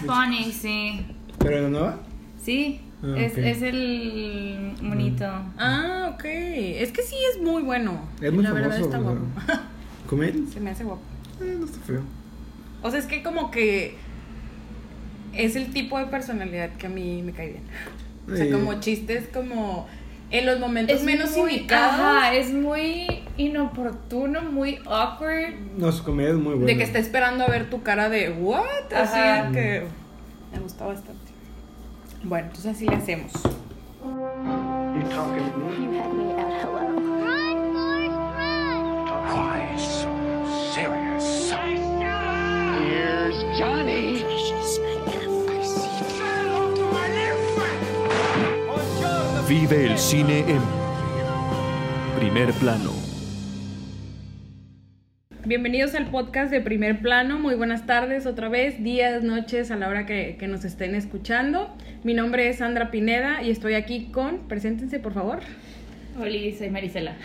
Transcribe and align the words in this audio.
es 0.00 0.06
funny, 0.06 0.52
sí. 0.52 1.06
¿Pero 1.38 1.56
en 1.58 1.62
la 1.64 1.68
nueva? 1.70 1.98
Sí, 2.42 2.80
Ah, 3.02 3.14
es, 3.16 3.38
es 3.38 3.62
el 3.62 4.74
monito. 4.82 5.24
Ah, 5.56 6.10
ok. 6.12 6.24
Es 6.24 6.92
que 6.92 7.00
sí 7.02 7.16
es 7.34 7.40
muy 7.42 7.62
bueno. 7.62 7.98
Es 8.20 8.30
muy 8.30 8.42
La 8.44 8.52
verdad 8.52 8.72
famoso. 8.72 8.84
está 8.90 8.98
o 8.98 9.02
sea, 9.02 9.10
guapo. 9.12 9.62
¿Con 10.06 10.22
él? 10.22 10.46
Se 10.52 10.60
me 10.60 10.68
hace 10.70 10.84
guapo. 10.84 11.00
Eh, 11.40 11.56
no 11.58 11.64
está 11.64 11.78
feo. 11.80 12.02
O 12.82 12.90
sea, 12.90 13.00
es 13.00 13.06
que 13.06 13.22
como 13.22 13.50
que 13.50 13.96
es 15.32 15.56
el 15.56 15.72
tipo 15.72 15.98
de 15.98 16.06
personalidad 16.06 16.70
que 16.76 16.86
a 16.88 16.90
mí 16.90 17.22
me 17.22 17.32
cae 17.32 17.48
bien. 17.52 17.62
O 18.30 18.36
sea, 18.36 18.44
Eh, 18.44 18.50
como 18.50 18.78
chistes 18.80 19.28
como 19.32 19.86
en 20.30 20.44
los 20.44 20.60
momentos 20.60 20.96
Es 20.98 21.02
menos 21.04 21.34
muy, 21.36 21.52
indicados. 21.52 21.94
Ajá, 22.00 22.34
es 22.34 22.52
muy 22.52 23.22
inoportuno, 23.36 24.42
muy 24.42 24.78
awkward. 24.86 25.54
No, 25.76 25.90
su 25.92 26.02
comedia 26.04 26.30
es 26.30 26.36
muy 26.36 26.54
buena. 26.54 26.66
De 26.66 26.76
que 26.76 26.84
está 26.84 26.98
esperando 26.98 27.44
a 27.44 27.48
ver 27.48 27.70
tu 27.70 27.82
cara 27.82 28.08
de 28.08 28.30
what? 28.30 28.92
Así 28.94 29.18
Ajá. 29.18 29.50
que 29.52 29.84
me 30.52 30.58
gusta 30.58 30.86
bastante. 30.86 31.30
Bueno, 32.22 32.48
entonces 32.48 32.76
así 32.76 32.86
le 32.86 32.96
hacemos. 32.96 33.32
Johnny. 43.58 44.24
Vive 49.48 49.86
el 49.86 49.98
cine 49.98 50.44
en 50.48 50.62
primer 52.16 52.52
plano. 52.54 52.99
Bienvenidos 55.50 55.96
al 55.96 56.06
podcast 56.06 56.52
de 56.52 56.60
Primer 56.60 57.00
Plano. 57.00 57.40
Muy 57.40 57.56
buenas 57.56 57.84
tardes 57.84 58.24
otra 58.24 58.48
vez, 58.48 58.84
días, 58.84 59.24
noches, 59.24 59.72
a 59.72 59.76
la 59.76 59.88
hora 59.88 60.06
que, 60.06 60.36
que 60.38 60.46
nos 60.46 60.64
estén 60.64 60.94
escuchando. 60.94 61.74
Mi 62.04 62.14
nombre 62.14 62.48
es 62.48 62.58
Sandra 62.58 62.92
Pineda 62.92 63.42
y 63.42 63.50
estoy 63.50 63.74
aquí 63.74 64.12
con, 64.12 64.46
preséntense 64.46 65.00
por 65.00 65.12
favor. 65.12 65.40
Hola, 66.16 66.38
soy 66.56 66.70
Marisela. 66.70 67.16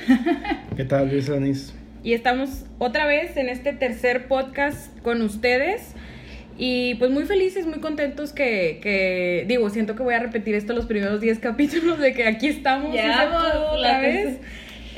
¿Qué 0.75 0.85
tal, 0.85 1.11
Luis 1.11 1.29
Anis? 1.29 1.75
Y 2.03 2.13
estamos 2.13 2.65
otra 2.79 3.05
vez 3.05 3.37
en 3.37 3.47
este 3.47 3.73
tercer 3.73 4.27
podcast 4.27 4.97
con 5.01 5.21
ustedes. 5.21 5.93
Y 6.57 6.95
pues 6.95 7.11
muy 7.11 7.25
felices, 7.25 7.67
muy 7.67 7.79
contentos 7.79 8.33
que, 8.33 8.79
que 8.81 9.45
digo, 9.47 9.69
siento 9.69 9.95
que 9.95 10.01
voy 10.01 10.15
a 10.15 10.19
repetir 10.19 10.55
esto 10.55 10.73
los 10.73 10.87
primeros 10.87 11.21
10 11.21 11.37
capítulos 11.37 11.99
de 11.99 12.13
que 12.15 12.25
aquí 12.25 12.47
estamos. 12.47 12.91
Ya, 12.91 13.29
vamos, 13.29 13.77
otra 13.77 13.99
vez. 13.99 14.39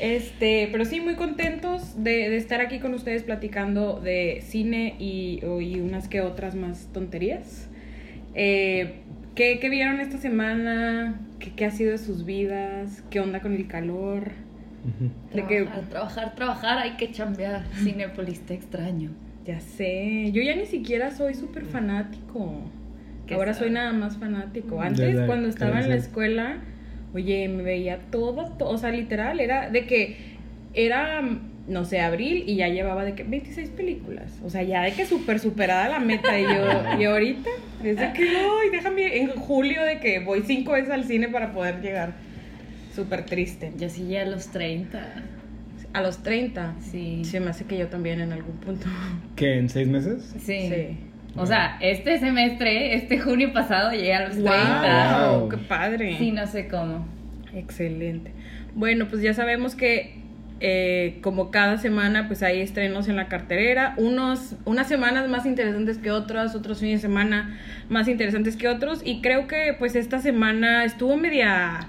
Este, 0.00 0.68
pero 0.70 0.84
sí, 0.84 1.00
muy 1.00 1.14
contentos 1.14 2.02
de, 2.02 2.28
de 2.30 2.36
estar 2.36 2.60
aquí 2.60 2.78
con 2.78 2.94
ustedes 2.94 3.22
platicando 3.24 4.00
de 4.00 4.42
cine 4.46 4.94
y, 4.98 5.40
y 5.60 5.80
unas 5.80 6.08
que 6.08 6.20
otras 6.20 6.54
más 6.54 6.88
tonterías. 6.92 7.68
Eh, 8.34 9.00
¿qué, 9.34 9.58
qué 9.60 9.68
vieron 9.68 10.00
esta 10.00 10.18
semana? 10.18 11.20
¿Qué, 11.40 11.52
¿Qué 11.52 11.64
ha 11.64 11.70
sido 11.70 11.90
de 11.92 11.98
sus 11.98 12.24
vidas? 12.24 13.02
¿Qué 13.10 13.20
onda 13.20 13.40
con 13.40 13.54
el 13.54 13.66
calor? 13.66 14.30
De 15.34 15.44
que- 15.46 15.62
Trabajar, 15.62 15.88
trabajar, 15.90 16.34
trabajar, 16.36 16.78
hay 16.78 16.90
que 16.92 17.10
chambear. 17.10 17.64
Cinepolis, 17.82 18.40
te 18.40 18.54
extraño. 18.54 19.10
Ya 19.44 19.60
sé, 19.60 20.30
yo 20.32 20.42
ya 20.42 20.54
ni 20.54 20.66
siquiera 20.66 21.10
soy 21.10 21.34
súper 21.34 21.64
fanático. 21.64 22.60
¿Qué 23.26 23.34
Ahora 23.34 23.52
soy 23.54 23.70
nada 23.70 23.92
más 23.92 24.16
fanático. 24.18 24.80
Antes, 24.80 25.16
cuando 25.26 25.48
estaba 25.48 25.80
en 25.80 25.88
la 25.88 25.96
escuela, 25.96 26.58
oye, 27.14 27.48
me 27.48 27.62
veía 27.62 27.98
todo, 28.10 28.50
to- 28.58 28.68
o 28.68 28.78
sea, 28.78 28.90
literal, 28.90 29.40
era 29.40 29.70
de 29.70 29.86
que 29.86 30.16
era, 30.74 31.22
no 31.66 31.84
sé, 31.84 32.00
abril 32.00 32.44
y 32.46 32.56
ya 32.56 32.68
llevaba 32.68 33.04
de 33.04 33.14
que 33.14 33.24
26 33.24 33.70
películas. 33.70 34.38
O 34.44 34.50
sea, 34.50 34.62
ya 34.62 34.82
de 34.82 34.92
que 34.92 35.06
súper 35.06 35.38
superada 35.40 35.88
la 35.88 35.98
meta. 35.98 36.38
Y 36.38 36.44
yo, 36.44 37.00
y 37.00 37.04
ahorita, 37.04 37.50
desde 37.82 38.12
que, 38.12 38.22
ay, 38.28 38.70
déjame, 38.72 39.18
en 39.18 39.30
julio 39.30 39.82
de 39.84 39.98
que 40.00 40.20
voy 40.20 40.42
cinco 40.46 40.72
veces 40.72 40.90
al 40.90 41.04
cine 41.04 41.28
para 41.28 41.52
poder 41.52 41.80
llegar. 41.80 42.14
Súper 42.94 43.24
triste. 43.26 43.72
Yo 43.78 43.88
sí 43.88 44.06
ya 44.08 44.22
a 44.22 44.24
los 44.26 44.48
30. 44.48 45.24
A 45.92 46.02
los 46.02 46.22
30. 46.22 46.74
Sí. 46.80 47.24
Se 47.24 47.40
me 47.40 47.50
hace 47.50 47.64
que 47.64 47.78
yo 47.78 47.88
también 47.88 48.20
en 48.20 48.32
algún 48.32 48.56
punto. 48.56 48.86
¿Qué, 49.36 49.58
en 49.58 49.68
seis 49.68 49.88
meses? 49.88 50.34
Sí. 50.38 50.68
Sí. 50.68 50.96
O 51.38 51.46
sea, 51.46 51.78
este 51.80 52.18
semestre, 52.18 52.94
este 52.94 53.18
junio 53.18 53.52
pasado, 53.52 53.92
llegué 53.92 54.14
a 54.14 54.28
los 54.28 54.42
30. 54.42 55.30
¡Wow! 55.30 55.48
¡Qué 55.48 55.56
padre! 55.56 56.16
Sí, 56.18 56.32
no 56.32 56.46
sé 56.46 56.68
cómo. 56.68 57.06
Excelente. 57.54 58.32
Bueno, 58.74 59.08
pues 59.08 59.22
ya 59.22 59.34
sabemos 59.34 59.74
que 59.74 60.18
eh, 60.60 61.18
como 61.22 61.52
cada 61.52 61.78
semana 61.78 62.26
pues 62.26 62.42
hay 62.42 62.60
estrenos 62.60 63.08
en 63.08 63.14
la 63.14 63.28
carterera, 63.28 63.94
unos, 63.96 64.56
unas 64.64 64.88
semanas 64.88 65.28
más 65.28 65.46
interesantes 65.46 65.98
que 65.98 66.10
otras, 66.10 66.56
otros 66.56 66.80
fines 66.80 67.00
de 67.00 67.08
semana 67.08 67.58
más 67.88 68.08
interesantes 68.08 68.56
que 68.56 68.66
otros 68.66 69.00
y 69.04 69.20
creo 69.20 69.46
que 69.46 69.76
pues 69.78 69.94
esta 69.94 70.18
semana 70.18 70.84
estuvo 70.84 71.16
media 71.16 71.86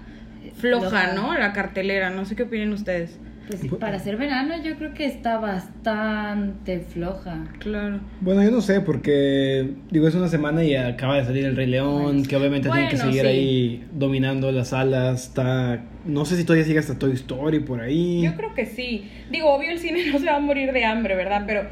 floja, 0.56 0.90
Floja. 0.90 1.14
¿no? 1.14 1.36
La 1.36 1.52
cartelera, 1.52 2.12
no 2.12 2.26
sé 2.26 2.36
qué 2.36 2.44
opinan 2.44 2.72
ustedes. 2.72 3.18
Pues 3.50 3.62
sí, 3.62 3.68
para 3.68 3.98
ser 3.98 4.16
verano 4.18 4.54
yo 4.64 4.76
creo 4.76 4.94
que 4.94 5.06
está 5.06 5.40
bastante 5.40 6.82
floja. 6.82 7.48
Claro. 7.58 8.00
Bueno, 8.22 8.44
yo 8.44 8.52
no 8.52 8.62
sé, 8.62 8.80
porque 8.80 9.72
digo, 9.90 10.08
es 10.08 10.14
una 10.14 10.28
semana 10.28 10.64
y 10.64 10.76
acaba 10.76 11.16
de 11.16 11.26
salir 11.26 11.46
el 11.46 11.56
Rey 11.56 11.66
León, 11.66 12.28
que 12.28 12.36
obviamente 12.36 12.70
tiene 12.70 12.90
que 12.90 12.98
seguir 12.98 13.22
sí. 13.22 13.28
ahí 13.28 13.88
dominando 13.92 14.52
las 14.52 14.68
salas. 14.68 15.30
Está, 15.30 15.84
no 16.06 16.26
sé 16.26 16.38
si 16.38 16.44
todavía 16.44 16.64
sigue 16.64 16.78
hasta 16.78 17.00
Toy 17.00 17.14
Story 17.14 17.62
por 17.62 17.82
ahí. 17.82 18.22
Yo 18.22 18.36
creo 18.36 18.54
que 18.54 18.68
sí. 18.68 19.09
Digo, 19.32 19.52
obvio 19.52 19.72
el 19.72 19.80
cine 19.80 20.06
no 20.14 20.20
se 20.20 20.28
va 20.28 20.36
a 20.36 20.40
morir 20.40 20.72
de 20.72 20.86
hambre, 20.86 21.16
¿verdad? 21.16 21.46
Pero 21.48 21.64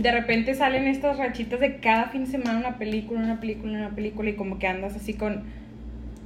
de 0.00 0.10
repente 0.10 0.54
salen 0.54 0.86
estas 0.86 1.18
rachitas 1.18 1.60
de 1.60 1.76
cada 1.76 2.08
fin 2.08 2.24
de 2.24 2.30
semana 2.30 2.58
una 2.58 2.78
película, 2.78 3.20
una 3.20 3.38
película, 3.38 3.76
una 3.76 3.94
película 3.94 4.30
y 4.30 4.32
como 4.32 4.58
que 4.58 4.66
andas 4.66 4.96
así 4.96 5.12
con, 5.12 5.42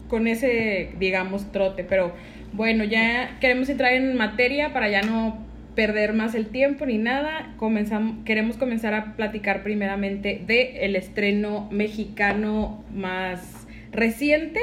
con 0.06 0.28
ese, 0.28 0.90
digamos, 1.00 1.50
trote. 1.50 1.82
Pero 1.82 2.12
bueno, 2.52 2.84
ya 2.84 3.38
queremos 3.40 3.68
entrar 3.68 3.92
en 3.94 4.16
materia 4.16 4.72
para 4.72 4.88
ya 4.88 5.02
no 5.02 5.46
perder 5.74 6.12
más 6.12 6.34
el 6.34 6.46
tiempo 6.46 6.86
ni 6.86 6.98
nada. 6.98 7.54
Comenzamos, 7.56 8.24
queremos 8.24 8.56
comenzar 8.56 8.94
a 8.94 9.16
platicar 9.16 9.62
primeramente 9.62 10.42
de 10.46 10.84
el 10.84 10.96
estreno 10.96 11.68
mexicano 11.70 12.84
más 12.94 13.66
reciente. 13.90 14.60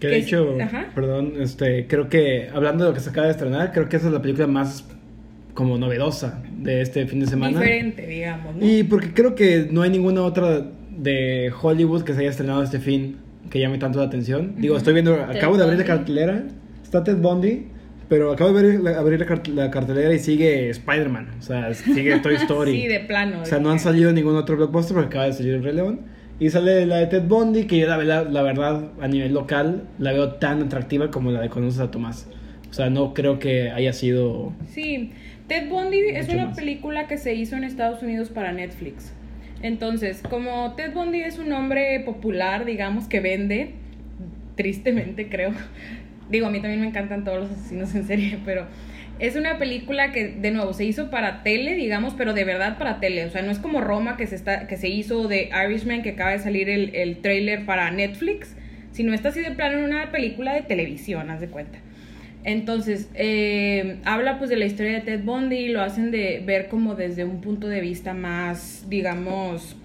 Que 0.00 0.08
de 0.08 0.16
hecho, 0.18 0.56
ajá. 0.60 0.90
perdón, 0.94 1.34
este, 1.38 1.86
creo 1.86 2.08
que 2.08 2.48
hablando 2.52 2.84
de 2.84 2.90
lo 2.90 2.94
que 2.94 3.00
se 3.00 3.10
acaba 3.10 3.26
de 3.26 3.32
estrenar, 3.32 3.72
creo 3.72 3.88
que 3.88 3.96
esa 3.96 4.08
es 4.08 4.12
la 4.12 4.22
película 4.22 4.46
más 4.46 4.84
como 5.54 5.78
novedosa 5.78 6.42
de 6.58 6.80
este 6.80 7.06
fin 7.06 7.20
de 7.20 7.26
semana. 7.26 7.60
diferente, 7.60 8.06
digamos. 8.06 8.56
¿no? 8.56 8.66
Y 8.66 8.82
porque 8.84 9.12
creo 9.12 9.34
que 9.34 9.68
no 9.70 9.82
hay 9.82 9.90
ninguna 9.90 10.22
otra 10.22 10.66
de 10.90 11.52
Hollywood 11.60 12.02
que 12.02 12.14
se 12.14 12.20
haya 12.20 12.30
estrenado 12.30 12.62
este 12.62 12.78
fin 12.78 13.18
que 13.50 13.60
llame 13.60 13.78
tanto 13.78 13.98
la 13.98 14.06
atención. 14.06 14.54
Digo, 14.56 14.76
estoy 14.76 14.94
viendo, 14.94 15.14
acabo 15.14 15.56
de 15.56 15.64
abrir 15.64 15.78
la 15.78 15.84
cartelera, 15.84 16.44
está 16.92 17.04
Ted 17.04 17.16
Bundy, 17.18 17.66
pero 18.08 18.32
acabo 18.32 18.52
de 18.52 18.58
abrir 18.60 18.80
la, 18.80 18.98
abrir 18.98 19.18
la 19.20 19.26
cart- 19.26 19.48
la 19.48 19.70
cartelera 19.70 20.12
y 20.12 20.18
sigue 20.18 20.68
Spider-Man, 20.70 21.28
o 21.38 21.42
sea, 21.42 21.72
sigue 21.72 22.18
Toy 22.18 22.34
Story. 22.42 22.82
Sí, 22.82 22.86
de 22.88 23.00
plano. 23.00 23.40
O 23.42 23.44
sea, 23.46 23.58
no 23.58 23.70
han 23.70 23.78
salido 23.80 24.12
ningún 24.12 24.36
otro 24.36 24.56
blockbuster 24.56 24.94
porque 24.94 25.08
acaba 25.08 25.24
de 25.26 25.32
salir 25.32 25.54
el 25.54 25.64
Rey 25.64 25.74
León. 25.74 26.00
Y 26.38 26.50
sale 26.50 26.86
la 26.86 26.96
de 26.96 27.06
Ted 27.06 27.22
Bundy, 27.22 27.64
que 27.66 27.78
yo 27.78 27.86
la, 27.86 27.98
la, 28.02 28.24
la 28.24 28.42
verdad, 28.42 28.90
a 29.00 29.06
nivel 29.08 29.32
local, 29.32 29.84
la 29.98 30.12
veo 30.12 30.32
tan 30.34 30.60
atractiva 30.62 31.10
como 31.10 31.30
la 31.30 31.40
de 31.40 31.48
Conoces 31.48 31.80
a 31.80 31.90
Tomás. 31.90 32.26
O 32.68 32.74
sea, 32.74 32.90
no 32.90 33.14
creo 33.14 33.38
que 33.38 33.70
haya 33.70 33.92
sido... 33.92 34.52
Sí, 34.68 35.12
Ted 35.46 35.68
Bundy 35.68 35.98
es 36.14 36.28
una 36.30 36.46
más. 36.46 36.56
película 36.56 37.06
que 37.06 37.16
se 37.16 37.34
hizo 37.34 37.54
en 37.56 37.64
Estados 37.64 38.02
Unidos 38.02 38.28
para 38.30 38.50
Netflix. 38.52 39.12
Entonces, 39.62 40.20
como 40.28 40.74
Ted 40.74 40.92
Bundy 40.94 41.20
es 41.20 41.38
un 41.38 41.52
hombre 41.52 42.00
popular, 42.04 42.64
digamos, 42.64 43.06
que 43.06 43.20
vende, 43.20 43.74
tristemente 44.56 45.28
creo. 45.28 45.52
Digo, 46.32 46.46
a 46.46 46.50
mí 46.50 46.60
también 46.60 46.80
me 46.80 46.88
encantan 46.88 47.22
todos 47.22 47.42
los 47.42 47.50
asesinos 47.52 47.94
en 47.94 48.06
serie, 48.06 48.38
pero 48.44 48.66
es 49.20 49.36
una 49.36 49.58
película 49.58 50.10
que, 50.10 50.28
de 50.28 50.50
nuevo, 50.50 50.72
se 50.72 50.84
hizo 50.84 51.10
para 51.10 51.44
tele, 51.44 51.74
digamos, 51.74 52.14
pero 52.14 52.32
de 52.32 52.42
verdad 52.42 52.78
para 52.78 52.98
tele. 52.98 53.24
O 53.26 53.30
sea, 53.30 53.42
no 53.42 53.52
es 53.52 53.60
como 53.60 53.80
Roma 53.80 54.16
que 54.16 54.26
se, 54.26 54.34
está, 54.34 54.66
que 54.66 54.76
se 54.76 54.88
hizo 54.88 55.28
de 55.28 55.50
Irishman, 55.64 56.02
que 56.02 56.10
acaba 56.10 56.32
de 56.32 56.40
salir 56.40 56.68
el, 56.68 56.94
el 56.96 57.18
trailer 57.18 57.64
para 57.64 57.90
Netflix, 57.92 58.56
sino 58.90 59.14
está 59.14 59.28
así 59.28 59.40
de 59.40 59.52
plano 59.52 59.78
en 59.78 59.84
una 59.84 60.10
película 60.10 60.54
de 60.54 60.62
televisión, 60.62 61.30
haz 61.30 61.40
de 61.40 61.48
cuenta. 61.48 61.78
Entonces, 62.44 63.08
eh, 63.14 63.98
habla 64.04 64.38
pues 64.38 64.50
de 64.50 64.56
la 64.56 64.64
historia 64.64 64.94
de 64.94 65.00
Ted 65.02 65.22
Bundy 65.22 65.68
lo 65.68 65.80
hacen 65.80 66.10
de 66.10 66.42
ver 66.44 66.66
como 66.68 66.96
desde 66.96 67.24
un 67.24 67.40
punto 67.40 67.68
de 67.68 67.80
vista 67.80 68.14
más, 68.14 68.86
digamos, 68.88 69.76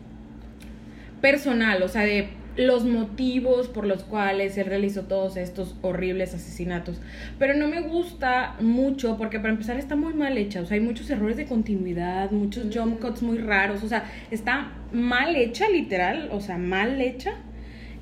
personal, 1.22 1.84
o 1.84 1.88
sea, 1.88 2.02
de 2.04 2.30
los 2.58 2.86
motivos 2.86 3.68
por 3.68 3.86
los 3.86 4.04
cuales 4.04 4.58
él 4.58 4.66
realizó 4.66 5.04
todos 5.04 5.38
estos 5.38 5.76
horribles 5.82 6.34
asesinatos. 6.34 7.00
Pero 7.38 7.56
no 7.56 7.68
me 7.68 7.82
gusta 7.82 8.56
mucho 8.60 9.18
porque 9.18 9.40
para 9.40 9.54
empezar 9.54 9.78
está 9.78 9.96
muy 9.96 10.14
mal 10.14 10.38
hecha, 10.38 10.62
o 10.62 10.66
sea, 10.66 10.76
hay 10.76 10.82
muchos 10.82 11.10
errores 11.10 11.38
de 11.38 11.46
continuidad, 11.46 12.32
muchos 12.32 12.76
jump 12.76 13.00
cuts 13.00 13.22
muy 13.22 13.38
raros, 13.38 13.84
o 13.84 13.88
sea, 13.88 14.06
está 14.32 14.72
mal 14.92 15.36
hecha 15.36 15.70
literal, 15.70 16.30
o 16.32 16.42
sea, 16.42 16.58
mal 16.58 17.00
hecha. 17.00 17.36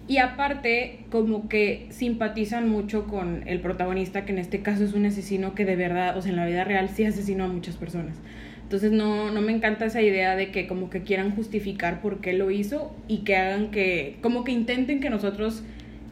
Y 0.08 0.20
aparte, 0.20 1.06
como 1.10 1.50
que 1.50 1.88
simpatizan 1.90 2.70
mucho 2.70 3.08
con 3.08 3.48
el 3.48 3.60
protagonista, 3.60 4.24
que 4.24 4.34
en 4.34 4.38
este 4.38 4.62
caso 4.62 4.84
es 4.84 4.94
un 4.94 5.08
asesino 5.08 5.56
que 5.56 5.66
de 5.66 5.76
verdad, 5.76 6.16
o 6.16 6.22
sea, 6.22 6.30
en 6.30 6.38
la 6.38 6.46
vida 6.46 6.64
real 6.64 6.90
sí 6.90 7.06
asesinó 7.06 7.46
a 7.46 7.48
muchas 7.48 7.76
personas. 7.76 8.16
Entonces 8.66 8.92
no, 8.92 9.30
no 9.30 9.42
me 9.42 9.52
encanta 9.52 9.86
esa 9.86 10.02
idea 10.02 10.36
de 10.36 10.50
que 10.50 10.66
como 10.66 10.90
que 10.90 11.04
quieran 11.04 11.36
justificar 11.36 12.02
por 12.02 12.20
qué 12.20 12.34
lo 12.34 12.50
hizo 12.50 12.96
y 13.08 13.20
que 13.20 13.38
hagan 13.38 13.70
que, 13.70 14.18
como 14.24 14.44
que 14.44 14.54
intenten 14.54 15.00
que 15.02 15.12
nosotros 15.12 15.64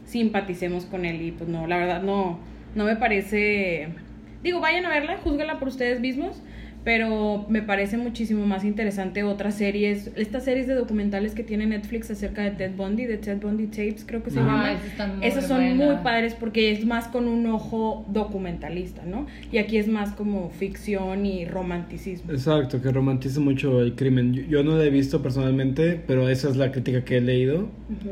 simpaticemos 0.04 0.84
con 0.84 1.04
él 1.04 1.20
y 1.20 1.32
pues 1.32 1.50
no, 1.50 1.66
la 1.66 1.78
verdad 1.78 2.02
no, 2.04 2.38
no 2.76 2.84
me 2.84 2.94
parece, 2.94 3.88
digo, 4.44 4.60
vayan 4.60 4.86
a 4.86 4.90
verla, 4.90 5.16
júzguenla 5.16 5.58
por 5.58 5.66
ustedes 5.66 5.98
mismos, 5.98 6.40
pero 6.84 7.46
me 7.48 7.62
parece 7.62 7.96
muchísimo 7.96 8.44
más 8.46 8.62
interesante 8.64 9.22
otras 9.22 9.54
series, 9.56 10.10
estas 10.16 10.44
series 10.44 10.66
de 10.66 10.74
documentales 10.74 11.34
que 11.34 11.42
tiene 11.42 11.66
Netflix 11.66 12.10
acerca 12.10 12.42
de 12.42 12.50
Ted 12.50 12.72
Bundy, 12.76 13.06
de 13.06 13.16
Ted 13.16 13.38
Bundy 13.40 13.66
Tapes, 13.68 14.04
creo 14.06 14.22
que 14.22 14.30
se 14.30 14.38
Ajá. 14.40 14.76
llama. 14.98 15.16
esas 15.22 15.44
muy 15.44 15.48
son 15.48 15.76
muy 15.76 15.86
buenas. 15.86 16.02
padres 16.02 16.34
porque 16.34 16.70
es 16.72 16.84
más 16.84 17.08
con 17.08 17.26
un 17.26 17.46
ojo 17.46 18.04
documentalista, 18.08 19.02
¿no? 19.06 19.26
Y 19.50 19.58
aquí 19.58 19.78
es 19.78 19.88
más 19.88 20.12
como 20.12 20.50
ficción 20.50 21.24
y 21.26 21.46
romanticismo. 21.46 22.30
Exacto, 22.32 22.82
que 22.82 22.90
romantiza 22.92 23.40
mucho 23.40 23.80
el 23.80 23.94
crimen. 23.94 24.34
Yo, 24.34 24.42
yo 24.42 24.62
no 24.62 24.72
lo 24.76 24.82
he 24.82 24.90
visto 24.90 25.22
personalmente, 25.22 26.00
pero 26.06 26.28
esa 26.28 26.50
es 26.50 26.56
la 26.56 26.70
crítica 26.70 27.04
que 27.04 27.16
he 27.16 27.20
leído. 27.20 27.68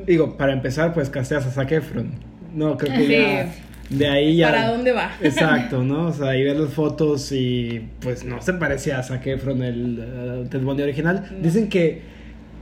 Digo, 0.06 0.36
para 0.36 0.52
empezar, 0.54 0.94
pues 0.94 1.10
casteas 1.10 1.46
a 1.46 1.50
Zac 1.50 1.72
Efron. 1.72 2.10
No, 2.54 2.76
creo 2.76 2.92
que 2.96 3.06
Sí. 3.06 3.12
ya... 3.12 3.52
De 3.92 4.06
ahí 4.08 4.36
ya... 4.36 4.50
¿Para 4.50 4.68
dónde 4.70 4.92
va? 4.92 5.10
Exacto, 5.22 5.82
¿no? 5.84 6.08
O 6.08 6.12
sea, 6.12 6.36
y 6.36 6.44
ver 6.44 6.56
las 6.56 6.72
fotos 6.72 7.30
y 7.32 7.82
pues 8.00 8.24
no 8.24 8.40
se 8.40 8.54
parecía 8.54 8.98
a 8.98 9.02
Zac 9.02 9.26
Efron, 9.26 9.62
el 9.62 9.98
eh, 10.00 10.46
Ted 10.50 10.60
Bundy 10.60 10.82
original. 10.82 11.24
No. 11.30 11.38
Dicen 11.42 11.68
que 11.68 12.00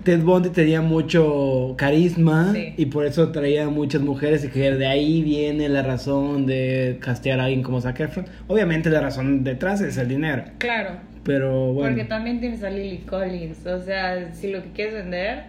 Ted 0.04 0.20
Bundy 0.22 0.48
tenía 0.48 0.80
mucho 0.80 1.74
carisma 1.76 2.52
Sí. 2.54 2.72
y 2.76 2.86
por 2.86 3.04
eso 3.06 3.30
traía 3.32 3.68
muchas 3.68 4.00
mujeres 4.02 4.44
y 4.44 4.48
que 4.48 4.72
de 4.72 4.86
ahí 4.86 5.22
viene 5.22 5.68
la 5.68 5.82
razón 5.82 6.46
de 6.46 6.98
castear 7.00 7.38
a 7.38 7.44
alguien 7.44 7.62
como 7.62 7.80
Zac 7.80 8.00
Efron. 8.00 8.26
Obviamente 8.48 8.88
la 8.90 9.00
razón 9.00 9.44
detrás 9.44 9.80
es 9.82 9.98
el 9.98 10.08
dinero, 10.08 10.44
Claro. 10.58 10.92
pero 11.22 11.72
bueno. 11.74 11.90
Porque 11.94 12.08
también 12.08 12.40
tienes 12.40 12.62
a 12.64 12.70
Lily 12.70 12.98
Collins. 13.06 13.66
O 13.66 13.80
sea, 13.82 14.32
si 14.34 14.50
lo 14.50 14.62
que 14.62 14.70
quieres 14.72 14.94
vender, 14.94 15.44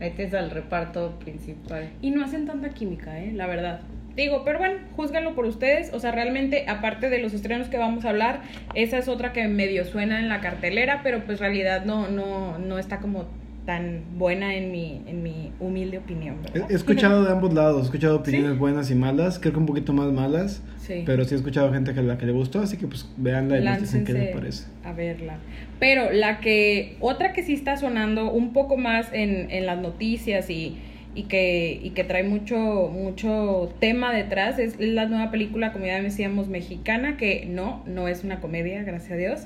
ahí 0.00 0.10
tienes 0.16 0.32
al 0.34 0.50
reparto 0.50 1.18
principal. 1.22 1.90
Y 2.00 2.10
no 2.12 2.24
hacen 2.24 2.46
tanta 2.46 2.70
química, 2.70 3.20
¿eh? 3.22 3.30
La 3.34 3.46
verdad. 3.46 3.80
Digo, 4.16 4.42
pero 4.44 4.58
bueno, 4.58 4.78
júzganlo 4.96 5.34
por 5.34 5.46
ustedes. 5.46 5.92
O 5.94 5.98
sea, 6.00 6.12
realmente, 6.12 6.64
aparte 6.68 7.08
de 7.10 7.18
los 7.18 7.32
estrenos 7.34 7.68
que 7.68 7.78
vamos 7.78 8.04
a 8.04 8.10
hablar, 8.10 8.42
esa 8.74 8.98
es 8.98 9.08
otra 9.08 9.32
que 9.32 9.46
medio 9.48 9.84
suena 9.84 10.20
en 10.20 10.28
la 10.28 10.40
cartelera, 10.40 11.00
pero 11.02 11.24
pues 11.24 11.40
realidad 11.40 11.84
no, 11.84 12.08
no, 12.08 12.58
no 12.58 12.78
está 12.78 12.98
como 12.98 13.26
tan 13.64 14.02
buena 14.18 14.56
en 14.56 14.72
mi, 14.72 15.02
en 15.06 15.22
mi 15.22 15.52
humilde 15.60 15.98
opinión, 15.98 16.38
He, 16.48 16.50
¿verdad? 16.58 16.70
he 16.72 16.74
escuchado 16.74 17.24
de 17.24 17.30
ambos 17.30 17.54
lados, 17.54 17.82
he 17.82 17.84
escuchado 17.84 18.16
opiniones 18.16 18.58
buenas 18.58 18.90
y 18.90 18.96
malas, 18.96 19.38
creo 19.38 19.52
que 19.52 19.60
un 19.60 19.66
poquito 19.66 19.92
más 19.92 20.10
malas, 20.12 20.64
Sí. 20.78 21.04
pero 21.06 21.24
sí 21.24 21.34
he 21.34 21.36
escuchado 21.36 21.72
gente 21.72 21.94
que 21.94 22.02
la 22.02 22.18
que 22.18 22.26
le 22.26 22.32
gustó, 22.32 22.58
así 22.60 22.76
que 22.76 22.88
pues 22.88 23.08
veanla 23.16 23.58
y 23.76 23.80
dicen 23.80 24.04
qué 24.04 24.14
les 24.14 24.34
parece. 24.34 24.64
a 24.84 24.92
verla. 24.92 25.36
Pero 25.78 26.10
la 26.10 26.40
que, 26.40 26.96
otra 26.98 27.32
que 27.32 27.44
sí 27.44 27.52
está 27.54 27.76
sonando 27.76 28.32
un 28.32 28.52
poco 28.52 28.76
más 28.76 29.08
en, 29.12 29.48
en 29.52 29.64
las 29.64 29.78
noticias 29.78 30.50
y, 30.50 30.76
y, 31.14 31.24
que, 31.24 31.78
y 31.82 31.90
que 31.90 32.04
trae 32.04 32.24
mucho, 32.24 32.56
mucho 32.92 33.72
tema 33.80 34.12
detrás 34.12 34.58
es 34.58 34.78
la 34.80 35.06
nueva 35.06 35.30
película, 35.30 35.72
como 35.72 35.86
ya 35.86 36.00
decíamos, 36.00 36.48
mexicana, 36.48 37.16
que 37.16 37.46
no, 37.46 37.82
no 37.86 38.08
es 38.08 38.24
una 38.24 38.40
comedia, 38.40 38.82
gracias 38.82 39.12
a 39.12 39.16
Dios. 39.16 39.40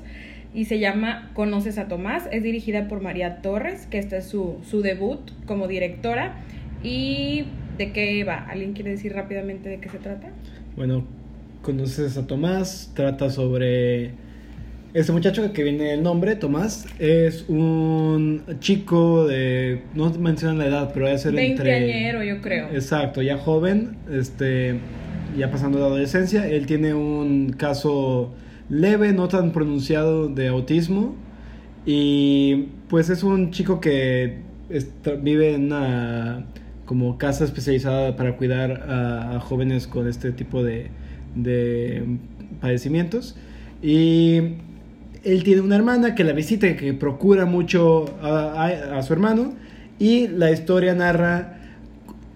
Y 0.55 0.67
se 0.67 0.79
llama 0.79 1.31
Conoces 1.35 1.77
a 1.79 1.89
Tomás, 1.89 2.29
es 2.31 2.43
dirigida 2.43 2.89
por 2.89 3.03
María 3.03 3.43
Torres, 3.43 3.87
que 3.87 3.99
este 3.99 4.19
es 4.19 4.27
su, 4.27 4.59
su 4.69 4.81
debut 4.81 5.21
como 5.47 5.67
directora. 5.67 6.37
¿Y 6.83 7.47
de 7.79 7.93
qué 7.93 8.23
va? 8.25 8.47
¿Alguien 8.49 8.73
quiere 8.73 8.91
decir 8.91 9.13
rápidamente 9.13 9.69
de 9.69 9.81
qué 9.81 9.89
se 9.89 9.99
trata? 9.99 10.29
Bueno, 10.77 11.05
conoces 11.63 12.17
a 12.17 12.27
Tomás, 12.27 12.93
trata 12.95 13.29
sobre 13.29 14.13
este 14.97 15.13
muchacho 15.13 15.53
que 15.53 15.63
viene 15.63 15.93
el 15.93 16.03
nombre, 16.03 16.37
Tomás, 16.37 16.87
es 16.99 17.45
un 17.49 18.43
chico 18.61 19.27
de, 19.27 19.83
no 19.95 20.11
mencionan 20.15 20.57
la 20.57 20.67
edad, 20.69 20.91
pero 20.95 21.05
debe 21.05 21.19
ser 21.19 21.39
entre... 21.39 21.71
Veinteañero, 21.71 22.25
yo 22.25 22.41
creo. 22.41 22.69
Exacto, 22.71 23.21
ya 23.21 23.37
joven, 23.37 23.99
este, 24.11 24.81
ya 25.37 25.51
pasando 25.51 25.79
la 25.81 25.87
adolescencia, 25.87 26.49
él 26.49 26.65
tiene 26.65 26.95
un 26.95 27.53
caso 27.59 28.33
leve, 28.71 29.13
no 29.13 29.29
tan 29.29 29.53
pronunciado 29.53 30.29
de 30.29 30.49
autismo. 30.49 31.15
Y 31.85 32.69
pues 32.89 33.11
es 33.11 33.23
un 33.23 33.51
chico 33.51 33.81
que 33.83 34.39
vive 35.21 35.53
en 35.53 35.67
una 35.67 36.47
como 36.87 37.19
casa 37.19 37.45
especializada 37.45 38.17
para 38.17 38.39
cuidar 38.39 38.85
a, 38.89 39.37
a 39.37 39.41
jóvenes 39.41 39.87
con 39.87 40.09
este 40.09 40.33
tipo 40.33 40.65
de, 40.65 40.89
de 41.35 42.03
padecimientos. 42.63 43.37
Y 43.83 44.55
él 45.27 45.43
tiene 45.45 45.61
una 45.61 45.77
hermana 45.77 46.15
que 46.15 46.25
la 46.25 46.33
visita 46.33 46.77
que 46.77 46.93
procura 46.95 47.45
mucho 47.45 48.07
a, 48.23 48.65
a- 48.67 48.99
a 48.99 49.03
su 49.03 49.13
hermano 49.13 49.55
y 49.99 50.29
la 50.29 50.51
historia 50.53 50.95
narra 50.95 51.53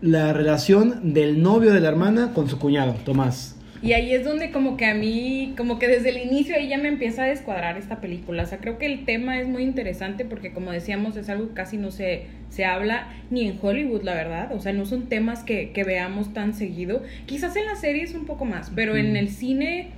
la 0.02 0.32
relación 0.32 1.12
del 1.14 1.42
novio 1.42 1.72
de 1.72 1.80
la 1.80 1.88
hermana 1.88 2.32
con 2.34 2.48
su 2.48 2.58
cuñado, 2.58 2.94
Tomás. 3.04 3.56
Y 3.82 3.94
ahí 3.94 4.12
es 4.12 4.24
donde 4.24 4.50
como 4.50 4.76
que 4.76 4.84
a 4.84 4.94
mí, 4.94 5.54
como 5.56 5.78
que 5.78 5.88
desde 5.88 6.10
el 6.10 6.18
inicio 6.18 6.54
ahí 6.54 6.68
ya 6.68 6.76
me 6.76 6.88
empieza 6.88 7.22
a 7.24 7.26
descuadrar 7.26 7.78
esta 7.78 7.98
película. 8.02 8.42
O 8.42 8.46
sea, 8.46 8.58
creo 8.58 8.76
que 8.76 8.84
el 8.84 9.06
tema 9.06 9.40
es 9.40 9.48
muy 9.48 9.62
interesante 9.62 10.26
porque 10.26 10.52
como 10.52 10.70
decíamos 10.70 11.16
es 11.16 11.30
algo 11.30 11.48
que 11.48 11.54
casi 11.54 11.78
no 11.78 11.90
se, 11.90 12.24
se 12.50 12.66
habla 12.66 13.08
ni 13.30 13.46
en 13.46 13.58
Hollywood, 13.60 14.02
la 14.02 14.12
verdad. 14.14 14.52
O 14.54 14.60
sea, 14.60 14.74
no 14.74 14.84
son 14.84 15.08
temas 15.08 15.44
que, 15.44 15.70
que 15.72 15.84
veamos 15.84 16.34
tan 16.34 16.52
seguido. 16.52 17.02
Quizás 17.24 17.56
en 17.56 17.64
las 17.66 17.80
series 17.80 18.14
un 18.14 18.26
poco 18.26 18.44
más, 18.44 18.70
pero 18.74 18.96
en 18.96 19.16
el 19.16 19.30
cine 19.30 19.88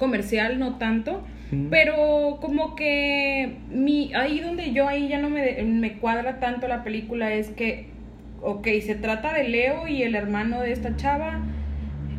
comercial 0.00 0.58
no 0.58 0.78
tanto. 0.78 1.22
Mm. 1.52 1.68
Pero 1.70 2.38
como 2.40 2.74
que 2.74 3.58
mi, 3.70 4.12
ahí 4.14 4.40
donde 4.40 4.72
yo 4.72 4.88
ahí 4.88 5.06
ya 5.08 5.18
no 5.20 5.30
me, 5.30 5.62
me 5.62 5.98
cuadra 5.98 6.40
tanto 6.40 6.66
la 6.66 6.82
película 6.82 7.32
es 7.32 7.48
que, 7.50 7.86
ok, 8.42 8.66
se 8.84 8.96
trata 8.96 9.32
de 9.32 9.48
Leo 9.48 9.86
y 9.86 10.02
el 10.02 10.16
hermano 10.16 10.60
de 10.60 10.72
esta 10.72 10.96
chava. 10.96 11.40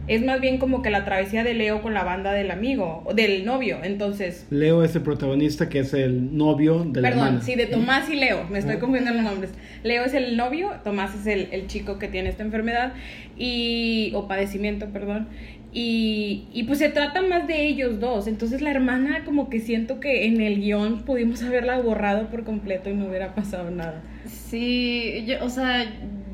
Es 0.08 0.26
más 0.26 0.42
bien 0.42 0.58
como 0.58 0.82
que 0.82 0.90
la 0.90 1.06
travesía 1.06 1.44
de 1.46 1.54
Leo 1.54 1.82
con 1.82 1.94
la 1.94 2.04
banda 2.04 2.34
del 2.34 2.52
amigo, 2.52 3.04
o 3.06 3.14
del 3.14 3.46
novio. 3.46 3.78
Entonces, 3.84 4.46
Leo 4.50 4.84
es 4.84 4.96
el 4.96 5.04
protagonista 5.04 5.70
que 5.70 5.80
es 5.80 5.94
el 5.94 6.36
novio 6.36 6.84
de 6.84 7.02
la 7.02 7.10
perdón, 7.10 7.28
hermana. 7.28 7.44
sí, 7.46 7.56
de 7.56 7.68
Tomás 7.68 8.10
y 8.10 8.16
Leo, 8.16 8.46
me 8.50 8.60
estoy 8.60 8.76
Ah. 8.76 8.80
confundiendo 8.80 9.14
los 9.14 9.24
nombres. 9.32 9.52
Leo 9.84 10.04
es 10.04 10.14
el 10.16 10.36
novio, 10.36 10.72
Tomás 10.84 11.14
es 11.16 11.28
el, 11.28 11.48
el 11.52 11.68
chico 11.68 11.98
que 12.00 12.08
tiene 12.10 12.30
esta 12.30 12.44
enfermedad 12.44 12.94
y 13.38 14.12
o 14.16 14.28
padecimiento, 14.28 14.88
perdón. 14.88 15.28
Y, 15.74 16.48
y 16.54 16.64
pues 16.64 16.80
se 16.80 16.90
trata 16.90 17.22
más 17.22 17.48
de 17.48 17.66
ellos 17.66 18.00
dos. 18.00 18.28
Entonces 18.28 18.62
la 18.62 18.72
hermana 18.72 19.24
como 19.24 19.50
que 19.50 19.60
siento 19.60 20.00
que 20.00 20.26
en 20.26 20.42
el 20.42 20.60
guion 20.60 21.04
pudimos 21.04 21.42
haberla 21.44 21.80
borrado 21.80 22.28
por 22.28 22.44
completo 22.44 22.90
y 22.90 22.94
no 22.94 23.08
hubiera 23.08 23.34
pasado 23.36 23.72
nada. 23.72 24.02
Sí, 24.26 25.24
yo, 25.26 25.44
o 25.44 25.50
sea, 25.50 25.86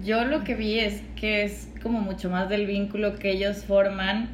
yo 0.03 0.25
lo 0.25 0.43
que 0.43 0.55
vi 0.55 0.79
es 0.79 1.03
que 1.15 1.43
es 1.43 1.71
como 1.83 1.99
mucho 1.99 2.29
más 2.29 2.49
del 2.49 2.65
vínculo 2.65 3.15
que 3.15 3.31
ellos 3.31 3.63
forman 3.63 4.29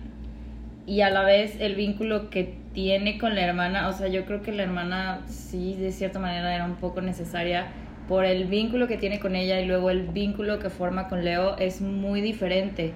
y 0.86 1.02
a 1.02 1.10
la 1.10 1.24
vez 1.24 1.58
el 1.60 1.76
vínculo 1.76 2.30
que 2.30 2.56
tiene 2.74 3.18
con 3.18 3.36
la 3.36 3.42
hermana. 3.42 3.90
O 3.90 3.94
sea, 3.94 4.08
yo 4.08 4.26
creo 4.26 4.42
que 4.42 4.52
la 4.52 4.64
hermana 4.64 5.22
sí, 5.28 5.76
de 5.76 5.92
cierta 5.92 6.20
manera 6.20 6.56
era 6.56 6.66
un 6.66 6.76
poco 6.76 7.02
necesaria 7.02 7.68
por 8.08 8.26
el 8.26 8.46
vínculo 8.46 8.88
que 8.88 8.98
tiene 8.98 9.20
con 9.20 9.36
ella 9.36 9.60
y 9.62 9.66
luego 9.66 9.90
el 9.90 10.04
vínculo 10.08 10.60
que 10.60 10.70
forma 10.70 11.08
con 11.08 11.24
Leo 11.24 11.58
es 11.58 11.82
muy 11.82 12.22
diferente. 12.22 12.94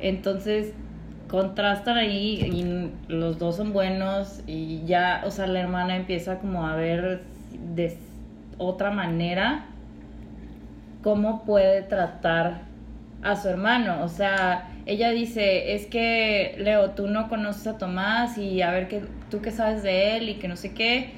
Entonces 0.00 0.72
contrastan 1.28 1.96
ahí 1.96 2.40
y 2.40 3.12
los 3.12 3.38
dos 3.38 3.56
son 3.56 3.72
buenos 3.72 4.42
y 4.46 4.84
ya, 4.86 5.22
o 5.26 5.30
sea, 5.30 5.46
la 5.46 5.60
hermana 5.60 5.96
empieza 5.96 6.38
como 6.38 6.66
a 6.66 6.74
ver 6.74 7.22
de 7.74 7.96
otra 8.56 8.90
manera 8.90 9.66
cómo 11.02 11.44
puede 11.44 11.82
tratar 11.82 12.62
a 13.22 13.36
su 13.36 13.48
hermano. 13.48 14.02
O 14.02 14.08
sea, 14.08 14.70
ella 14.86 15.10
dice, 15.10 15.74
es 15.74 15.86
que 15.86 16.56
Leo, 16.58 16.90
tú 16.90 17.08
no 17.08 17.28
conoces 17.28 17.66
a 17.66 17.78
Tomás 17.78 18.38
y 18.38 18.62
a 18.62 18.70
ver 18.70 18.88
qué, 18.88 19.02
tú 19.30 19.40
qué 19.40 19.50
sabes 19.50 19.82
de 19.82 20.16
él 20.16 20.28
y 20.28 20.34
que 20.34 20.48
no 20.48 20.56
sé 20.56 20.72
qué. 20.72 21.10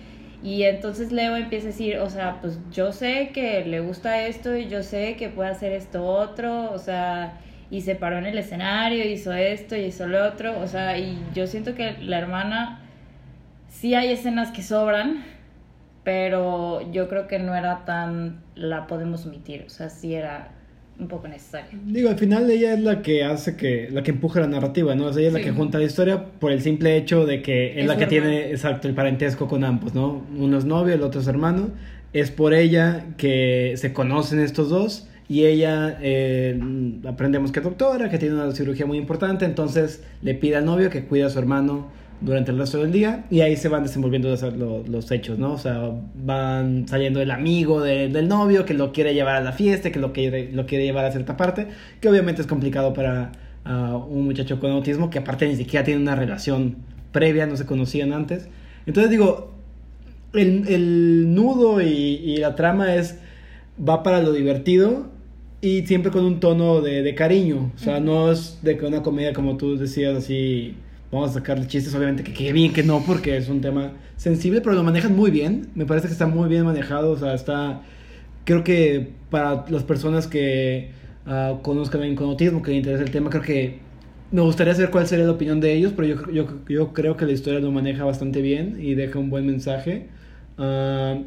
Y 0.43 0.63
entonces 0.63 1.13
Leo 1.13 1.37
empieza 1.37 1.67
a 1.67 1.71
decir, 1.71 1.99
o 1.99 2.09
sea, 2.09 2.39
pues 2.41 2.59
yo 2.73 2.93
sé 2.93 3.31
que 3.33 3.65
le 3.65 3.81
gusta 3.81 4.27
esto 4.27 4.57
y 4.57 4.69
yo 4.69 4.83
sé 4.83 5.17
que 5.17 5.29
puede 5.29 5.51
hacer 5.51 5.73
esto 5.73 6.05
otro, 6.05 6.73
o 6.73 6.79
sea, 6.79 7.35
y 7.71 7.83
se 7.83 7.95
paró 7.95 8.19
en 8.19 8.27
el 8.27 8.37
escenario, 8.39 9.05
hizo 9.09 9.33
esto 9.33 9.77
y 9.77 9.81
hizo 9.85 10.07
lo 10.09 10.27
otro, 10.27 10.59
o 10.61 10.67
sea, 10.67 10.99
y 10.99 11.19
yo 11.35 11.47
siento 11.47 11.75
que 11.75 11.93
la 12.01 12.19
hermana, 12.19 12.81
sí 13.69 13.95
hay 13.95 14.09
escenas 14.13 14.51
que 14.51 14.63
sobran, 14.63 15.23
pero 16.03 16.81
yo 16.93 17.09
creo 17.09 17.27
que 17.29 17.39
no 17.39 17.55
era 17.55 17.85
tan, 17.85 18.41
la 18.55 18.87
podemos 18.87 19.27
omitir, 19.27 19.65
o 19.67 19.71
sea, 19.71 19.91
sí 19.91 20.15
era 20.15 20.53
un 20.99 21.09
poco 21.09 21.29
necesaria. 21.29 21.71
Digo, 21.87 22.11
al 22.11 22.19
final 22.19 22.51
ella 22.51 22.75
es 22.75 22.81
la 22.81 23.01
que 23.03 23.25
hace 23.25 23.57
que, 23.57 23.89
la 23.91 24.03
que 24.03 24.11
empuja 24.11 24.41
la 24.41 24.47
narrativa, 24.49 24.95
¿no? 24.95 25.07
O 25.07 25.13
sea, 25.13 25.21
ella 25.21 25.29
es 25.29 25.35
Sí. 25.35 25.41
la 25.41 25.47
que 25.47 25.57
junta 25.57 25.79
la 25.79 25.85
historia 25.85 26.25
por 26.39 26.53
el 26.53 26.61
simple 26.61 26.97
hecho 26.97 27.25
de 27.25 27.41
que 27.43 27.73
es, 27.73 27.79
Es 27.79 27.87
la 27.87 27.97
que 27.97 28.05
hermano. 28.05 28.09
tiene, 28.29 28.51
exacto, 28.51 28.89
el 28.89 28.95
parentesco 28.95 29.49
con 29.49 29.65
ambos, 29.65 29.95
¿no? 29.95 30.25
Uno 30.37 30.59
es 30.59 30.65
novio, 30.67 30.95
el 30.95 31.03
otro 31.03 31.21
es 31.21 31.27
hermano. 31.27 31.71
Es 32.13 32.31
por 32.31 32.53
ella 32.53 33.07
que 33.17 33.75
se 33.77 33.93
conocen 33.95 34.41
estos 34.41 34.69
dos 34.69 35.09
y 35.31 35.45
ella, 35.47 35.97
eh, 36.03 36.59
aprendemos 37.07 37.53
que 37.53 37.61
es 37.61 37.65
doctora, 37.65 38.11
que 38.11 38.19
tiene 38.19 38.35
una 38.35 38.51
cirugía 38.51 38.85
muy 38.85 38.99
importante, 38.99 39.45
entonces 39.45 40.03
le 40.23 40.35
pide 40.35 40.57
al 40.57 40.65
novio 40.65 40.91
que 40.91 41.05
cuide 41.05 41.23
a 41.25 41.31
su 41.31 41.39
hermano 41.39 41.87
durante 42.21 42.51
el 42.51 42.59
resto 42.59 42.79
del 42.79 42.91
día 42.91 43.27
y 43.31 43.41
ahí 43.43 43.57
se 43.57 43.69
van 43.69 43.85
desenvolviendo 43.85 44.29
los, 44.29 44.43
los- 44.43 44.89
los 44.89 45.11
hechos, 45.13 45.39
¿no? 45.39 45.53
O 45.53 45.59
sea, 45.59 45.89
van 46.17 46.89
saliendo 46.89 47.23
el 47.23 47.31
amigo 47.31 47.81
de- 47.81 48.09
del 48.09 48.27
novio 48.27 48.65
que 48.65 48.75
lo 48.75 48.91
quiere 48.93 49.15
llevar 49.15 49.37
a 49.37 49.41
la 49.41 49.53
fiesta, 49.53 49.93
que 49.93 50.01
lo 50.01 50.13
quiere, 50.13 50.51
lo 50.53 50.67
quiere 50.67 50.85
llevar 50.85 51.05
a 51.05 51.13
cierta 51.13 51.37
parte, 51.37 51.69
que 52.01 52.09
obviamente 52.09 52.41
es 52.43 52.49
complicado 52.49 52.93
para 52.93 53.31
ah, 53.65 53.97
un 53.97 54.25
muchacho 54.25 54.59
con 54.59 54.73
autismo 54.73 55.11
que 55.11 55.21
aparte 55.21 55.47
ni 55.47 55.55
siquiera 55.55 55.85
tiene 55.85 56.01
una 56.03 56.17
relación 56.17 56.75
previa, 57.13 57.47
no 57.47 57.57
se 57.57 57.67
conocían 57.67 58.13
antes. 58.13 58.49
Entonces 58.85 59.11
digo, 59.13 59.53
el, 60.33 60.67
el 60.69 61.35
nudo 61.35 61.81
y, 61.81 61.87
y 61.89 62.37
la 62.39 62.57
trama 62.57 62.97
es 62.97 63.17
va 63.79 64.03
para 64.03 64.21
lo 64.23 64.33
divertido 64.33 65.09
y 65.61 65.87
siempre 65.87 66.11
con 66.11 66.25
un 66.25 66.41
tono 66.41 66.81
de, 66.81 67.03
de 67.03 67.15
cariño. 67.15 67.71
O 67.75 67.79
sea, 67.79 68.01
no 68.01 68.33
es 68.33 68.59
de 68.63 68.77
que 68.79 68.87
una 68.87 69.03
comedia 69.03 69.33
como 69.33 69.57
tú 69.57 69.77
decías 69.77 70.17
así, 70.17 70.75
vamos 71.13 71.31
a 71.31 71.35
sacarle 71.35 71.67
chistes, 71.67 71.95
obviamente 71.95 72.23
que 72.23 72.33
quede 72.33 72.53
bien 72.53 72.73
que 72.73 72.83
no, 72.83 73.03
porque 73.05 73.37
es 73.37 73.49
un 73.49 73.61
tema 73.61 73.93
sensible, 74.17 74.61
pero 74.61 74.75
lo 74.75 74.83
manejan 74.83 75.15
muy 75.15 75.31
bien. 75.31 75.69
Me 75.75 75.87
parece 75.87 76.07
que 76.07 76.13
está 76.13 76.27
muy 76.27 76.49
bien 76.49 76.65
manejado, 76.65 77.13
o 77.13 77.17
sea, 77.17 77.35
está... 77.35 77.83
Creo 78.45 78.65
que 78.65 79.11
para 79.31 79.67
las 79.69 79.83
personas 79.85 80.27
que 80.27 80.91
ah, 81.27 81.59
conozcan 81.63 82.01
a 82.01 82.05
alguien 82.05 82.17
con 82.17 82.29
autismo, 82.29 82.63
que 82.63 82.71
les 82.71 82.79
interesa 82.79 83.05
el 83.05 83.11
tema, 83.11 83.31
creo 83.31 83.43
que 83.43 83.79
me 84.33 84.41
gustaría 84.43 84.75
saber 84.75 84.91
cuál 84.91 85.07
sería 85.07 85.27
la 85.27 85.33
opinión 85.33 85.61
de 85.61 85.73
ellos, 85.75 85.93
pero 85.97 86.09
yo, 86.09 86.31
yo, 86.33 86.47
yo 86.69 86.93
creo 86.93 87.17
que 87.17 87.27
la 87.27 87.33
historia 87.33 87.61
lo 87.61 87.71
maneja 87.71 88.05
bastante 88.05 88.41
bien 88.41 88.79
y 88.81 88.95
deja 88.95 89.19
un 89.19 89.31
buen 89.31 89.47
mensaje. 89.47 90.09
Ah, 90.59 91.19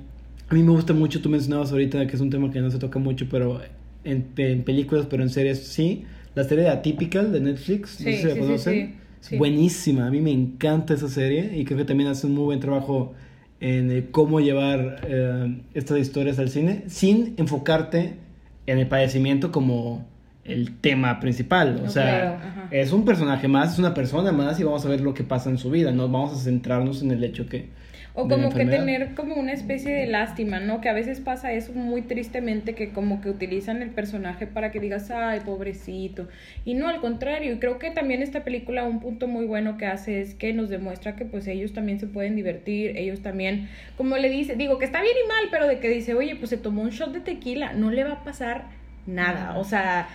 a 0.50 0.54
mí 0.56 0.64
me 0.64 0.72
gusta 0.72 0.94
mucho, 0.94 1.22
tú 1.22 1.30
mencionabas 1.30 1.72
ahorita 1.72 2.06
que 2.08 2.16
es 2.16 2.22
un 2.22 2.30
tema 2.30 2.52
que 2.52 2.62
no 2.62 2.72
se 2.72 2.80
toca 2.80 3.00
mucho, 3.00 3.28
pero 3.30 3.62
en, 4.04 4.34
en 4.38 4.64
películas, 4.64 5.08
pero 5.10 5.24
en 5.24 5.30
series 5.30 5.68
sí. 5.68 6.06
La 6.36 6.44
serie 6.44 6.64
de 6.66 6.70
Atypical 6.72 7.32
de 7.32 7.42
Netflix, 7.42 8.02
no 8.02 8.12
Sí, 8.12 8.14
sé 8.14 8.22
si 8.22 8.28
la 8.28 8.36
sí, 8.36 8.40
sí, 8.40 8.40
conocen. 8.40 8.74
sí, 8.74 8.96
Es 9.22 9.28
sí. 9.30 9.38
buenísima, 9.38 10.08
a 10.08 10.12
mí 10.12 10.22
me 10.22 10.32
encanta 10.32 10.94
esa 10.94 11.08
serie 11.10 11.58
y 11.58 11.66
creo 11.66 11.78
que 11.78 11.86
también 11.86 12.10
hace 12.10 12.28
un 12.28 12.34
muy 12.36 12.46
buen 12.46 12.60
trabajo 12.60 13.14
en 13.60 13.92
el 13.92 14.12
cómo 14.12 14.40
llevar 14.40 15.02
eh, 15.08 15.62
estas 15.74 16.00
historias 16.00 16.40
al 16.40 16.50
cine 16.50 16.84
sin 16.88 17.34
enfocarte 17.38 18.20
en 18.66 18.80
el 18.80 18.88
padecimiento 18.88 19.52
como 19.52 20.08
el 20.44 20.80
tema 20.80 21.20
principal. 21.20 21.82
O 21.86 21.88
No, 21.88 21.90
sea, 21.90 22.36
claro, 22.36 22.40
es 22.70 22.92
un 22.92 23.06
personaje 23.06 23.48
más, 23.48 23.74
es 23.74 23.80
una 23.80 23.94
persona 23.94 24.32
más 24.32 24.60
y 24.60 24.64
vamos 24.64 24.86
a 24.86 24.90
ver 24.90 25.02
lo 25.02 25.14
que 25.14 25.24
pasa 25.24 25.50
en 25.50 25.58
su 25.58 25.70
vida. 25.70 25.92
No 25.92 26.10
vamos 26.10 26.34
a 26.34 26.44
centrarnos 26.44 27.02
en 27.02 27.12
el 27.12 27.24
hecho 27.24 27.48
que... 27.48 27.70
O 28.16 28.28
como 28.28 28.52
que 28.52 28.66
tener 28.66 29.16
como 29.16 29.36
una 29.36 29.54
especie 29.54 29.92
de 29.92 30.06
lástima, 30.06 30.60
¿no? 30.60 30.82
Que 30.82 30.90
a 30.90 30.94
veces 30.94 31.20
pasa 31.20 31.52
eso 31.52 31.74
muy 31.74 32.04
tristemente, 32.04 32.76
que 32.76 32.92
como 32.92 33.22
que 33.22 33.30
utilizan 33.30 33.82
el 33.82 33.90
personaje 33.90 34.46
para 34.46 34.72
que 34.72 34.80
digas, 34.80 35.10
ay, 35.10 35.40
pobrecito. 35.40 36.28
Y 36.64 36.76
no, 36.76 36.88
al 36.88 37.02
contrario, 37.02 37.54
y 37.54 37.58
creo 37.58 37.80
que 37.80 37.90
también 37.90 38.22
esta 38.22 38.44
película 38.44 38.84
un 38.84 39.00
punto 39.00 39.28
muy 39.28 39.46
bueno 39.46 39.78
que 39.78 39.88
hace 39.88 40.22
es 40.22 40.36
que 40.36 40.54
nos 40.54 40.70
demuestra 40.70 41.16
que 41.16 41.26
pues 41.26 41.48
ellos 41.48 41.74
también 41.74 42.00
se 42.00 42.06
pueden 42.06 42.36
divertir, 42.36 42.96
ellos 42.98 43.22
también, 43.22 43.68
como 43.98 44.16
le 44.18 44.30
dice, 44.30 44.56
digo 44.56 44.78
que 44.78 44.86
está 44.86 45.02
bien 45.02 45.16
y 45.26 45.28
mal, 45.28 45.46
pero 45.50 45.68
de 45.68 45.80
que 45.80 45.90
dice, 45.90 46.14
oye, 46.14 46.36
pues 46.36 46.52
se 46.52 46.58
tomó 46.58 46.84
un 46.84 46.92
shot 46.92 47.14
de 47.14 47.20
tequila, 47.20 47.74
no 47.74 47.90
le 47.90 48.04
va 48.04 48.12
a 48.12 48.24
pasar 48.24 48.66
nada. 49.08 49.58
O 49.58 49.64
sea, 49.64 50.08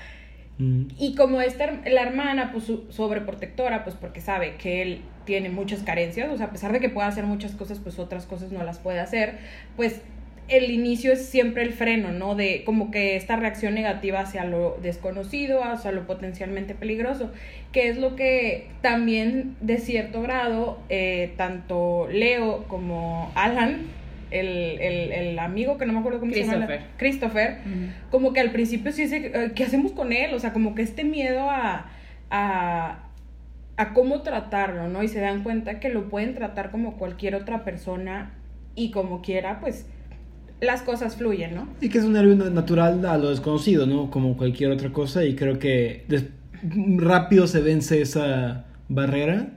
Mm. 0.58 0.86
y 0.98 1.14
como 1.14 1.40
esta, 1.40 1.80
la 1.86 2.02
hermana, 2.02 2.50
pues 2.52 2.72
sobreprotectora, 2.90 3.84
pues 3.84 3.94
porque 3.94 4.20
sabe 4.20 4.56
que 4.56 4.82
él 4.82 5.02
tiene 5.24 5.50
muchas 5.50 5.82
carencias, 5.82 6.28
o 6.30 6.36
sea, 6.36 6.46
a 6.46 6.50
pesar 6.50 6.72
de 6.72 6.80
que 6.80 6.88
pueda 6.88 7.06
hacer 7.06 7.24
muchas 7.24 7.52
cosas, 7.52 7.78
pues 7.78 7.98
otras 7.98 8.26
cosas 8.26 8.50
no 8.50 8.64
las 8.64 8.78
puede 8.78 8.98
hacer, 8.98 9.38
pues 9.76 10.00
el 10.48 10.70
inicio 10.70 11.12
es 11.12 11.26
siempre 11.26 11.62
el 11.62 11.72
freno, 11.72 12.10
¿no? 12.10 12.34
De 12.34 12.64
como 12.64 12.90
que 12.90 13.16
esta 13.16 13.36
reacción 13.36 13.74
negativa 13.74 14.20
hacia 14.20 14.44
lo 14.44 14.78
desconocido, 14.82 15.62
hacia 15.62 15.92
lo 15.92 16.06
potencialmente 16.06 16.74
peligroso, 16.74 17.30
que 17.70 17.88
es 17.88 17.98
lo 17.98 18.16
que 18.16 18.68
también 18.80 19.56
de 19.60 19.78
cierto 19.78 20.22
grado, 20.22 20.80
eh, 20.88 21.34
tanto 21.36 22.08
Leo 22.10 22.64
como 22.64 23.30
Alan, 23.34 23.82
el, 24.30 24.46
el, 24.80 25.12
el 25.12 25.38
amigo 25.38 25.78
que 25.78 25.86
no 25.86 25.92
me 25.92 25.98
acuerdo 26.00 26.20
cómo 26.20 26.32
se 26.32 26.40
llama, 26.52 26.66
Christopher. 26.96 27.58
Como 28.10 28.32
que 28.32 28.40
al 28.40 28.50
principio 28.52 28.92
sí 28.92 29.02
dice, 29.02 29.52
¿qué 29.54 29.64
hacemos 29.64 29.92
con 29.92 30.12
él? 30.12 30.34
O 30.34 30.38
sea, 30.40 30.52
como 30.52 30.74
que 30.74 30.82
este 30.82 31.04
miedo 31.04 31.48
a, 31.50 31.90
a, 32.30 32.98
a 33.76 33.94
cómo 33.94 34.22
tratarlo, 34.22 34.88
¿no? 34.88 35.02
Y 35.02 35.08
se 35.08 35.20
dan 35.20 35.42
cuenta 35.42 35.80
que 35.80 35.88
lo 35.88 36.08
pueden 36.08 36.34
tratar 36.34 36.70
como 36.70 36.96
cualquier 36.96 37.34
otra 37.34 37.64
persona 37.64 38.32
y 38.74 38.90
como 38.90 39.22
quiera, 39.22 39.60
pues 39.60 39.86
las 40.60 40.82
cosas 40.82 41.16
fluyen, 41.16 41.54
¿no? 41.54 41.68
Y 41.80 41.88
que 41.88 41.98
es 41.98 42.04
un 42.04 42.12
nervio 42.14 42.34
na- 42.34 42.50
natural 42.50 43.04
a 43.06 43.16
lo 43.18 43.30
desconocido, 43.30 43.86
¿no? 43.86 44.10
Como 44.10 44.36
cualquier 44.36 44.70
otra 44.72 44.90
cosa. 44.90 45.24
Y 45.24 45.34
creo 45.36 45.58
que 45.58 46.04
rápido 46.96 47.46
se 47.46 47.60
vence 47.60 48.00
esa 48.00 48.64
barrera. 48.88 49.48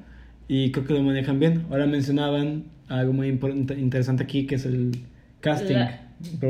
Y 0.53 0.73
creo 0.73 0.85
que 0.85 0.93
lo 0.95 1.01
manejan 1.01 1.39
bien. 1.39 1.65
Ahora 1.71 1.85
mencionaban 1.85 2.65
algo 2.89 3.13
muy 3.13 3.29
interesante 3.29 4.23
aquí, 4.23 4.45
que 4.47 4.55
es 4.55 4.65
el 4.65 4.91
casting. 5.39 5.75
La- 5.75 6.01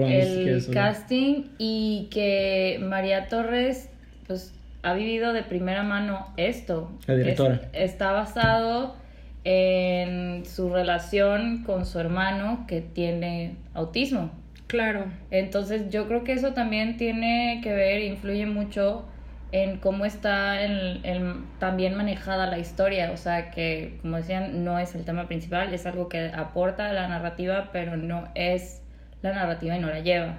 el 0.10 0.65
casting 0.74 1.43
y 1.60 2.08
que 2.10 2.79
María 2.81 3.27
Torres 3.27 3.89
pues 4.25 4.55
ha 4.81 4.96
vivido 4.96 5.34
de 5.34 5.43
primera 5.43 5.84
mano 5.84 6.25
esto. 6.38 6.91
La 7.05 7.13
directora. 7.15 7.62
Es- 7.74 7.91
está 7.91 8.12
basado 8.12 8.96
en 9.43 10.46
su 10.48 10.70
relación 10.74 11.62
con 11.63 11.86
su 11.86 12.00
hermano 12.00 12.65
que 12.67 12.81
tiene 12.81 13.53
autismo. 13.75 14.31
Claro. 14.65 15.05
Entonces 15.29 15.91
yo 15.91 16.08
creo 16.08 16.24
que 16.24 16.34
eso 16.34 16.53
también 16.53 16.98
tiene 16.98 17.60
que 17.63 17.72
ver, 17.72 18.01
influye 18.01 18.48
mucho 18.48 19.05
en 19.51 19.77
cómo 19.77 20.05
está 20.05 20.62
el- 20.63 21.01
el- 21.03 21.36
también 21.60 21.96
manejada 21.96 22.48
la 22.48 22.58
historia. 22.60 23.12
O 23.12 23.17
sea 23.17 23.51
que, 23.51 23.98
como 24.01 24.17
decían, 24.17 24.63
no 24.63 24.79
es 24.79 24.96
el 24.96 25.03
tema 25.05 25.27
principal, 25.27 25.74
es 25.74 25.86
algo 25.86 26.08
que 26.10 26.31
aporta 26.34 26.89
a 26.89 26.93
la 26.93 27.08
narrativa, 27.08 27.70
pero 27.74 27.98
no 27.98 28.29
es 28.36 28.81
la 29.22 29.34
narrativa 29.34 29.75
y 29.75 29.79
no 29.79 29.88
la 29.88 30.00
lleva. 30.00 30.38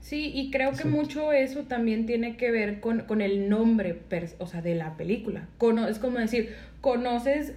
Sí, 0.00 0.30
y 0.32 0.50
creo 0.52 0.70
que 0.70 0.76
Exacto. 0.76 0.96
mucho 0.96 1.32
eso 1.32 1.62
también 1.64 2.06
tiene 2.06 2.36
que 2.36 2.50
ver 2.52 2.78
con, 2.80 3.00
con 3.02 3.20
el 3.20 3.48
nombre, 3.48 4.00
pers- 4.08 4.36
o 4.38 4.46
sea, 4.46 4.62
de 4.62 4.76
la 4.76 4.96
película. 4.96 5.48
Cono- 5.58 5.88
es 5.88 5.98
como 5.98 6.18
decir, 6.18 6.54
conoces 6.80 7.54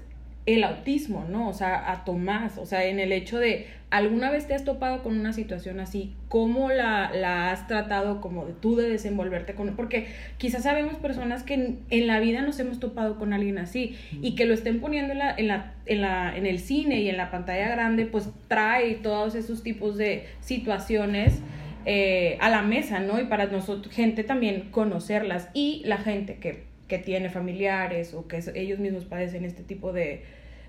el 0.55 0.63
autismo, 0.63 1.25
¿no? 1.29 1.47
O 1.47 1.53
sea, 1.53 1.91
a 1.91 2.03
Tomás, 2.05 2.57
o 2.57 2.65
sea, 2.65 2.85
en 2.85 2.99
el 2.99 3.11
hecho 3.11 3.37
de, 3.37 3.67
¿alguna 3.91 4.31
vez 4.31 4.47
te 4.47 4.55
has 4.55 4.63
topado 4.63 5.03
con 5.03 5.19
una 5.19 5.31
situación 5.31 5.79
así? 5.79 6.13
¿Cómo 6.27 6.69
la, 6.69 7.11
la 7.13 7.51
has 7.51 7.67
tratado 7.67 8.19
como 8.19 8.45
de 8.45 8.53
tú 8.53 8.75
de 8.75 8.89
desenvolverte 8.89 9.53
con... 9.53 9.75
Porque 9.75 10.07
quizás 10.37 10.63
sabemos 10.63 10.95
personas 10.95 11.43
que 11.43 11.53
en, 11.53 11.79
en 11.91 12.07
la 12.07 12.19
vida 12.19 12.41
nos 12.41 12.59
hemos 12.59 12.79
topado 12.79 13.19
con 13.19 13.31
alguien 13.33 13.59
así 13.59 13.95
y 14.21 14.35
que 14.35 14.45
lo 14.45 14.55
estén 14.55 14.79
poniendo 14.79 15.13
en, 15.13 15.19
la, 15.19 15.35
en, 15.35 15.47
la, 15.47 15.73
en, 15.85 16.01
la, 16.01 16.35
en 16.35 16.45
el 16.47 16.59
cine 16.59 17.01
y 17.01 17.09
en 17.09 17.17
la 17.17 17.29
pantalla 17.29 17.69
grande, 17.69 18.05
pues 18.05 18.29
trae 18.47 18.95
todos 18.95 19.35
esos 19.35 19.61
tipos 19.61 19.97
de 19.97 20.25
situaciones 20.41 21.39
eh, 21.85 22.37
a 22.41 22.49
la 22.49 22.63
mesa, 22.63 22.99
¿no? 22.99 23.19
Y 23.19 23.25
para 23.25 23.45
nosotros, 23.45 23.93
gente 23.93 24.23
también 24.23 24.69
conocerlas 24.71 25.49
y 25.53 25.83
la 25.85 25.97
gente 25.97 26.37
que, 26.37 26.63
que 26.87 26.97
tiene 26.97 27.29
familiares 27.29 28.15
o 28.15 28.27
que 28.27 28.43
ellos 28.55 28.79
mismos 28.79 29.05
padecen 29.05 29.45
este 29.45 29.63
tipo 29.63 29.93
de, 29.93 30.23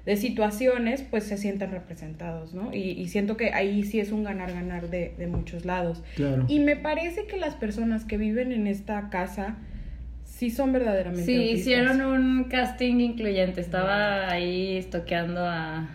de 0.06 0.16
situaciones, 0.16 1.02
pues 1.02 1.24
se 1.24 1.36
sientan 1.36 1.70
representados, 1.72 2.54
¿no? 2.54 2.72
Y, 2.72 2.90
y 2.92 3.08
siento 3.08 3.36
que 3.36 3.52
ahí 3.52 3.82
sí 3.84 4.00
es 4.00 4.12
un 4.12 4.24
ganar-ganar 4.24 4.88
de, 4.90 5.14
de 5.18 5.26
muchos 5.26 5.64
lados. 5.64 6.02
Claro. 6.16 6.44
Y 6.48 6.60
me 6.60 6.76
parece 6.76 7.26
que 7.26 7.36
las 7.36 7.54
personas 7.54 8.04
que 8.04 8.16
viven 8.16 8.52
en 8.52 8.66
esta 8.66 9.10
casa 9.10 9.56
sí 10.24 10.50
son 10.50 10.72
verdaderamente 10.72 11.24
Sí, 11.26 11.34
autistas. 11.36 11.60
hicieron 11.60 12.00
un 12.02 12.44
casting 12.44 13.00
incluyente. 13.00 13.60
Estaba 13.60 14.30
ahí 14.30 14.76
estoqueando 14.78 15.44
a, 15.44 15.88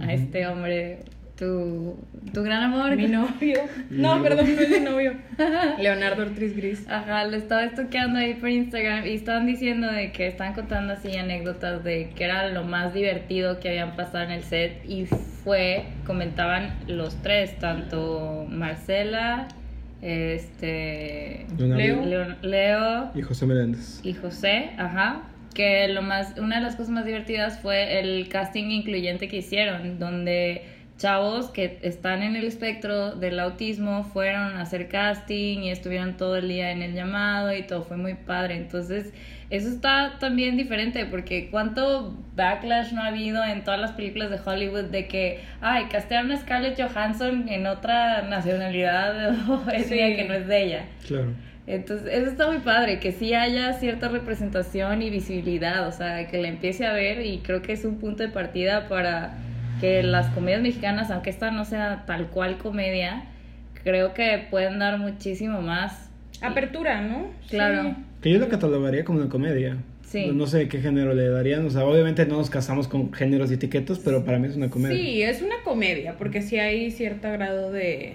a 0.00 0.12
este 0.12 0.46
hombre, 0.48 1.00
tu, 1.38 1.96
tu 2.32 2.42
gran 2.42 2.62
amor. 2.62 2.96
Mi 2.96 3.08
novio. 3.08 3.60
No, 3.90 4.22
perdón, 4.22 4.54
no 4.56 4.62
es 4.62 4.70
mi 4.70 4.80
novio. 4.84 5.14
Leonardo 5.78 6.22
Ortiz 6.22 6.56
Gris. 6.56 6.86
Ajá, 6.88 7.24
lo 7.26 7.36
estaba 7.36 7.64
estoqueando 7.64 8.18
ahí 8.18 8.34
por 8.34 8.48
Instagram 8.48 9.06
y 9.06 9.14
estaban 9.14 9.46
diciendo 9.46 9.90
de 9.90 10.12
que 10.12 10.26
estaban 10.26 10.54
contando 10.54 10.94
así 10.94 11.16
anécdotas 11.16 11.84
de 11.84 12.10
que 12.16 12.24
era 12.24 12.48
lo 12.48 12.64
más 12.64 12.94
divertido 12.94 13.60
que 13.60 13.68
habían 13.68 13.96
pasado 13.96 14.24
en 14.24 14.30
el 14.30 14.42
set 14.42 14.82
y 14.88 15.06
fue, 15.06 15.84
comentaban 16.06 16.74
los 16.88 17.20
tres, 17.22 17.58
tanto 17.58 18.46
Marcela, 18.48 19.48
este, 20.02 21.46
Leonardo. 21.58 22.06
Leo, 22.06 22.36
Leo 22.42 23.10
Y 23.14 23.22
José 23.22 23.46
Meléndez. 23.46 24.00
y 24.02 24.12
José, 24.14 24.70
ajá, 24.78 25.22
que 25.54 25.88
lo 25.88 26.02
más, 26.02 26.34
una 26.38 26.56
de 26.56 26.62
las 26.62 26.76
cosas 26.76 26.90
más 26.90 27.04
divertidas 27.06 27.60
fue 27.60 27.98
el 28.00 28.28
casting 28.28 28.70
incluyente 28.70 29.28
que 29.28 29.38
hicieron, 29.38 29.98
donde 29.98 30.62
chavos 30.98 31.50
que 31.50 31.78
están 31.82 32.22
en 32.22 32.36
el 32.36 32.44
espectro 32.44 33.12
del 33.16 33.38
autismo 33.38 34.04
fueron 34.04 34.56
a 34.56 34.62
hacer 34.62 34.88
casting 34.88 35.58
y 35.58 35.70
estuvieron 35.70 36.16
todo 36.16 36.36
el 36.36 36.48
día 36.48 36.70
en 36.70 36.80
el 36.82 36.94
llamado 36.94 37.54
y 37.54 37.62
todo 37.64 37.82
fue 37.82 37.96
muy 37.98 38.14
padre. 38.14 38.56
Entonces, 38.56 39.12
eso 39.50 39.68
está 39.68 40.14
también 40.18 40.56
diferente 40.56 41.04
porque 41.04 41.50
cuánto 41.50 42.16
backlash 42.34 42.92
no 42.92 43.02
ha 43.02 43.08
habido 43.08 43.44
en 43.44 43.62
todas 43.62 43.78
las 43.78 43.92
películas 43.92 44.30
de 44.30 44.38
Hollywood 44.44 44.84
de 44.84 45.06
que, 45.06 45.40
ay, 45.60 45.84
castearon 45.90 46.32
a 46.32 46.36
Scarlett 46.38 46.80
Johansson 46.80 47.46
en 47.48 47.66
otra 47.66 48.22
nacionalidad 48.22 49.34
o 49.50 49.62
Sí. 49.70 49.96
que 49.96 50.24
no 50.26 50.34
es 50.34 50.46
de 50.46 50.62
ella. 50.64 50.84
Claro. 51.06 51.34
Entonces, 51.66 52.08
eso 52.12 52.30
está 52.30 52.46
muy 52.46 52.58
padre, 52.60 53.00
que 53.00 53.10
sí 53.12 53.34
haya 53.34 53.72
cierta 53.74 54.08
representación 54.08 55.02
y 55.02 55.10
visibilidad, 55.10 55.88
o 55.88 55.92
sea, 55.92 56.28
que 56.28 56.38
la 56.40 56.46
empiece 56.48 56.86
a 56.86 56.92
ver 56.92 57.26
y 57.26 57.38
creo 57.38 57.60
que 57.60 57.72
es 57.72 57.84
un 57.84 57.98
punto 57.98 58.22
de 58.22 58.28
partida 58.28 58.88
para 58.88 59.34
que 59.80 60.02
las 60.02 60.28
comedias 60.30 60.62
mexicanas, 60.62 61.10
aunque 61.10 61.30
esta 61.30 61.50
no 61.50 61.64
sea 61.64 62.04
tal 62.06 62.28
cual 62.28 62.58
comedia, 62.58 63.24
creo 63.82 64.14
que 64.14 64.46
pueden 64.50 64.78
dar 64.78 64.98
muchísimo 64.98 65.62
más. 65.62 66.10
Apertura, 66.40 67.00
¿no? 67.00 67.28
Claro. 67.48 67.82
Sí. 67.82 67.94
Que 68.20 68.30
yo 68.32 68.38
lo 68.38 68.48
catalogaría 68.48 69.04
como 69.04 69.20
una 69.20 69.28
comedia. 69.28 69.76
Sí. 70.02 70.30
No, 70.32 70.46
sé 70.46 70.68
qué 70.68 70.80
género 70.80 71.14
le 71.14 71.28
darían. 71.28 71.66
O 71.66 71.70
sea, 71.70 71.84
obviamente 71.84 72.26
no 72.26 72.36
nos 72.36 72.50
casamos 72.50 72.88
con 72.88 73.12
géneros 73.12 73.50
y 73.50 73.54
etiquetas, 73.54 73.98
pero 73.98 74.24
para 74.24 74.38
mí 74.38 74.48
es 74.48 74.56
una 74.56 74.70
comedia. 74.70 74.96
Sí, 74.96 75.22
es 75.22 75.42
una 75.42 75.56
comedia, 75.64 76.16
porque 76.16 76.42
sí 76.42 76.58
hay 76.58 76.90
cierto 76.90 77.30
grado 77.32 77.72
de... 77.72 78.14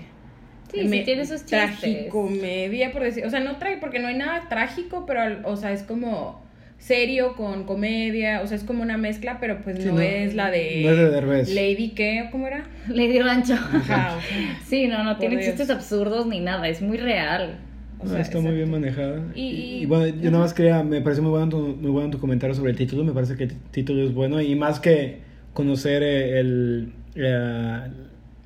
Sí, 0.72 0.88
de 0.88 0.89
sí 0.89 1.03
tiene 1.03 1.25
sus 1.25 1.41
chistes. 1.41 1.80
Tragicomedia, 1.80 2.91
por 2.91 3.03
decir... 3.03 3.25
O 3.25 3.30
sea, 3.30 3.41
no 3.41 3.58
trae, 3.58 3.77
porque 3.77 4.00
no 4.00 4.08
hay 4.08 4.18
nada 4.18 4.48
trágico, 4.48 5.06
pero, 5.06 5.22
o 5.50 5.58
sea, 5.58 5.74
es 5.74 5.84
como 5.84 6.41
serio 6.81 7.35
con 7.35 7.63
comedia, 7.65 8.41
o 8.43 8.47
sea, 8.47 8.57
es 8.57 8.63
como 8.63 8.81
una 8.81 8.97
mezcla, 8.97 9.38
pero 9.39 9.61
pues 9.63 9.77
Sí, 9.79 9.85
no, 9.85 9.93
no- 9.93 10.01
es 10.01 10.33
la 10.35 10.50
de... 10.50 10.81
no 10.83 10.89
es 10.91 10.97
de 10.97 11.09
Derbez. 11.11 11.53
Lady, 11.53 11.89
¿qué? 11.95 12.27
¿Cómo 12.31 12.47
era? 12.47 12.63
Lady 12.89 13.19
Rancho. 13.19 13.53
Ajá, 13.53 14.17
o 14.17 14.21
sea, 14.21 14.59
Sí, 14.65 14.88
no, 14.88 15.03
no 15.03 15.17
tiene 15.17 15.35
Dios. 15.38 15.45
chistes 15.47 15.69
absurdos 15.69 16.25
ni 16.25 16.39
nada, 16.39 16.67
es 16.67 16.81
muy 16.81 16.97
real. 16.97 17.59
o 18.00 18.05
No, 18.05 18.09
sea, 18.11 18.21
está 18.21 18.39
muy 18.39 18.55
bien 18.55 18.71
manejada. 18.71 19.21
Y- 19.35 19.41
Y, 19.41 19.81
y- 19.83 19.85
bueno, 19.85 20.07
yo 20.21 20.31
nada 20.31 20.43
más 20.43 20.53
quería, 20.55 20.81
me 20.83 21.01
pareció 21.01 21.21
muy 21.23 21.31
bueno, 21.31 21.50
tu, 21.50 21.59
muy 21.59 21.91
bueno 21.91 22.09
tu 22.09 22.19
comentario 22.19 22.55
sobre 22.55 22.71
el 22.71 22.77
título. 22.77 23.03
Me 23.03 23.11
parece 23.13 23.35
que 23.38 23.43
el 23.43 23.55
título 23.71 24.03
es 24.03 24.13
bueno 24.13 24.41
y 24.41 24.55
más 24.55 24.79
que 24.79 25.19
conocer 25.53 26.01
eh, 26.01 26.39
el, 26.39 26.93
eh, 27.15 27.79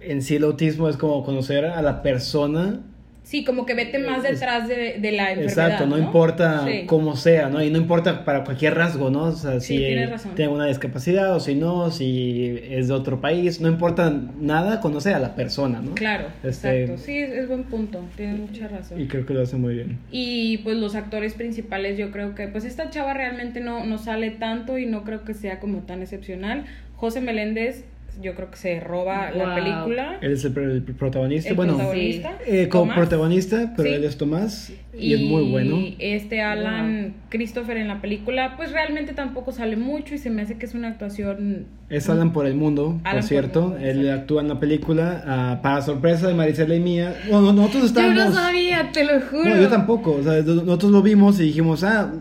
en 0.02 0.22
sí 0.22 0.36
el 0.36 0.44
autismo 0.44 0.90
es 0.90 0.98
como 0.98 1.24
conocer 1.24 1.66
a 1.66 1.82
la 1.82 2.02
persona. 2.04 2.82
Sí, 3.26 3.44
como 3.44 3.66
que 3.66 3.74
vete 3.74 3.98
más 3.98 4.22
detrás 4.22 4.68
de, 4.68 4.98
de 5.00 5.12
la 5.12 5.32
enfermedad, 5.32 5.44
Exacto, 5.68 5.88
no, 5.88 5.98
importa 5.98 6.64
Sí. 6.64 6.84
cómo 6.86 7.16
sea, 7.16 7.50
¿no? 7.50 7.64
Y 7.64 7.72
no 7.72 7.80
importa 7.80 8.24
para 8.24 8.44
cualquier 8.44 8.76
rasgo, 8.76 9.10
¿no? 9.10 9.24
O 9.24 9.32
sea, 9.32 9.60
Sí, 9.60 9.78
si 9.80 9.96
tiene 10.36 10.52
una 10.54 10.68
discapacidad 10.68 11.36
o 11.36 11.40
si 11.40 11.56
no, 11.56 11.90
si 11.90 12.60
es 12.70 12.88
de 12.88 12.94
otro 12.94 13.22
país, 13.22 13.60
no 13.62 13.68
importa 13.68 14.14
nada, 14.40 14.80
conoce 14.80 15.12
a 15.12 15.18
la 15.18 15.34
persona, 15.34 15.82
¿no? 15.82 15.96
Claro, 15.96 16.28
Este- 16.44 16.84
exacto. 16.84 17.04
Sí, 17.04 17.18
es, 17.18 17.32
es 17.32 17.48
buen 17.48 17.64
punto, 17.64 18.06
tienes 18.16 18.40
mucha 18.40 18.68
razón. 18.68 19.02
Y 19.02 19.08
creo 19.08 19.26
que 19.26 19.34
lo 19.34 19.42
hace 19.42 19.56
muy 19.56 19.74
bien. 19.74 19.98
Y 20.12 20.60
pues 20.60 20.78
los 20.78 20.94
actores 20.94 21.34
principales, 21.34 21.98
yo 21.98 22.12
creo 22.12 22.36
que 22.36 22.48
pues 22.48 22.64
esta 22.64 22.92
chava 22.92 23.16
realmente 23.16 23.60
no, 23.60 23.86
no 23.86 23.98
sale 23.98 24.30
tanto 24.30 24.78
y 24.78 24.86
no 24.86 25.04
creo 25.04 25.24
que 25.26 25.34
sea 25.34 25.60
como 25.60 25.80
tan 25.80 26.04
excepcional. 26.04 26.66
José 26.96 27.22
Meléndez, 27.22 27.86
yo 28.22 28.34
creo 28.36 28.50
que 28.52 28.58
se 28.58 28.80
roba 28.80 29.32
la 29.32 29.56
película. 29.56 30.18
Él 30.22 30.34
es 30.34 30.46
el, 30.46 30.58
el 30.58 30.82
protagonista. 30.84 31.50
El 31.50 31.56
bueno, 31.56 31.74
protagonista. 31.76 32.38
eh, 32.46 32.68
como 32.70 32.94
protagonista, 32.94 33.74
pero 33.76 33.90
Sí. 33.90 33.96
él 33.96 34.04
es 34.04 34.18
Tomás 34.18 34.74
y, 34.98 35.14
es 35.14 35.22
muy 35.22 35.44
bueno. 35.50 35.78
este 36.00 36.42
Alan 36.42 37.14
Christopher 37.30 37.78
en 37.78 37.88
la 37.88 38.02
película, 38.02 38.56
pues 38.58 38.72
realmente 38.72 39.14
tampoco 39.14 39.52
sale 39.52 39.76
mucho 39.76 40.16
y 40.16 40.18
se 40.18 40.30
me 40.30 40.42
hace 40.44 40.58
que 40.58 40.66
es 40.66 40.74
una 40.74 40.88
actuación. 40.90 41.66
Es 41.90 42.10
Alan 42.10 42.32
por 42.34 42.46
el 42.48 42.56
mundo, 42.56 43.00
Alan 43.04 43.04
por 43.04 43.12
por 43.12 43.18
el 43.18 43.24
cierto. 43.24 43.62
mundo, 43.62 43.78
él 43.78 44.00
exacto. 44.02 44.22
actúa 44.22 44.42
en 44.42 44.48
la 44.48 44.60
película 44.60 45.24
ah, 45.28 45.60
para 45.62 45.82
sorpresa 45.82 46.28
de 46.28 46.34
Maricela 46.34 46.76
y 46.76 46.80
mía. 46.80 47.16
Bueno, 47.30 47.54
nosotros 47.54 47.82
Yo 47.82 47.88
estábamos. 47.88 48.26
no 48.26 48.32
sabía, 48.34 48.92
te 48.92 49.04
lo 49.04 49.20
juro. 49.22 49.50
No, 49.50 49.62
yo 49.62 49.68
tampoco. 49.68 50.14
O 50.14 50.24
sea, 50.24 50.42
nosotros 50.42 50.92
lo 50.92 51.02
vimos 51.02 51.40
y 51.40 51.44
dijimos, 51.44 51.84
ah, 51.84 52.12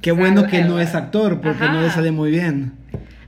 qué 0.00 0.12
bueno 0.12 0.46
que 0.46 0.62
no 0.64 0.78
es 0.80 0.94
actor 0.94 1.40
porque 1.40 1.64
Ajá. 1.64 1.72
no 1.72 1.82
le 1.82 1.90
sale 1.90 2.10
muy 2.12 2.30
bien. 2.30 2.72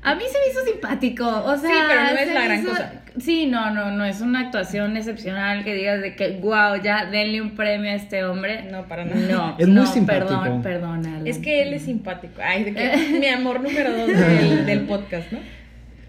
A 0.03 0.15
mí 0.15 0.23
se 0.31 0.39
me 0.39 0.53
hizo 0.53 0.65
simpático, 0.65 1.27
o 1.27 1.57
sea... 1.57 1.71
Sí, 1.71 1.77
pero 1.89 2.03
no 2.03 2.19
es 2.19 2.35
la 2.35 2.45
gran 2.45 2.65
cosa. 2.65 2.93
Sí, 3.19 3.47
no, 3.47 3.71
no, 3.71 3.91
no 3.91 4.05
es 4.05 4.21
una 4.21 4.41
actuación 4.41 4.97
excepcional 4.97 5.65
que 5.65 5.75
digas 5.75 6.01
de 6.01 6.15
que, 6.15 6.39
wow, 6.41 6.81
ya 6.83 7.07
denle 7.07 7.43
un 7.43 7.57
premio 7.57 7.91
a 7.91 7.95
este 7.95 8.25
hombre. 8.25 8.63
No, 8.71 8.87
para 8.87 9.05
nada. 9.05 9.21
No, 9.29 9.57
Es 9.59 9.67
muy 9.67 9.77
no, 9.77 9.87
simpático. 9.87 10.29
Perdón, 10.29 10.63
perdón, 10.63 11.07
Alan. 11.07 11.27
Es 11.27 11.39
que 11.39 11.63
él 11.63 11.75
es 11.75 11.83
simpático. 11.83 12.41
Ay, 12.43 12.65
de 12.65 12.75
que 12.75 13.19
mi 13.21 13.27
amor 13.27 13.61
número 13.61 13.91
dos 13.93 14.07
del, 14.07 14.67
del 14.67 14.81
podcast, 14.83 15.33
¿no? 15.33 15.41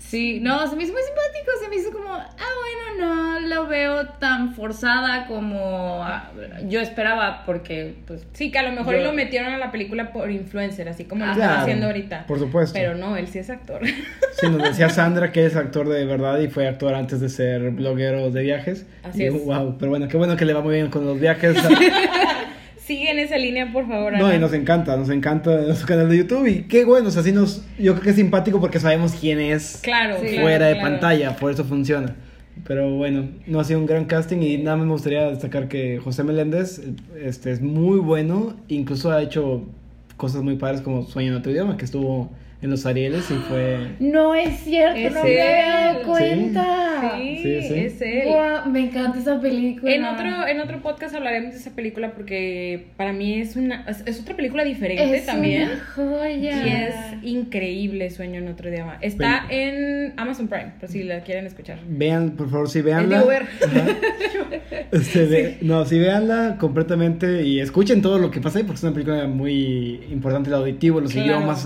Sí, 0.10 0.40
no, 0.42 0.68
se 0.68 0.76
me 0.76 0.84
hizo 0.84 0.94
muy 0.94 1.04
simpático, 1.04 1.52
se 1.64 1.70
me 1.70 1.76
hizo 1.76 1.92
como, 1.92 2.12
ah, 2.12 2.28
bueno, 2.98 3.40
no 3.40 3.40
lo 3.42 3.68
veo 3.68 4.08
tan 4.20 4.56
forzada 4.56 5.28
como 5.28 6.04
ah, 6.04 6.32
yo 6.68 6.80
esperaba, 6.82 7.44
porque, 7.46 7.94
pues, 8.08 8.26
Sí, 8.34 8.50
que 8.52 8.58
a 8.58 8.64
lo 8.64 8.72
mejor 8.72 8.96
Yo- 8.96 9.04
lo 9.04 9.14
metieron 9.14 9.54
a 9.54 9.60
la 9.60 9.72
película 9.72 10.12
por 10.12 10.32
influencer, 10.32 10.90
así 10.90 11.06
como 11.06 11.26
lo 11.26 11.32
Ajá. 11.32 11.34
están 11.40 11.50
Claro, 11.50 11.62
haciendo 11.62 11.86
ahorita. 11.86 12.26
Por 12.26 12.40
supuesto. 12.40 12.74
Pero 12.74 12.96
no, 12.96 13.18
él 13.18 13.28
sí 13.28 13.38
es 13.38 13.50
actor. 13.52 13.82
Sí, 14.40 14.48
nos 14.48 14.64
decía 14.64 14.90
Sandra 14.90 15.34
que 15.34 15.46
es 15.46 15.58
actor 15.58 15.90
de 15.90 16.06
verdad 16.06 16.40
y 16.40 16.48
fue 16.48 16.66
actor 16.66 16.96
antes 16.96 17.20
de 17.20 17.28
ser 17.28 17.72
bloguero 17.72 18.32
de 18.32 18.42
viajes. 18.42 18.86
Así 19.04 19.24
Y, 19.24 19.26
es. 19.26 19.34
Wow, 19.46 19.76
pero 19.78 19.90
bueno, 19.90 20.08
qué 20.08 20.16
bueno 20.16 20.38
que 20.38 20.46
le 20.46 20.54
va 20.54 20.62
muy 20.62 20.76
bien 20.76 20.90
con 20.90 21.06
los 21.06 21.20
viajes. 21.20 21.58
Sigue 22.90 23.12
en 23.12 23.20
esa 23.20 23.38
línea, 23.38 23.72
por 23.72 23.88
favor. 23.88 24.14
No, 24.18 24.26
Ana. 24.26 24.36
y 24.38 24.40
nos 24.40 24.52
encanta, 24.52 24.98
nos 24.98 25.12
encanta 25.12 25.76
su 25.76 25.86
canal 25.86 26.10
de 26.10 26.18
YouTube 26.18 26.48
y 26.48 26.64
qué 26.64 26.86
bueno, 26.86 27.10
o 27.10 27.12
sea, 27.12 27.22
sí 27.22 27.32
nos, 27.32 27.64
yo 27.78 27.94
creo 27.94 28.04
que 28.04 28.10
es 28.10 28.16
simpático 28.16 28.60
porque 28.60 28.80
sabemos 28.80 29.14
quién 29.14 29.40
es 29.40 29.78
Claro, 29.84 30.16
Sí. 30.20 30.26
claro, 30.30 30.42
fuera 30.42 30.66
de 30.66 30.74
claro. 30.74 30.90
pantalla, 30.90 31.36
por 31.36 31.52
eso 31.52 31.64
funciona. 31.66 32.16
Pero 32.68 32.90
bueno, 32.96 33.30
no 33.46 33.60
ha 33.60 33.64
sido 33.64 33.80
un 33.80 33.86
gran 33.86 34.06
casting 34.06 34.40
y 34.42 34.58
nada 34.58 34.76
más 34.78 34.88
me 34.88 34.92
gustaría 34.94 35.30
destacar 35.30 35.68
que 35.68 36.00
José 36.00 36.24
Meléndez 36.24 36.82
este, 37.24 37.52
es 37.52 37.62
muy 37.62 38.00
bueno, 38.00 38.56
incluso 38.70 39.12
ha 39.12 39.22
hecho 39.22 39.68
cosas 40.18 40.42
muy 40.42 40.56
padres 40.56 40.82
como 40.82 41.04
Sueño 41.04 41.32
en 41.34 41.38
otro 41.38 41.52
idioma, 41.52 41.78
que 41.78 41.86
estuvo 41.86 42.32
en 42.62 42.70
los 42.72 42.86
Arieles 42.86 43.30
y 43.32 43.36
fue... 43.36 43.88
no 44.02 44.36
es 44.36 44.60
cierto, 44.60 44.98
Es 45.00 45.14
no 45.14 45.24
me 45.24 45.42
había 45.42 45.66
dado 45.94 46.04
cuenta. 46.04 46.66
Sí, 47.18 47.40
Sí, 47.42 47.62
sí. 47.62 47.74
es 47.76 48.02
él. 48.02 48.28
Me 48.70 48.82
encanta 48.82 49.18
esa 49.20 49.40
película. 49.40 49.94
En 49.94 50.04
otro, 50.04 50.46
en 50.48 50.60
otro 50.60 50.82
podcast 50.82 51.16
hablaremos 51.16 51.54
de 51.54 51.60
esa 51.60 51.72
película 51.72 52.12
porque 52.12 52.88
para 52.98 53.14
mí 53.14 53.36
es 53.40 53.56
una 53.56 53.86
es, 53.88 54.04
es 54.06 54.20
otra 54.20 54.36
película 54.36 54.66
diferente 54.66 55.16
es 55.16 55.26
también. 55.26 55.70
una 55.70 55.80
joya. 55.96 56.68
Y 56.68 56.70
es 56.70 56.96
increíble 57.24 58.10
Sueño 58.10 58.40
en 58.40 58.50
otro 58.50 58.70
idioma. 58.70 58.98
Está 59.00 59.46
en 59.50 60.14
Amazon 60.18 60.50
Prime, 60.50 60.74
por 60.82 60.90
si 60.90 61.04
la 61.04 61.22
quieren 61.22 61.46
escuchar. 61.46 61.80
Vean, 61.88 62.32
por 62.32 62.50
favor, 62.50 62.70
si 62.70 62.82
veanla. 62.82 63.24
Este, 64.92 65.26
ve- 65.26 65.58
No, 65.62 65.86
si 65.86 66.00
veanla 66.00 66.58
completamente 66.60 67.44
y 67.44 67.60
escuchen 67.60 68.02
todo 68.02 68.18
lo 68.18 68.32
que 68.32 68.42
pasa 68.42 68.58
ahí 68.60 68.64
porque 68.66 68.78
es 68.78 68.84
una 68.84 68.94
película 68.94 69.28
muy 69.28 70.02
importante, 70.12 70.50
el 70.50 70.56
auditivo, 70.56 71.00
los 71.00 71.12
Claro. 71.14 71.28
idiomas, 71.28 71.66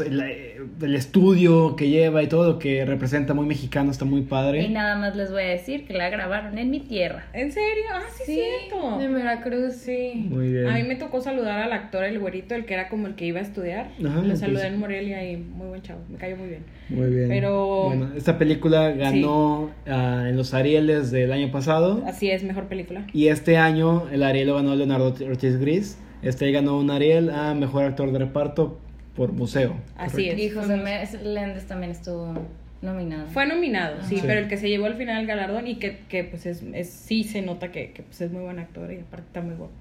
el 0.83 0.95
estudio 0.95 1.75
que 1.75 1.89
lleva 1.89 2.21
y 2.23 2.27
todo 2.27 2.45
lo 2.53 2.59
que 2.59 2.85
representa 2.85 3.33
muy 3.33 3.45
mexicano, 3.45 3.91
está 3.91 4.05
muy 4.05 4.21
Y 4.21 4.23
padre. 4.25 4.69
nada 4.69 4.95
más 4.97 5.15
les 5.15 5.31
voy 5.31 5.43
a 5.43 5.47
decir 5.47 5.85
que 5.85 5.93
la 5.93 6.09
grabaron 6.09 6.57
en 6.57 6.69
mi 6.69 6.79
tierra. 6.79 7.25
¿En 7.33 7.51
serio? 7.51 7.83
Ah, 7.93 8.01
sí, 8.15 8.23
es 8.39 8.39
cierto. 8.69 9.01
en 9.01 9.13
Veracruz. 9.13 9.73
Sí. 9.73 10.27
Muy 10.29 10.51
bien. 10.53 10.67
A 10.67 10.73
mí 10.75 10.83
me 10.83 10.95
tocó 10.95 11.21
saludar 11.21 11.59
al 11.59 11.71
actor, 11.73 12.03
el 12.03 12.19
güerito, 12.19 12.55
el 12.55 12.65
que 12.65 12.73
era 12.73 12.89
como 12.89 13.07
el 13.07 13.15
que 13.15 13.25
iba 13.25 13.39
a 13.39 13.43
estudiar. 13.43 13.87
Ajá, 14.05 14.21
Lo 14.21 14.35
saludé 14.35 14.61
pues- 14.61 14.73
en 14.73 14.79
Morelia 14.79 15.31
y 15.31 15.37
muy 15.37 15.67
buen 15.67 15.81
chavo, 15.81 16.01
me 16.09 16.17
cayó 16.17 16.37
muy 16.37 16.49
bien. 16.49 16.63
Muy 16.89 17.09
bien. 17.09 17.29
Pero- 17.29 17.85
Bueno, 17.85 18.09
esta 18.15 18.37
película 18.37 18.91
ganó 18.91 19.71
ah, 19.87 20.25
en 20.27 20.35
los 20.37 20.53
Arieles 20.53 21.11
del 21.11 21.31
año 21.31 21.51
pasado 21.51 22.03
Así 22.05 22.29
es, 22.29 22.43
mejor 22.43 22.65
película. 22.65 23.05
y 23.13 23.27
este 23.27 23.57
año 23.57 24.07
el 24.11 24.23
Ariel 24.23 24.47
lo 24.47 24.55
ganó 24.55 24.75
Leonardo 24.75 25.13
Ortiz 25.27 25.57
Gris. 25.59 25.97
Este 26.21 26.49
ganó 26.51 26.77
un 26.79 26.89
Ariel 26.89 27.29
a 27.29 27.53
Mejor 27.53 27.83
Actor 27.83 28.11
de 28.13 28.19
Reparto 28.19 28.79
por 29.15 29.31
Museo. 29.31 29.75
Así 29.95 30.29
es. 30.29 30.39
Y 30.39 30.49
José 30.49 30.75
Méndez 30.77 31.65
también 31.67 31.91
estuvo 31.91 32.33
nominado. 32.81 33.27
Fue 33.27 33.45
nominado, 33.45 33.97
sí, 34.03 34.17
Sí. 34.17 34.23
pero 34.25 34.39
el 34.41 34.47
que 34.47 34.57
se 34.57 34.67
llevó 34.69 34.85
al 34.87 34.95
final 34.95 35.21
el 35.21 35.27
galardón 35.27 35.67
y 35.67 35.75
que, 35.75 35.99
que, 36.09 36.23
pues 36.23 36.45
es, 36.45 36.63
es- 36.73 36.89
sí 36.89 37.23
se 37.23 37.41
nota 37.41 37.71
que, 37.71 37.91
que, 37.91 38.03
pues 38.03 38.19
es 38.21 38.31
muy 38.31 38.41
buen 38.41 38.59
actor 38.59 38.91
y 38.91 38.97
aparte 38.99 39.27
está 39.27 39.41
muy 39.41 39.55
guapo. 39.55 39.73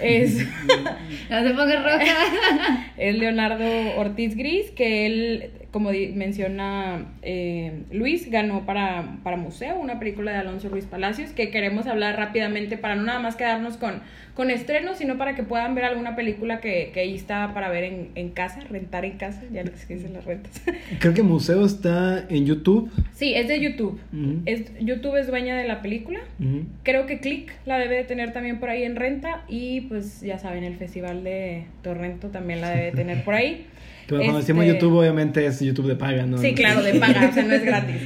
Es, 0.00 0.38
No 1.30 1.42
te 1.44 1.50
pongas 1.50 1.82
roja. 1.82 2.86
es 2.96 3.14
Leonardo 3.16 3.64
Ortiz 3.98 4.36
Gris, 4.36 4.70
que 4.70 5.06
él, 5.06 5.50
como 5.72 5.90
menciona 5.90 7.06
eh, 7.22 7.82
Luis, 7.90 8.30
ganó 8.30 8.66
para, 8.66 9.16
para 9.24 9.38
Museo, 9.38 9.80
una 9.80 9.98
película 9.98 10.30
de 10.30 10.36
Alonso 10.36 10.68
Ruiz 10.68 10.84
Palacios, 10.84 11.30
que 11.30 11.50
queremos 11.50 11.86
hablar 11.86 12.16
rápidamente 12.16 12.76
para 12.76 12.94
no 12.94 13.04
nada 13.04 13.20
más 13.20 13.36
quedarnos 13.36 13.78
con, 13.78 14.02
con 14.34 14.50
estrenos, 14.50 14.98
sino 14.98 15.16
para 15.16 15.34
que 15.34 15.42
puedan 15.42 15.74
ver 15.74 15.86
alguna 15.86 16.14
película 16.14 16.60
que, 16.60 16.90
que 16.92 17.00
ahí 17.00 17.14
está 17.14 17.54
para 17.54 17.70
ver 17.70 17.84
en, 17.84 18.10
en 18.16 18.30
casa, 18.30 18.60
rentar 18.68 19.06
en 19.06 19.16
casa, 19.16 19.42
ya 19.50 19.64
qué 19.64 19.94
dicen 19.94 20.12
las 20.12 20.26
rentas. 20.26 20.60
Creo 20.98 21.14
que 21.14 21.22
Museo 21.22 21.64
está 21.64 22.26
en 22.28 22.44
YouTube. 22.44 22.90
sí, 23.14 23.32
es 23.34 23.48
de 23.48 23.58
YouTube. 23.58 23.98
Es, 24.44 24.70
YouTube 24.78 25.16
es 25.16 25.26
dueña 25.26 25.56
de 25.56 25.66
la 25.66 25.80
película. 25.80 26.20
Creo 26.82 27.06
que 27.06 27.18
Click 27.20 27.50
la 27.64 27.78
debe 27.78 27.96
de 27.96 28.04
tener 28.04 28.34
también 28.34 28.60
por 28.60 28.68
ahí 28.68 28.82
en 28.82 28.96
renta 28.96 29.44
y 29.48 29.82
pues 29.82 30.20
ya 30.20 30.38
saben, 30.38 30.64
el 30.64 30.76
festival 30.76 31.24
de 31.24 31.64
Torrento 31.82 32.28
también 32.28 32.60
la 32.60 32.68
debe 32.68 32.84
de 32.84 32.92
tener 32.92 33.24
por 33.24 33.32
ahí. 33.32 33.66
Cuando 34.08 34.24
Este, 34.38 34.52
decimos 34.52 34.66
YouTube, 34.66 34.98
obviamente 34.98 35.44
es 35.46 35.60
YouTube 35.60 35.86
de 35.86 35.96
paga, 35.96 36.26
¿no? 36.26 36.38
Sí, 36.38 36.54
claro, 36.54 36.82
de 36.82 36.94
paga, 36.94 37.28
o 37.28 37.32
sea, 37.32 37.44
no 37.44 37.54
es 37.54 37.64
gratis. 37.64 37.96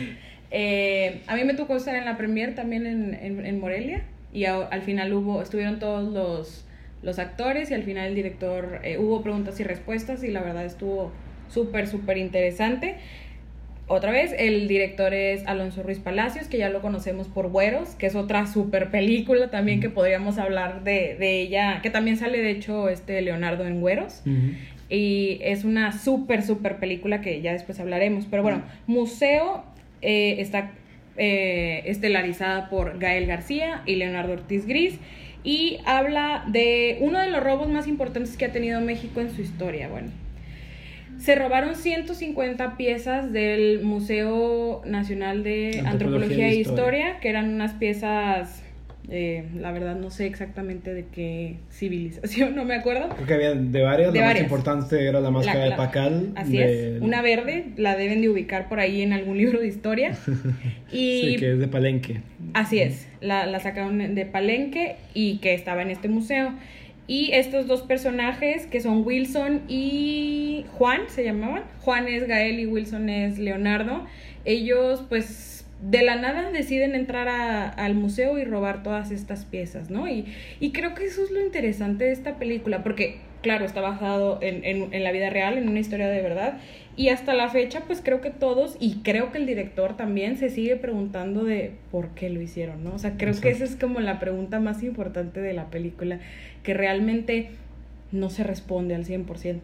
Eh, 0.51 1.23
a 1.27 1.35
mí 1.37 1.45
me 1.45 1.55
tocó 1.55 1.77
estar 1.77 1.95
en 1.97 2.05
la 2.05 2.17
premier 2.17 2.55
también 2.55 2.87
en, 2.87 3.15
en- 3.15 3.45
en 3.45 3.61
Morelia 3.61 4.03
y 4.33 4.45
a- 4.45 4.63
al 4.63 4.83
final 4.83 5.13
hubo, 5.13 5.43
estuvieron 5.43 5.79
todos 5.79 6.13
los, 6.13 6.65
los 7.03 7.19
actores 7.19 7.71
y 7.71 7.75
al 7.75 7.83
final 7.83 8.09
el 8.09 8.15
director, 8.15 8.81
eh, 8.85 8.99
hubo 8.99 9.23
preguntas 9.23 9.59
y 9.61 9.65
respuestas 9.65 10.23
y 10.23 10.29
la 10.29 10.43
verdad 10.43 10.65
estuvo 10.65 11.13
súper, 11.49 11.87
súper 11.89 12.17
interesante. 12.19 12.97
Otra 13.89 14.11
vez, 14.11 14.35
el 14.37 14.67
director 14.67 15.15
es 15.15 15.47
Alonso 15.47 15.83
Ruiz 15.83 16.01
Palacios, 16.01 16.49
que 16.49 16.59
ya 16.59 16.71
lo 16.71 16.81
conocemos 16.81 17.29
por 17.29 17.49
Güeros, 17.51 17.91
que 17.91 18.07
es 18.07 18.17
otra 18.17 18.47
super 18.49 18.91
película 18.91 19.49
también 19.49 19.81
que 19.81 19.91
podríamos 19.91 20.39
hablar 20.39 20.83
de, 20.83 21.17
de 21.19 21.41
ella, 21.41 21.81
que 21.83 21.91
también 21.91 22.17
sale 22.17 22.39
de 22.43 22.51
hecho 22.51 22.89
este 22.89 23.23
Leonardo 23.23 23.65
en 23.65 23.81
Güeros. 23.81 24.23
Y 24.89 25.39
es 25.43 25.65
una 25.65 25.97
súper, 25.97 26.43
súper 26.43 26.79
película 26.79 27.21
que 27.21 27.41
ya 27.41 27.53
después 27.53 27.79
hablaremos. 27.79 28.27
Pero 28.31 28.43
bueno, 28.43 28.63
Museo 28.87 29.65
eh, 30.03 30.37
está 30.39 30.73
eh, 31.17 31.83
estelarizada 31.87 32.69
por 32.69 32.99
Gael 32.99 33.27
García 33.27 33.83
y 33.87 33.97
Leonardo 33.97 34.33
Ortiz 34.33 34.67
Gris. 34.67 34.99
Y 35.45 35.79
habla 35.85 36.45
de 36.49 36.99
uno 37.01 37.21
de 37.21 37.31
los 37.31 37.43
robos 37.43 37.69
más 37.69 37.87
importantes 37.87 38.37
que 38.37 38.47
ha 38.47 38.53
tenido 38.53 38.81
México 38.81 39.21
en 39.21 39.31
su 39.31 39.43
historia. 39.43 39.89
Bueno, 39.89 40.09
se 41.19 41.35
robaron 41.35 41.75
150 41.77 42.77
piezas 42.77 43.33
del 43.33 43.83
Museo 43.83 44.83
Nacional 44.85 45.43
de 45.43 45.83
Antropología, 45.85 45.91
Antropología 45.91 46.49
e 46.49 46.53
e 46.53 46.57
Historia, 46.57 46.99
Historia. 47.01 47.21
que 47.21 47.29
eran 47.31 47.55
unas 47.55 47.73
piezas, 47.75 48.63
eh, 49.09 49.45
la 49.55 49.71
verdad 49.73 49.95
no 49.97 50.11
sé 50.11 50.27
exactamente 50.27 50.93
de 50.93 51.07
qué 51.07 51.57
civilización, 51.71 52.55
no 52.57 52.65
me 52.65 52.75
acuerdo. 52.75 53.09
Creo 53.11 53.27
que 53.27 53.35
había 53.35 53.55
de 53.55 53.83
varias. 53.83 54.13
De 54.13 54.19
la 54.21 54.27
varias. 54.27 54.43
más 54.45 54.51
importante 54.53 55.07
era 55.09 55.21
la 55.21 55.31
máscara 55.31 55.61
La- 55.61 55.65
de 55.71 55.77
Pacal. 55.77 56.33
Así 56.35 56.57
de- 56.59 56.97
es, 56.97 57.03
una 57.03 57.23
verde, 57.23 57.67
la 57.77 57.97
deben 57.97 58.21
de 58.21 58.29
ubicar 58.29 58.69
por 58.69 58.79
ahí 58.81 59.01
en 59.03 59.13
algún 59.13 59.39
libro 59.43 59.61
de 59.61 59.69
historia. 59.69 60.13
Y 60.93 61.21
Sí, 61.23 61.37
que 61.37 61.53
es 61.53 61.59
de 61.59 61.69
Palenque. 61.69 62.21
Así 62.53 62.79
es, 62.79 63.09
la, 63.21 63.47
la 63.47 63.59
sacaron 63.61 64.15
de 64.15 64.27
Palenque 64.27 64.97
y 65.15 65.39
que 65.39 65.55
estaba 65.55 65.83
en 65.83 65.91
este 65.91 66.09
museo. 66.09 66.53
Y 67.09 67.31
estos 67.33 67.67
dos 67.69 67.83
personajes, 67.83 68.67
que 68.67 68.81
son 68.81 69.05
Wilson 69.07 69.63
y 69.69 70.65
Juan, 70.73 71.03
se 71.09 71.23
llamaban. 71.25 71.63
Juan 71.83 72.09
es 72.09 72.27
Gael 72.27 72.59
y 72.59 72.67
Wilson 72.67 73.09
es 73.09 73.39
Leonardo. 73.39 74.05
Ellos, 74.45 75.05
pues, 75.09 75.67
de 75.83 76.03
la 76.03 76.17
nada 76.17 76.51
deciden 76.51 76.95
entrar 76.95 77.29
a- 77.29 77.69
al 77.69 77.95
museo 77.95 78.39
y 78.39 78.45
robar 78.45 78.83
todas 78.83 79.11
estas 79.11 79.45
piezas, 79.45 79.91
¿no? 79.91 80.09
Y, 80.09 80.25
y 80.59 80.73
creo 80.73 80.95
que 80.95 81.05
eso 81.05 81.23
es 81.23 81.31
lo 81.31 81.41
interesante 81.41 82.07
de 82.07 82.13
esta 82.13 82.39
película, 82.39 82.83
porque, 82.83 83.19
claro, 83.47 83.65
está 83.65 83.81
basado 83.81 84.39
en, 84.43 84.65
en- 84.65 84.93
en 84.93 85.05
la 85.05 85.13
vida 85.13 85.31
real, 85.31 85.57
en 85.57 85.69
una 85.69 85.79
historia 85.79 86.09
de 86.09 86.21
verdad. 86.21 86.59
Y 86.97 87.11
hasta 87.11 87.33
la 87.33 87.49
fecha, 87.49 87.83
pues 87.87 88.01
creo 88.03 88.21
que 88.21 88.31
todos, 88.31 88.77
y 88.81 88.97
creo 89.05 89.31
que 89.31 89.39
el 89.39 89.47
director 89.47 89.97
también, 89.97 90.37
se 90.37 90.51
sigue 90.51 90.75
preguntando 90.75 91.45
de 91.45 91.71
por 91.93 92.09
qué 92.09 92.29
lo 92.29 92.41
hicieron, 92.43 92.83
¿no? 92.83 92.93
O 92.95 92.99
sea, 92.99 93.13
creo 93.13 93.33
que 93.41 93.51
Exacto. 93.51 93.65
esa 93.65 93.65
es 93.65 93.77
como 93.81 94.01
la 94.01 94.19
pregunta 94.19 94.59
más 94.59 94.83
importante 94.83 95.41
de 95.41 95.53
la 95.53 95.67
película, 95.67 96.19
que 96.65 96.75
realmente 96.75 97.51
no 98.11 98.31
se 98.31 98.43
responde 98.43 98.97
al 98.97 99.05
100%. 99.05 99.61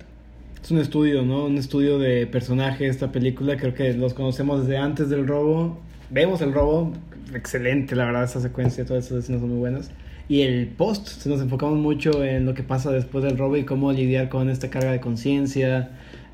Es 0.62 0.70
un 0.70 0.78
estudio, 0.78 1.22
¿no? 1.22 1.46
Un 1.46 1.58
estudio 1.58 1.98
de 1.98 2.28
personaje 2.28 2.86
esta 2.86 3.10
película. 3.10 3.56
Creo 3.56 3.74
que 3.74 3.92
los 3.94 4.14
conocemos 4.14 4.60
desde 4.64 4.76
antes 4.78 5.08
del 5.10 5.26
robo. 5.26 5.80
Vemos 6.10 6.40
el 6.40 6.52
robo. 6.52 6.92
Excelente, 7.34 7.96
la 7.96 8.04
verdad, 8.04 8.22
esa 8.24 8.40
secuencia, 8.40 8.84
todas 8.84 9.06
esas 9.06 9.24
escenas 9.24 9.40
son 9.40 9.50
muy 9.50 9.58
buenas. 9.58 9.90
Y 10.28 10.42
el 10.42 10.68
post, 10.68 11.08
se 11.08 11.28
nos 11.28 11.40
enfocamos 11.40 11.78
mucho 11.78 12.24
en 12.24 12.46
lo 12.46 12.54
que 12.54 12.62
pasa 12.62 12.90
después 12.90 13.24
del 13.24 13.36
robo 13.36 13.56
y 13.56 13.64
cómo 13.64 13.92
lidiar 13.92 14.28
con 14.28 14.48
esta 14.48 14.70
carga 14.70 14.92
de 14.92 15.00
conciencia. 15.00 15.90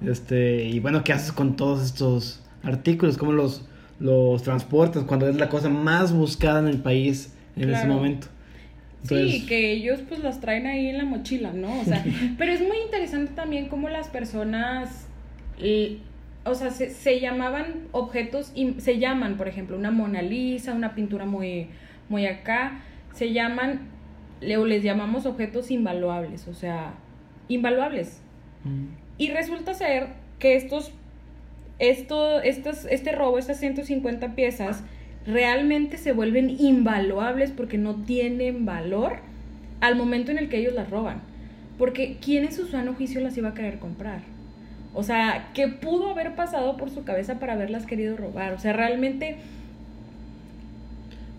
Este, 0.06 0.64
y 0.64 0.78
bueno, 0.80 1.02
¿qué 1.04 1.12
haces 1.12 1.32
con 1.32 1.56
todos 1.56 1.84
estos 1.84 2.42
artículos? 2.62 3.18
¿Cómo 3.18 3.32
los, 3.32 3.66
los 3.98 4.42
transportas 4.42 5.04
cuando 5.04 5.28
es 5.28 5.36
la 5.36 5.48
cosa 5.48 5.68
más 5.68 6.12
buscada 6.12 6.60
en 6.60 6.68
el 6.68 6.78
país 6.78 7.34
en 7.56 7.70
ese 7.70 7.86
momento? 7.86 8.28
Sí, 9.04 9.14
Entonces- 9.14 9.44
que 9.44 9.72
ellos 9.72 10.00
pues 10.08 10.20
las 10.22 10.40
traen 10.40 10.66
ahí 10.66 10.88
en 10.88 10.98
la 10.98 11.04
mochila, 11.04 11.52
¿no? 11.52 11.80
O 11.80 11.84
sea, 11.84 12.04
pero 12.38 12.52
es 12.52 12.60
muy 12.60 12.76
interesante 12.84 13.32
también 13.34 13.68
cómo 13.68 13.88
las 13.88 14.08
personas, 14.08 15.06
eh, 15.60 15.98
o 16.44 16.54
sea, 16.54 16.70
se, 16.70 16.90
se 16.90 17.20
llamaban 17.20 17.86
objetos, 17.92 18.52
y 18.54 18.74
se 18.78 18.98
llaman, 18.98 19.36
por 19.36 19.48
ejemplo, 19.48 19.76
una 19.76 19.90
Mona 19.90 20.22
Lisa, 20.22 20.72
una 20.74 20.94
pintura 20.94 21.26
muy, 21.26 21.68
muy 22.08 22.26
acá, 22.26 22.80
se 23.18 23.32
llaman, 23.32 23.80
o 24.56 24.64
les 24.64 24.84
llamamos 24.84 25.26
objetos 25.26 25.72
invaluables, 25.72 26.46
o 26.46 26.54
sea, 26.54 26.94
invaluables. 27.48 28.20
Mm. 28.62 28.86
Y 29.18 29.30
resulta 29.30 29.74
ser 29.74 30.06
que 30.38 30.54
estos, 30.54 30.92
esto, 31.80 32.40
estos, 32.40 32.84
este 32.84 33.10
robo, 33.10 33.38
estas 33.38 33.58
150 33.58 34.36
piezas, 34.36 34.84
realmente 35.26 35.96
se 35.96 36.12
vuelven 36.12 36.48
invaluables 36.48 37.50
porque 37.50 37.76
no 37.76 37.96
tienen 38.04 38.64
valor 38.64 39.16
al 39.80 39.96
momento 39.96 40.30
en 40.30 40.38
el 40.38 40.48
que 40.48 40.58
ellos 40.58 40.74
las 40.74 40.88
roban. 40.88 41.20
Porque 41.76 42.18
¿quién 42.24 42.44
en 42.44 42.52
su 42.52 42.68
sano 42.68 42.94
juicio 42.94 43.20
las 43.20 43.36
iba 43.36 43.48
a 43.48 43.54
querer 43.54 43.80
comprar? 43.80 44.20
O 44.94 45.02
sea, 45.02 45.50
¿qué 45.54 45.66
pudo 45.66 46.10
haber 46.10 46.36
pasado 46.36 46.76
por 46.76 46.90
su 46.90 47.02
cabeza 47.02 47.40
para 47.40 47.54
haberlas 47.54 47.84
querido 47.84 48.16
robar? 48.16 48.52
O 48.52 48.60
sea, 48.60 48.72
realmente... 48.72 49.38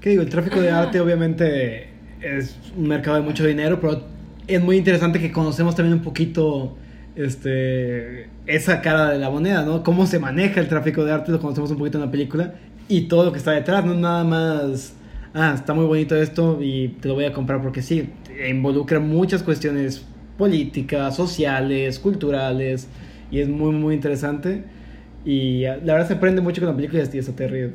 ¿Qué 0.02 0.12
digo? 0.12 0.22
El 0.22 0.30
tráfico 0.30 0.62
de 0.62 0.72
arte 0.72 1.02
obviamente 1.02 1.90
es 2.22 2.58
un 2.78 2.88
mercado 2.88 3.18
de 3.18 3.24
mucho 3.24 3.46
dinero, 3.46 3.82
pero 3.82 4.02
es 4.48 4.62
muy 4.62 4.78
interesante 4.78 5.20
que 5.20 5.30
conocemos 5.30 5.76
también 5.76 5.98
un 5.98 6.04
poquito 6.04 6.78
este 7.18 8.30
esa 8.46 8.80
cara 8.82 9.10
de 9.10 9.20
la 9.20 9.30
moneda, 9.30 9.64
¿no? 9.66 9.84
Cómo 9.84 10.08
se 10.08 10.18
maneja 10.20 10.62
el 10.62 10.70
tráfico 10.70 11.04
de 11.04 11.12
arte, 11.12 11.34
lo 11.34 11.42
conocemos 11.42 11.72
un 11.72 11.78
poquito 11.78 11.98
en 11.98 12.06
la 12.06 12.12
película 12.12 12.54
y 12.88 13.10
todo 13.10 13.26
lo 13.26 13.34
que 13.34 13.40
está 13.40 13.52
detrás, 13.52 13.84
no 13.84 13.94
nada 13.94 14.24
más 14.24 14.94
ah, 15.34 15.52
está 15.54 15.74
muy 15.74 15.86
bonito 15.86 16.16
esto 16.16 16.60
y 16.62 16.90
te 17.02 17.10
lo 17.10 17.16
voy 17.16 17.26
a 17.26 17.34
comprar 17.34 17.62
porque 17.62 17.82
sí, 17.82 18.10
involucra 18.50 19.02
muchas 19.02 19.44
cuestiones 19.44 20.06
políticas, 20.38 21.18
sociales, 21.18 22.00
culturales 22.00 22.88
y 23.32 23.40
es 23.40 23.50
muy 23.50 23.74
muy 23.74 23.96
interesante 23.96 24.64
y 25.26 25.66
ah, 25.66 25.78
la 25.84 25.94
verdad 25.94 26.08
se 26.08 26.14
aprende 26.14 26.42
mucho 26.42 26.62
con 26.62 26.70
la 26.70 26.76
película 26.78 27.04
y 27.04 27.18
está 27.18 27.34
terrible. 27.34 27.74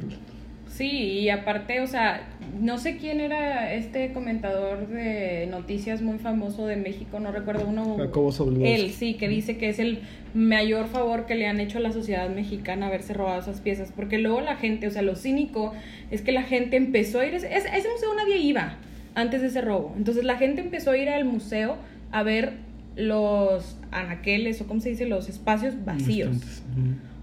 Sí, 0.75 0.91
y 0.91 1.29
aparte, 1.29 1.81
o 1.83 1.87
sea, 1.87 2.27
no 2.61 2.79
sé 2.79 2.97
quién 2.97 3.21
era 3.21 3.73
este 3.73 4.13
comentador 4.13 4.89
de 4.89 5.47
noticias 5.49 6.03
muy 6.03 6.19
famoso 6.19 6.67
de 6.67 6.75
México, 6.75 7.21
no 7.21 7.31
recuerdo 7.31 7.69
uno. 7.69 7.97
Jacobo. 7.97 8.33
Él, 8.65 8.91
sí, 8.91 9.15
que 9.15 9.29
dice 9.29 9.57
que 9.57 9.69
es 9.69 9.79
el 9.79 10.01
mayor 10.35 10.89
favor 10.89 11.27
que 11.27 11.37
le 11.37 11.47
han 11.47 11.61
hecho 11.61 11.79
a 11.79 11.81
la 11.81 11.93
sociedad 11.93 12.29
mexicana 12.29 12.89
haberse 12.89 13.15
robado 13.15 13.41
esas 13.41 13.61
piezas, 13.61 13.93
porque 13.95 14.19
luego 14.19 14.41
la 14.41 14.57
gente, 14.57 14.89
o 14.89 14.91
sea, 14.91 15.03
lo 15.03 15.15
cínico 15.15 15.73
es 16.11 16.23
que 16.23 16.33
la 16.33 16.43
gente 16.43 16.77
empezó 16.77 17.21
a 17.21 17.27
ir, 17.27 17.35
ese, 17.35 17.47
ese 17.55 17.89
museo 17.89 18.13
nadie 18.17 18.39
iba 18.39 18.75
antes 19.15 19.43
de 19.43 19.47
ese 19.47 19.61
robo, 19.61 19.95
entonces 19.97 20.25
la 20.25 20.39
gente 20.39 20.61
empezó 20.61 20.91
a 20.91 20.97
ir 20.97 21.09
al 21.09 21.25
museo 21.25 21.77
a 22.11 22.25
ver 22.25 22.55
los 22.97 23.79
anaqueles, 23.93 24.61
o 24.61 24.67
cómo 24.67 24.81
se 24.81 24.89
dice, 24.89 25.07
los 25.07 25.29
espacios 25.29 25.85
vacíos. 25.85 26.31
Bastantes. 26.31 26.63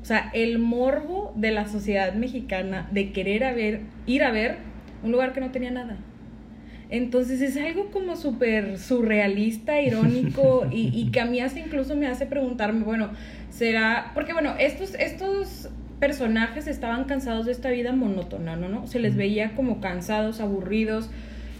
O 0.01 0.05
sea, 0.05 0.31
el 0.33 0.59
morbo 0.59 1.33
de 1.35 1.51
la 1.51 1.67
sociedad 1.67 2.13
mexicana 2.13 2.89
de 2.91 3.11
querer 3.11 3.43
a 3.43 3.53
ver, 3.53 3.81
ir 4.07 4.23
a 4.23 4.31
ver 4.31 4.57
un 5.03 5.11
lugar 5.11 5.33
que 5.33 5.41
no 5.41 5.51
tenía 5.51 5.71
nada. 5.71 5.97
Entonces 6.89 7.41
es 7.41 7.55
algo 7.55 7.89
como 7.91 8.15
súper 8.15 8.77
surrealista, 8.77 9.79
irónico 9.81 10.67
y, 10.71 10.91
y 10.93 11.11
que 11.11 11.21
a 11.21 11.25
mí 11.25 11.39
hace 11.39 11.59
incluso 11.59 11.95
me 11.95 12.07
hace 12.07 12.25
preguntarme, 12.25 12.83
bueno, 12.83 13.09
será, 13.49 14.11
porque 14.13 14.33
bueno, 14.33 14.55
estos, 14.59 14.95
estos 14.95 15.69
personajes 15.99 16.67
estaban 16.67 17.05
cansados 17.05 17.45
de 17.45 17.51
esta 17.51 17.69
vida 17.69 17.93
monótona, 17.93 18.55
¿no? 18.55 18.67
¿no? 18.69 18.87
Se 18.87 18.99
les 18.99 19.15
veía 19.15 19.55
como 19.55 19.79
cansados, 19.79 20.41
aburridos, 20.41 21.11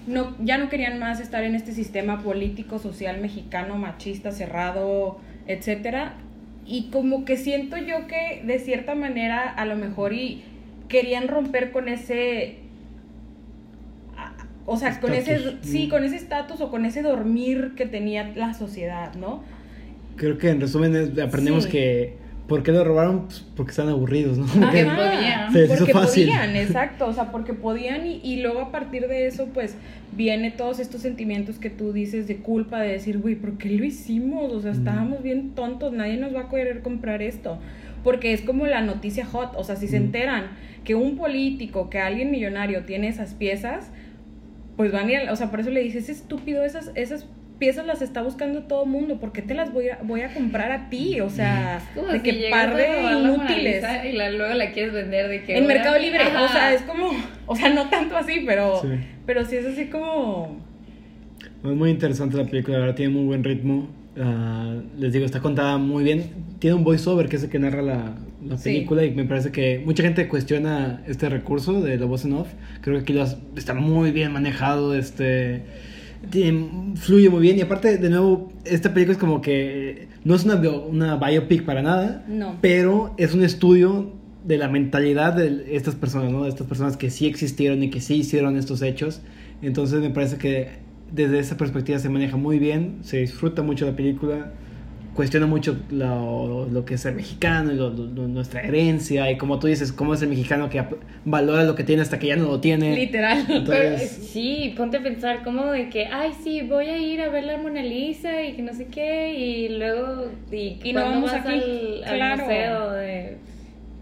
no, 0.07 0.35
ya 0.39 0.57
no 0.57 0.67
querían 0.67 0.97
más 0.99 1.19
estar 1.19 1.43
en 1.43 1.53
este 1.53 1.73
sistema 1.73 2.23
político, 2.23 2.79
social 2.79 3.21
mexicano, 3.21 3.77
machista, 3.77 4.31
cerrado, 4.31 5.19
etcétera. 5.45 6.15
Y 6.65 6.89
como 6.91 7.25
que 7.25 7.37
siento 7.37 7.77
yo 7.77 8.07
que 8.07 8.41
de 8.45 8.59
cierta 8.59 8.95
manera 8.95 9.49
a 9.49 9.65
lo 9.65 9.75
mejor 9.75 10.13
y 10.13 10.43
querían 10.87 11.27
romper 11.27 11.71
con 11.71 11.87
ese 11.87 12.57
o 14.65 14.77
sea, 14.77 14.99
con 14.99 15.13
ese 15.13 15.57
sí, 15.61 15.87
Mm. 15.87 15.89
con 15.89 16.03
ese 16.03 16.15
estatus 16.15 16.61
o 16.61 16.69
con 16.69 16.85
ese 16.85 17.01
dormir 17.01 17.73
que 17.75 17.85
tenía 17.87 18.31
la 18.35 18.53
sociedad, 18.53 19.13
¿no? 19.15 19.43
Creo 20.15 20.37
que 20.37 20.49
en 20.49 20.61
resumen 20.61 20.95
es- 20.95 21.19
aprendemos 21.19 21.63
Sí. 21.65 21.71
que 21.71 22.13
¿por 22.47 22.63
qué 22.63 22.71
lo 22.71 22.83
robaron? 22.83 23.25
Pues 23.27 23.45
porque 23.55 23.69
están 23.71 23.87
aburridos, 23.89 24.37
¿no? 24.37 24.45
Porque 24.45 24.81
Ajá, 24.81 24.95
podían. 24.95 25.53
Se 25.53 25.67
porque 25.77 25.93
fácil. 25.93 26.25
podían, 26.27 26.55
exacto, 26.55 27.07
o 27.07 27.13
sea, 27.13 27.31
porque 27.31 27.53
podían 27.53 28.05
y, 28.05 28.19
y 28.23 28.41
luego 28.41 28.59
a 28.61 28.71
partir 28.71 29.07
de 29.07 29.27
eso, 29.27 29.47
pues, 29.53 29.75
viene 30.11 30.51
todos 30.51 30.79
estos 30.79 31.01
sentimientos 31.01 31.57
que 31.59 31.69
tú 31.69 31.93
dices 31.93 32.27
de 32.27 32.37
culpa, 32.37 32.81
de 32.81 32.89
decir, 32.93 33.19
güey, 33.19 33.35
¿por 33.35 33.57
qué 33.57 33.69
lo 33.69 33.85
hicimos? 33.85 34.51
O 34.51 34.61
sea, 34.61 34.71
estábamos 34.71 35.23
bien 35.23 35.51
tontos, 35.51 35.93
nadie 35.93 36.17
nos 36.17 36.35
va 36.35 36.41
a 36.41 36.49
querer 36.49 36.81
comprar 36.81 37.21
esto. 37.21 37.57
Porque 38.03 38.33
es 38.33 38.41
como 38.41 38.65
la 38.65 38.81
noticia 38.81 39.25
hot, 39.25 39.53
o 39.55 39.63
sea, 39.63 39.75
si 39.75 39.87
se 39.87 39.99
Mm. 39.99 40.03
enteran 40.03 40.43
que 40.83 40.95
un 40.95 41.15
político, 41.17 41.89
que 41.89 41.99
alguien 41.99 42.31
millonario 42.31 42.83
tiene 42.83 43.07
esas 43.07 43.33
piezas, 43.35 43.91
pues 44.75 44.91
van 44.91 45.07
a 45.07 45.11
ir, 45.11 45.17
a- 45.29 45.31
o 45.31 45.35
sea, 45.35 45.51
por 45.51 45.59
eso 45.59 45.69
le 45.69 45.81
dices, 45.81 46.09
es 46.09 46.17
estúpido, 46.17 46.63
esas, 46.63 46.91
esas 46.95 47.27
piezas 47.61 47.85
las 47.85 48.01
está 48.01 48.23
buscando 48.23 48.63
todo 48.63 48.83
el 48.85 48.89
mundo, 48.89 49.19
¿por 49.19 49.31
qué 49.31 49.41
te 49.43 49.53
las 49.53 49.71
voy 49.71 49.89
a, 49.89 49.99
voy 50.03 50.21
a 50.21 50.33
comprar 50.33 50.71
a 50.71 50.89
ti? 50.89 51.21
O 51.21 51.29
sea, 51.29 51.79
Como 51.93 52.07
de 52.07 52.17
si 52.19 52.23
que 52.23 52.47
par 52.49 52.75
de 52.75 52.87
la 53.03 53.19
inútiles. 53.19 53.85
Y 54.03 54.13
la- 54.13 54.31
luego 54.31 54.53
la 54.55 54.71
quieres 54.71 54.91
vender 54.93 55.29
de 55.29 55.43
que... 55.43 55.55
En 55.57 55.63
"Ahora 55.63 55.75
Mercado 55.75 55.95
sí". 55.97 56.01
Libre, 56.05 56.19
o 56.25 56.47
sea, 56.49 56.73
es 56.73 56.81
como, 56.81 57.11
o 57.45 57.55
sea, 57.55 57.69
no 57.69 57.87
tanto 57.89 58.17
así, 58.17 58.43
pero, 58.45 58.81
Sí. 58.81 58.87
pero 59.27 59.45
sí 59.45 59.57
es 59.57 59.65
así 59.67 59.85
como, 59.85 60.57
Es 61.63 61.69
muy 61.71 61.91
interesante 61.91 62.35
la 62.35 62.45
película, 62.45 62.77
la 62.77 62.81
verdad 62.81 62.95
tiene 62.95 63.13
muy 63.13 63.25
buen 63.25 63.43
ritmo 63.43 63.87
Ah, 64.19 64.75
les 64.99 65.13
digo, 65.13 65.23
está 65.25 65.39
contada 65.39 65.77
muy 65.77 66.03
bien. 66.03 66.31
Tiene 66.59 66.75
un 66.75 66.83
voiceover 66.83 67.29
que 67.29 67.37
es 67.37 67.43
el 67.43 67.49
que 67.49 67.59
narra 67.59 67.81
la, 67.81 68.15
la 68.45 68.57
Sí. 68.57 68.63
película 68.73 69.05
y 69.05 69.11
me 69.11 69.23
parece 69.23 69.53
que 69.53 69.81
mucha 69.85 70.03
gente 70.03 70.27
cuestiona 70.27 71.01
este 71.07 71.29
recurso 71.29 71.79
de 71.81 71.97
la 71.97 72.05
voz 72.07 72.25
en 72.25 72.33
off. 72.33 72.49
Creo 72.81 72.97
que 72.97 73.03
aquí 73.03 73.13
lo 73.13 73.21
has- 73.21 73.37
está 73.55 73.73
muy 73.73 74.11
bien 74.11 74.33
manejado, 74.33 74.95
este 74.95 75.61
fluye 76.95 77.29
muy 77.29 77.41
bien 77.41 77.57
y 77.57 77.61
aparte 77.61 77.97
de 77.97 78.09
nuevo 78.09 78.51
esta 78.65 78.93
película 78.93 79.13
es 79.13 79.19
como 79.19 79.41
que 79.41 80.07
no 80.23 80.35
es 80.35 80.45
una, 80.45 80.55
bio- 80.55 80.85
una 80.85 81.17
biopic 81.17 81.63
para 81.65 81.81
nada, 81.81 82.23
No. 82.27 82.55
pero 82.61 83.13
es 83.17 83.33
un 83.33 83.43
estudio 83.43 84.13
de 84.45 84.57
la 84.57 84.67
mentalidad 84.67 85.33
de 85.33 85.75
estas 85.75 85.95
personas, 85.95 86.31
¿no? 86.31 86.43
De 86.43 86.49
estas 86.49 86.67
personas 86.67 86.97
que 86.97 87.09
sí 87.09 87.27
existieron 87.27 87.83
y 87.83 87.89
que 87.89 88.01
sí 88.01 88.15
hicieron 88.15 88.55
estos 88.57 88.81
hechos. 88.81 89.21
Entonces 89.61 89.99
me 90.01 90.09
parece 90.09 90.37
que 90.37 90.67
desde 91.13 91.39
esa 91.39 91.57
perspectiva 91.57 91.99
se 91.99 92.09
maneja 92.09 92.37
muy 92.37 92.57
bien, 92.57 92.97
se 93.01 93.17
disfruta 93.17 93.61
mucho 93.61 93.85
la 93.85 93.95
película, 93.95 94.53
cuestiona 95.13 95.45
mucho 95.45 95.77
lo, 95.89 96.67
lo 96.71 96.85
que 96.85 96.93
es 96.93 97.01
ser 97.01 97.13
mexicano 97.13 97.71
y 97.73 97.75
lo- 97.75 97.89
lo- 97.89 98.27
nuestra 98.27 98.61
herencia 98.61 99.29
y 99.29 99.37
como 99.37 99.59
tú 99.59 99.67
dices, 99.67 99.91
cómo 99.91 100.13
es 100.13 100.21
el 100.21 100.29
mexicano 100.29 100.69
que 100.69 100.79
ap- 100.79 100.93
valora 101.25 101.63
lo 101.63 101.75
que 101.75 101.83
tiene 101.83 102.01
hasta 102.01 102.17
que 102.19 102.27
ya 102.27 102.35
no 102.37 102.45
lo 102.45 102.59
tiene. 102.61 102.95
Literal. 102.95 103.43
Pero, 103.47 103.57
Entonces, 103.59 104.09
sí, 104.31 104.73
ponte 104.77 104.97
a 104.97 105.03
pensar 105.03 105.43
como 105.43 105.65
de 105.65 105.89
que, 105.89 106.05
ay, 106.07 106.31
sí, 106.43 106.61
voy 106.61 106.85
a 106.87 106.97
ir 106.97 107.21
a 107.21 107.29
ver 107.29 107.43
la 107.43 107.57
Mona 107.57 107.81
Lisa 107.83 108.41
y 108.43 108.53
que 108.53 108.61
no 108.61 108.73
sé 108.73 108.87
qué, 108.87 109.33
y 109.37 109.69
luego, 109.77 110.31
y, 110.51 110.79
Y 110.83 110.93
no 110.93 111.01
vamos 111.01 111.31
vas 111.31 111.41
aquí, 111.45 111.49
al, 111.49 112.03
al 112.05 112.15
claro. 112.17 112.43
museo 112.45 112.91
de... 112.91 113.37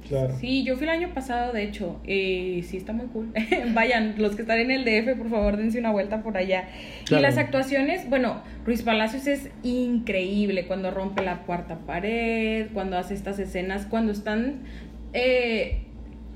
claro. 0.10 0.36
Sí, 0.40 0.64
yo 0.64 0.76
fui 0.76 0.84
el 0.84 0.90
año 0.90 1.14
pasado, 1.14 1.54
de 1.54 1.64
hecho, 1.64 2.02
y 2.06 2.64
sí 2.64 2.76
está 2.76 2.92
muy 2.92 3.06
cool. 3.08 3.32
Vayan, 3.74 4.16
los 4.18 4.36
que 4.36 4.42
están 4.42 4.60
en 4.60 4.72
el 4.72 4.84
DF, 4.84 5.18
por 5.18 5.30
favor, 5.30 5.56
dense 5.56 5.80
una 5.80 5.92
vuelta 5.92 6.22
por 6.22 6.36
allá. 6.38 6.68
Claro. 7.06 7.22
Y 7.22 7.24
las 7.24 7.38
actuaciones, 7.38 8.10
bueno, 8.10 8.42
Ruiz 8.66 8.82
Palacios 8.82 9.28
es 9.28 9.50
increíble 9.64 10.66
cuando 10.68 10.92
rompe 10.92 11.24
la 11.24 11.44
cuarta 11.44 11.78
pared, 11.86 12.68
cuando 12.74 12.98
hace 12.98 13.14
estas 13.14 13.40
escenas, 13.40 13.86
cuando 13.86 14.12
están... 14.12 14.64
eh, 15.14 15.84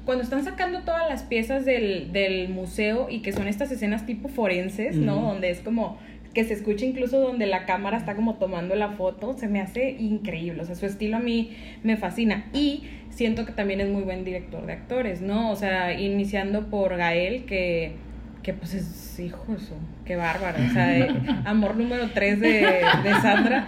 cuando 0.06 0.24
están 0.26 0.44
sacando 0.44 0.82
todas 0.82 1.10
las 1.10 1.24
piezas 1.24 1.64
del, 1.64 2.12
del 2.12 2.50
museo 2.50 3.08
y 3.10 3.22
que 3.22 3.32
son 3.32 3.48
estas 3.48 3.72
escenas 3.72 4.06
tipo 4.06 4.28
forenses, 4.28 4.98
¿no? 4.98 5.16
Donde 5.22 5.50
es 5.50 5.62
como 5.62 5.98
que 6.34 6.44
se 6.44 6.54
escucha 6.54 6.86
incluso 6.86 7.20
donde 7.20 7.46
la 7.46 7.66
cámara 7.66 7.98
está 7.98 8.16
como 8.16 8.36
tomando 8.36 8.76
la 8.76 8.90
foto, 8.90 9.34
se 9.38 9.48
me 9.48 9.62
hace 9.62 9.92
increíble, 9.92 10.62
o 10.62 10.66
sea, 10.66 10.76
su 10.76 10.86
estilo 10.86 11.18
a 11.18 11.20
mí 11.20 11.56
me 11.84 11.96
fascina 11.98 12.46
y 12.54 12.84
siento 13.10 13.46
que 13.46 13.52
también 13.52 13.82
es 13.82 13.90
muy 13.90 14.02
buen 14.02 14.24
director 14.24 14.66
de 14.66 14.74
actores, 14.74 15.22
¿no? 15.22 15.52
O 15.52 15.56
sea, 15.56 15.94
iniciando 16.00 16.70
por 16.70 16.98
Gael, 16.98 17.46
que, 17.46 17.94
que 18.42 18.54
pues 18.54 18.74
es 18.74 19.20
hijo 19.20 19.54
de 19.54 19.60
su, 19.60 19.76
qué 20.06 20.16
bárbaro, 20.16 20.58
o 20.64 20.74
sea, 20.74 20.98
eh, 20.98 21.08
amor 21.46 21.76
número 21.76 22.10
3 22.12 22.40
de, 22.40 22.50
de 23.04 23.12
Sandra, 23.22 23.68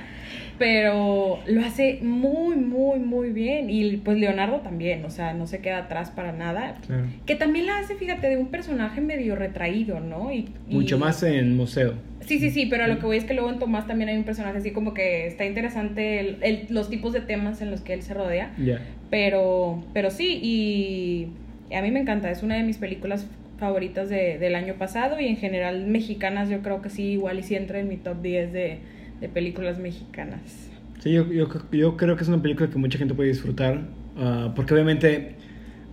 pero 0.57 1.39
lo 1.47 1.61
hace 1.61 1.99
muy, 2.01 2.55
muy, 2.55 2.99
muy 2.99 3.31
bien 3.31 3.69
y 3.69 3.97
pues 3.97 4.17
Leonardo 4.17 4.61
también, 4.61 5.03
o 5.05 5.09
sea, 5.09 5.33
no 5.33 5.47
se 5.47 5.59
queda 5.59 5.79
atrás 5.79 6.11
para 6.11 6.31
nada. 6.31 6.77
Claro. 6.85 7.03
Que 7.25 7.35
también 7.35 7.65
la 7.65 7.79
hace, 7.79 7.95
fíjate, 7.95 8.29
de 8.29 8.37
un 8.37 8.47
personaje 8.47 9.01
medio 9.01 9.35
retraído, 9.35 9.99
¿no? 9.99 10.31
Y, 10.31 10.49
y- 10.69 10.75
Mucho 10.75 10.97
más 10.97 11.21
en 11.23 11.55
museo. 11.57 11.93
Sí, 12.21 12.39
sí, 12.39 12.49
sí, 12.49 12.65
pero 12.65 12.85
a 12.85 12.87
lo 12.87 12.97
que 12.99 13.05
voy 13.05 13.17
es 13.17 13.23
que 13.25 13.33
luego 13.35 13.51
en 13.51 13.59
Tomás 13.59 13.85
también 13.85 14.09
hay 14.09 14.17
un 14.17 14.23
personaje 14.23 14.57
así 14.57 14.71
como 14.71 14.93
que 14.93 15.27
está 15.27 15.45
interesante 15.45 16.19
el- 16.19 16.37
el- 16.41 16.65
los 16.69 16.89
tipos 16.89 17.13
de 17.13 17.21
temas 17.21 17.61
en 17.61 17.69
los 17.69 17.81
que 17.81 17.93
él 17.93 18.01
se 18.01 18.13
rodea. 18.15 18.51
Ya. 18.57 18.81
Pero, 19.11 19.83
pero 19.93 20.09
sí, 20.09 20.39
y 20.41 21.27
a 21.75 21.81
mí 21.81 21.91
me 21.91 21.99
encanta, 21.99 22.31
es 22.31 22.41
una 22.43 22.55
de 22.55 22.63
mis 22.63 22.77
películas 22.77 23.27
favoritas 23.59 24.09
de- 24.09 24.37
del 24.39 24.55
año 24.55 24.73
pasado 24.75 25.19
y 25.19 25.27
en 25.27 25.37
general 25.37 25.85
mexicanas 25.85 26.49
yo 26.49 26.61
creo 26.61 26.81
que 26.81 26.89
sí, 26.89 27.03
igual 27.11 27.39
y 27.39 27.43
sí 27.43 27.55
entra 27.55 27.79
en 27.79 27.87
mi 27.87 27.97
top 27.97 28.21
10 28.21 28.51
de, 28.51 28.79
de 29.19 29.29
películas 29.29 29.79
mexicanas. 29.79 30.69
Sí, 30.99 31.11
yo, 31.11 31.31
yo, 31.31 31.47
yo 31.71 31.97
creo 31.97 32.15
que 32.15 32.23
es 32.23 32.29
una 32.29 32.41
película 32.41 32.69
que 32.69 32.77
mucha 32.77 32.97
gente 32.97 33.13
puede 33.13 33.29
disfrutar, 33.29 33.81
ah, 34.17 34.53
porque 34.55 34.73
obviamente 34.73 35.35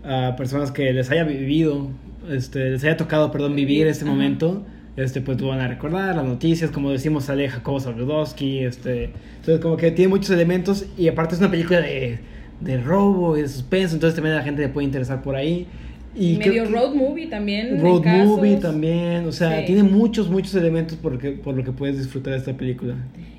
a 0.04 0.34
personas 0.36 0.72
que 0.72 0.92
les 0.92 1.10
haya 1.10 1.24
vivido, 1.24 1.90
este, 2.30 2.70
les 2.70 2.84
haya 2.84 2.96
tocado, 2.96 3.30
perdón, 3.30 3.54
vivir 3.54 3.86
este 3.86 4.04
Ajá. 4.04 4.12
momento, 4.12 4.64
este, 4.96 5.20
pues 5.20 5.40
van 5.40 5.60
a 5.60 5.68
recordar, 5.68 6.14
las 6.16 6.24
noticias, 6.24 6.70
como 6.70 6.90
decimos, 6.90 7.24
sale 7.24 7.48
Jacobo 7.48 7.80
Zabludowski, 7.80 8.60
este, 8.60 9.04
entonces 9.36 9.60
como 9.60 9.76
que 9.76 9.90
tiene 9.90 10.08
muchos 10.08 10.30
elementos 10.30 10.86
y 10.98 11.08
aparte 11.08 11.34
es 11.34 11.40
una 11.40 11.50
película 11.50 11.80
de, 11.80 12.18
de 12.60 12.80
robo 12.80 13.36
y 13.36 13.42
de 13.42 13.48
suspenso, 13.48 13.94
entonces 13.94 14.14
también 14.14 14.34
a 14.34 14.38
la 14.38 14.44
gente 14.44 14.62
le 14.62 14.68
puede 14.68 14.86
interesar 14.86 15.22
por 15.22 15.36
ahí. 15.36 15.66
Y 16.14 16.36
Medio 16.36 16.64
que- 16.64 16.70
road 16.70 16.94
movie 16.94 17.26
también. 17.28 17.80
Road 17.80 18.04
movie 18.04 18.56
también, 18.56 19.24
o 19.26 19.32
sea, 19.32 19.60
Sí. 19.60 19.66
tiene 19.66 19.82
muchos, 19.82 20.28
muchos 20.30 20.54
elementos 20.54 20.98
por, 20.98 21.18
que, 21.18 21.30
por 21.32 21.56
lo 21.56 21.64
que 21.64 21.72
puedes 21.72 21.96
disfrutar 21.98 22.34
de 22.34 22.38
esta 22.38 22.54
película. 22.56 22.94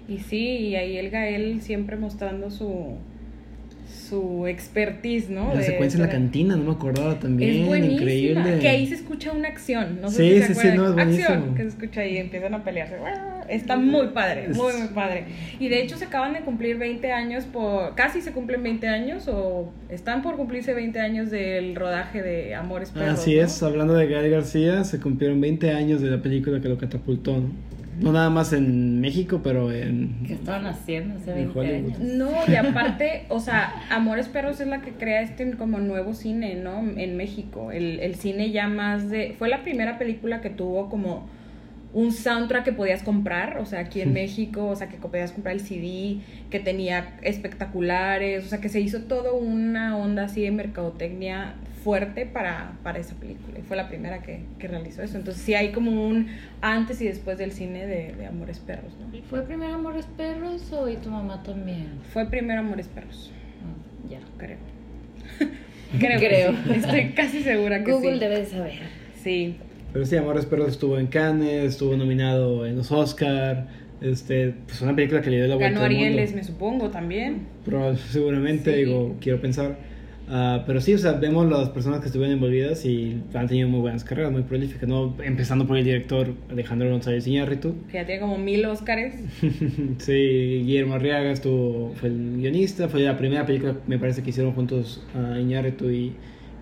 Y 0.10 0.18
sí, 0.20 0.38
y 0.58 0.76
ahí 0.76 0.98
el 0.98 1.10
Gael 1.12 1.62
siempre 1.62 1.96
mostrando 1.98 2.50
su 2.50 2.96
su 4.13 4.45
expertise, 4.47 5.30
¿no? 5.32 5.54
La 5.54 5.60
De- 5.62 5.65
secuencia 5.65 5.97
en 5.97 6.02
la 6.02 6.08
de- 6.08 6.13
cantina, 6.13 6.56
no 6.56 6.63
me 6.65 6.71
acordaba 6.71 7.19
también. 7.19 7.62
Es 7.62 7.67
buenísima. 7.67 8.02
Increíble. 8.02 8.60
Que 8.60 8.67
ahí 8.69 8.86
se 8.88 8.95
escucha 8.95 9.32
una 9.32 9.47
acción. 9.47 9.99
No 10.02 10.10
sé 10.10 10.17
Sí, 10.17 10.30
si 10.30 10.41
se 10.41 10.47
sí, 10.47 10.54
sí, 10.54 10.60
acuerdan. 10.60 10.78
no, 10.78 10.88
es 10.89 10.93
buenísimo. 10.93 11.28
Acción, 11.30 11.56
que 11.56 11.62
se 11.63 11.67
escucha 11.69 12.02
ahí, 12.02 12.17
empiezan 12.17 12.54
a 12.54 12.63
pelearse. 12.63 12.95
Está 13.49 13.76
muy 13.78 14.08
padre, 14.10 14.49
muy, 14.49 14.73
muy 14.73 14.88
padre. 14.89 15.26
Y 15.60 15.67
de 15.67 15.82
hecho 15.82 15.97
se 15.97 16.06
acaban 16.06 16.34
de 16.34 16.39
cumplir 16.41 16.78
20 16.78 17.12
años, 17.12 17.43
por 17.45 17.95
casi 17.95 18.21
se 18.21 18.32
cumplen 18.32 18.62
20 18.63 18.88
años, 18.88 19.28
o 19.28 19.71
están 19.89 20.21
por 20.21 20.36
cumplirse 20.38 20.73
20 20.73 20.99
años 20.99 21.32
del 21.32 21.76
rodaje 21.76 22.21
de 22.21 22.56
Amores 22.56 22.91
Perros. 22.91 23.19
Así 23.19 23.36
¿no? 23.36 23.41
es, 23.41 23.63
hablando 23.63 23.93
de 23.95 24.08
Gael 24.08 24.30
García, 24.32 24.84
se 24.84 24.99
cumplieron 24.99 25.41
20 25.41 25.71
años 25.71 26.02
de 26.02 26.10
la 26.12 26.21
película 26.21 26.62
que 26.62 26.69
lo 26.69 26.78
catapultó. 26.78 27.34
No, 27.34 27.49
No 28.04 28.12
nada 28.12 28.30
más 28.30 28.52
en 28.52 29.00
México, 29.00 29.39
pero 29.42 29.72
en. 29.72 30.24
¿Qué 30.28 30.34
estaban 30.34 30.66
haciendo 30.66 31.16
hace 31.16 31.32
En 31.32 31.54
20 31.54 31.60
Hollywood. 31.60 31.96
años? 31.96 32.00
No, 32.00 32.32
y 32.48 32.56
aparte, 32.56 33.26
o 33.30 33.39
sea, 33.39 33.74
Amores 33.89 34.28
Perros 34.28 34.60
es 34.60 34.68
la 34.68 34.82
que 34.82 34.92
crea 34.92 35.22
este 35.22 35.50
como 35.54 35.80
nuevo 35.80 36.13
cine, 36.13 36.56
¿no? 36.56 36.80
En 36.98 37.16
México. 37.16 37.72
El, 37.72 38.00
el 38.02 38.16
cine 38.16 38.52
ya 38.52 38.68
más 38.68 39.10
de... 39.10 39.36
Fue 39.39 39.48
la 39.48 39.63
primera 39.63 39.98
película 39.98 40.42
que 40.42 40.50
tuvo 40.50 40.89
como 40.89 41.28
un 41.94 42.12
soundtrack 42.12 42.66
que 42.66 42.74
podías 42.74 43.04
comprar, 43.04 43.58
o 43.60 43.66
sea, 43.66 43.80
aquí 43.80 44.02
en 44.02 44.12
México, 44.22 44.66
o 44.68 44.76
sea, 44.76 44.89
que 44.89 44.98
podías 44.98 45.32
comprar 45.32 45.56
el 45.56 45.62
CD, 45.62 46.18
que 46.50 46.60
tenía 46.60 47.18
espectaculares, 47.22 48.46
o 48.46 48.50
sea, 48.50 48.60
que 48.60 48.68
se 48.70 48.82
hizo 48.82 49.04
todo 49.04 49.36
una 49.36 49.98
onda 49.98 50.26
así 50.26 50.42
de 50.42 50.52
mercadotecnia 50.52 51.54
fuerte 51.84 52.26
para, 52.26 52.74
para 52.84 53.00
esa 53.00 53.15
película. 53.15 53.60
Y 53.60 53.62
fue 53.63 53.76
la 53.78 53.88
primera 53.89 54.22
que, 54.22 54.41
que 54.60 54.67
realizó 54.67 55.02
eso. 55.04 55.17
Entonces 55.17 55.43
sí 55.43 55.54
hay 55.54 55.72
como 55.72 56.08
un 56.08 56.28
antes 56.62 57.02
y 57.02 57.06
después 57.08 57.38
del 57.38 57.52
cine 57.52 57.86
de, 57.86 58.13
de 58.13 58.26
Amores 58.26 58.60
Perros, 58.60 58.93
¿no? 59.00 59.08
¿Fue 59.30 59.41
primero 59.43 59.74
Amores 59.74 60.06
Perros 60.17 60.72
o 60.72 60.88
y 60.89 60.96
tu 60.98 61.10
mamá 61.10 61.43
también? 61.43 61.88
Fue 62.13 62.26
primero 62.30 62.62
Amores 62.62 62.88
Perros. 62.88 63.32
Ah, 63.62 64.10
ya. 64.10 64.19
Creo. 64.38 64.58
creo. 66.00 66.19
que 66.19 66.28
Creo. 66.28 66.52
sí. 66.52 66.72
Estoy 66.76 67.10
casi 67.12 67.41
segura 67.43 67.84
que 67.84 67.91
Google 67.91 68.13
sí. 68.13 68.19
debe 68.19 68.39
de 68.39 68.46
saber. 68.46 68.74
Sí. 69.22 69.58
Pero 69.91 70.06
sí, 70.06 70.15
Amores 70.15 70.46
Perros 70.46 70.69
estuvo 70.69 70.98
en 70.98 71.08
Cannes, 71.08 71.63
estuvo 71.65 71.96
nominado 71.98 72.65
en 72.65 72.76
los 72.78 72.91
Oscar. 72.91 73.67
Este, 74.02 74.54
pues 74.67 74.82
una 74.82 74.93
película 74.96 75.22
que 75.22 75.30
le 75.30 75.38
dio 75.38 75.48
la 75.48 75.56
vuelta 75.56 75.72
Ganó 75.80 75.86
al 75.86 75.91
mundo. 75.91 76.06
Arieles, 76.08 76.36
me 76.36 76.43
supongo, 76.43 76.89
también. 76.89 77.43
Proba- 77.65 77.96
seguramente, 77.96 78.74
Sí. 78.74 78.84
digo, 78.86 79.15
quiero 79.22 79.39
pensar. 79.39 79.78
Ah, 80.30 80.64
pero 80.66 80.80
sí, 80.80 80.94
o 80.94 80.98
sea, 80.98 81.14
vemos 81.14 81.50
las 81.50 81.70
personas 81.70 82.00
que 82.00 82.08
estuvieron 82.08 82.34
envolvidas 82.34 82.86
y 82.86 83.22
han 83.34 83.48
tenido 83.48 83.68
muy 83.68 83.82
buenas 83.82 84.04
carreras, 84.04 84.32
muy 84.32 84.44
prolíficas, 84.44 84.88
¿no? 84.88 85.16
Empezando 85.22 85.68
por 85.68 85.78
el 85.78 85.84
director 85.84 86.34
Alejandro 86.50 86.90
González 86.90 87.28
Iñárritu. 87.28 87.76
Que 87.88 87.96
ya 87.96 88.06
tiene 88.06 88.22
como 88.22 88.38
mil 88.38 88.66
Óscares. 88.66 89.16
sí, 89.98 90.64
Guillermo 90.66 90.96
Arriaga 90.96 91.32
estuvo, 91.32 91.94
fue 91.96 92.10
el 92.10 92.38
guionista, 92.38 92.88
fue 92.88 93.02
la 93.02 93.18
primera 93.18 93.46
película, 93.46 93.76
me 93.88 94.00
parece 94.00 94.24
que 94.24 94.30
hicieron 94.30 94.54
juntos 94.54 95.06
a 95.14 95.40
Iñárritu 95.40 95.90
y, 95.90 96.14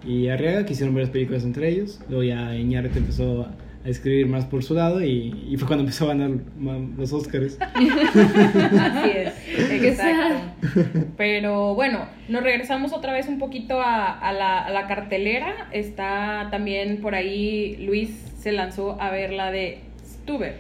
y 0.06 0.28
Arriaga, 0.28 0.66
que 0.66 0.74
hicieron 0.74 0.96
varias 0.96 1.12
películas 1.12 1.44
entre 1.44 1.70
ellos. 1.70 2.00
Luego 2.10 2.24
ya 2.24 2.56
Iñárritu 2.56 2.98
empezó 2.98 3.44
a, 3.44 3.56
a 3.84 3.90
escribir 3.90 4.28
más 4.28 4.46
por 4.46 4.64
su 4.64 4.74
lado 4.74 5.04
y, 5.04 5.48
y 5.50 5.58
fue 5.58 5.68
cuando 5.68 5.84
empezó 5.84 6.06
a 6.06 6.10
ganar 6.10 6.32
los 6.98 7.14
Oscars. 7.14 7.58
Así 7.74 9.12
es. 9.16 9.34
Exacto. 9.84 10.40
Pero 11.18 11.74
bueno, 11.76 12.06
nos 12.30 12.44
regresamos 12.44 12.94
otra 12.94 13.14
vez 13.14 13.28
un 13.28 13.40
poquito 13.40 13.82
a, 13.82 14.12
a 14.12 14.34
la, 14.34 14.60
a 14.60 14.70
la 14.70 14.88
cartelera. 14.88 15.70
Está 15.72 16.50
también 16.52 17.02
por 17.02 17.16
ahí, 17.16 17.78
Luis 17.78 18.10
se 18.40 18.52
lanzó 18.52 19.00
a 19.02 19.12
ver 19.12 19.32
la 19.32 19.52
de 19.52 19.80
Stuber. 20.06 20.56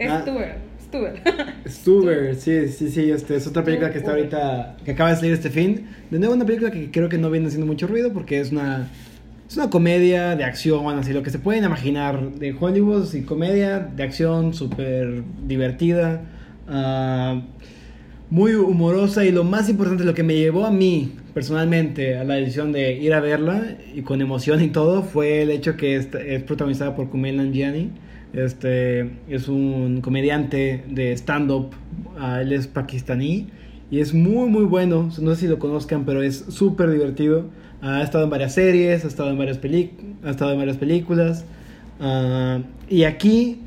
Ah. 0.00 0.20
Stuber. 0.22 0.68
Stuber. 0.88 1.22
Stuber, 1.68 2.34
sí, 2.34 2.68
sí, 2.68 2.88
sí, 2.90 3.10
este, 3.10 3.36
es 3.36 3.46
otra 3.46 3.62
película 3.62 3.90
que 3.90 3.98
está 3.98 4.12
ahorita, 4.12 4.76
que 4.84 4.92
acaba 4.92 5.10
de 5.10 5.16
salir 5.16 5.32
este 5.32 5.50
fin. 5.50 5.88
De 6.10 6.18
nuevo 6.18 6.34
una 6.34 6.46
película 6.46 6.70
que 6.70 6.90
creo 6.90 7.08
que 7.08 7.18
no 7.18 7.30
viene 7.30 7.48
haciendo 7.48 7.66
mucho 7.66 7.86
ruido 7.86 8.12
porque 8.12 8.40
es 8.40 8.52
una, 8.52 8.88
es 9.48 9.56
una 9.56 9.70
comedia 9.70 10.36
de 10.36 10.44
acción, 10.44 10.86
así 10.98 11.12
lo 11.14 11.22
que 11.22 11.30
se 11.30 11.38
pueden 11.38 11.64
imaginar 11.64 12.32
de 12.34 12.54
Hollywood, 12.58 13.06
sí, 13.06 13.22
comedia 13.22 13.78
de 13.78 14.02
acción 14.02 14.52
súper 14.52 15.22
divertida, 15.46 16.20
ah, 16.68 17.40
muy 18.28 18.52
humorosa 18.54 19.24
y 19.24 19.32
lo 19.32 19.44
más 19.44 19.70
importante, 19.70 20.04
lo 20.04 20.12
que 20.12 20.22
me 20.22 20.34
llevó 20.34 20.66
a 20.66 20.70
mí 20.70 21.14
personalmente 21.32 22.18
a 22.18 22.24
la 22.24 22.34
decisión 22.34 22.72
de 22.72 22.92
ir 22.92 23.14
a 23.14 23.20
verla 23.20 23.78
y 23.94 24.02
con 24.02 24.20
emoción 24.20 24.62
y 24.62 24.68
todo 24.68 25.02
fue 25.02 25.42
el 25.42 25.50
hecho 25.50 25.78
que 25.78 25.96
es, 25.96 26.08
es 26.14 26.42
protagonizada 26.42 26.94
por 26.94 27.08
Kumail 27.08 27.38
Nanjiani, 27.38 27.90
Este 28.34 29.12
es 29.28 29.48
un 29.48 30.02
comediante 30.02 30.84
de 30.90 31.12
stand-up. 31.12 31.70
ah, 32.18 32.42
él 32.42 32.52
es 32.52 32.66
pakistaní 32.66 33.48
y 33.90 34.00
es 34.00 34.12
muy, 34.12 34.50
muy 34.50 34.64
bueno. 34.64 35.10
No 35.20 35.34
sé 35.34 35.42
si 35.42 35.48
lo 35.48 35.58
conozcan, 35.58 36.04
pero 36.04 36.22
es 36.22 36.44
súper 36.48 36.90
divertido. 36.90 37.46
Ha 37.80 38.02
estado 38.02 38.24
en 38.24 38.30
varias 38.30 38.54
series, 38.54 39.04
ha 39.04 39.08
estado 39.08 39.30
en 39.30 39.38
varias, 39.38 39.58
peli 39.58 39.92
ha 40.24 40.30
estado 40.30 40.52
en 40.52 40.58
varias 40.58 40.76
películas. 40.76 41.44
ah, 42.00 42.60
y 42.88 43.04
aquí 43.04 43.60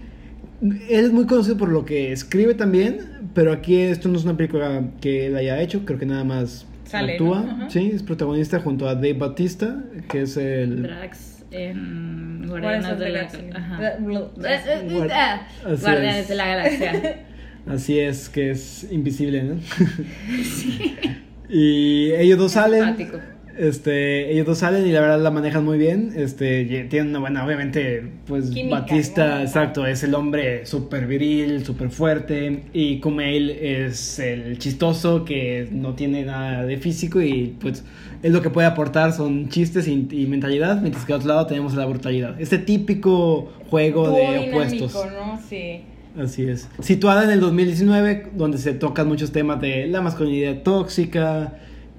él 0.61 1.05
es 1.05 1.11
muy 1.11 1.25
conocido 1.25 1.57
por 1.57 1.69
lo 1.69 1.85
que 1.85 2.11
escribe 2.11 2.53
también, 2.53 3.29
pero 3.33 3.51
aquí 3.51 3.77
esto 3.77 4.09
no 4.09 4.17
es 4.17 4.25
una 4.25 4.37
película 4.37 4.83
que 4.99 5.27
él 5.27 5.35
haya 5.35 5.59
hecho, 5.61 5.85
creo 5.85 5.97
que 5.97 6.05
nada 6.05 6.23
más 6.23 6.67
Sale, 6.85 7.13
actúa. 7.13 7.67
Sí, 7.69 7.91
es 7.93 8.03
protagonista 8.03 8.59
junto 8.59 8.87
a 8.87 8.95
Dave 8.95 9.13
Batista, 9.13 9.83
que 10.09 10.23
es 10.23 10.37
el... 10.37 10.83
Drax 10.83 11.43
en 11.51 12.45
Guardianes 12.47 12.99
de 12.99 13.09
la 13.09 13.09
Galaxia. 13.09 13.43
Ah, 13.55 13.93
Guardianes 13.99 16.15
es. 16.21 16.27
de 16.27 16.35
la 16.35 16.47
Galaxia. 16.47 17.25
Así 17.67 17.99
es, 17.99 18.29
que 18.29 18.51
es 18.51 18.87
invisible, 18.91 19.43
¿no? 19.43 19.55
Y 21.53 22.13
ellos 22.13 22.39
dos 22.39 22.53
salen. 22.53 22.95
Simpático. 22.95 23.17
Este, 23.57 24.31
ellos 24.31 24.45
dos 24.45 24.59
salen 24.59 24.87
y 24.87 24.91
la 24.91 25.01
verdad 25.01 25.21
la 25.21 25.31
manejan 25.31 25.63
muy 25.65 25.77
bien. 25.77 26.13
Este, 26.15 26.65
tienen 26.89 27.09
una 27.09 27.19
buena, 27.19 27.45
obviamente, 27.45 28.03
pues 28.25 28.49
Química, 28.49 28.81
Batista, 28.81 29.35
¿no? 29.35 29.41
exacto, 29.41 29.85
es 29.85 30.03
el 30.03 30.15
hombre 30.15 30.65
súper 30.65 31.07
viril, 31.07 31.65
súper 31.65 31.89
fuerte. 31.89 32.63
Y 32.73 32.99
Kumail 32.99 33.49
es 33.49 34.19
el 34.19 34.57
chistoso 34.57 35.25
que 35.25 35.67
no 35.71 35.93
tiene 35.93 36.25
nada 36.25 36.65
de 36.65 36.77
físico 36.77 37.21
y 37.21 37.55
pues 37.59 37.83
es 38.23 38.31
lo 38.31 38.41
que 38.41 38.49
puede 38.49 38.67
aportar 38.67 39.13
son 39.13 39.49
chistes 39.49 39.87
y, 39.87 40.07
y 40.11 40.27
mentalidad, 40.27 40.81
mientras 40.81 41.05
que 41.05 41.13
al 41.13 41.19
otro 41.19 41.29
lado 41.29 41.47
tenemos 41.47 41.73
la 41.73 41.85
brutalidad. 41.85 42.39
Este 42.39 42.57
típico 42.57 43.51
juego 43.69 44.07
dúo 44.07 44.17
de 44.17 44.23
dinámico, 44.45 44.85
opuestos. 44.85 44.93
¿no? 44.93 45.39
Sí. 45.49 45.81
Así 46.19 46.43
es. 46.43 46.69
Situada 46.81 47.23
en 47.23 47.31
el 47.31 47.39
2019, 47.39 48.31
donde 48.35 48.57
se 48.57 48.73
tocan 48.73 49.07
muchos 49.07 49.31
temas 49.31 49.61
de 49.61 49.87
la 49.87 50.01
masculinidad 50.01 50.61
tóxica 50.61 51.53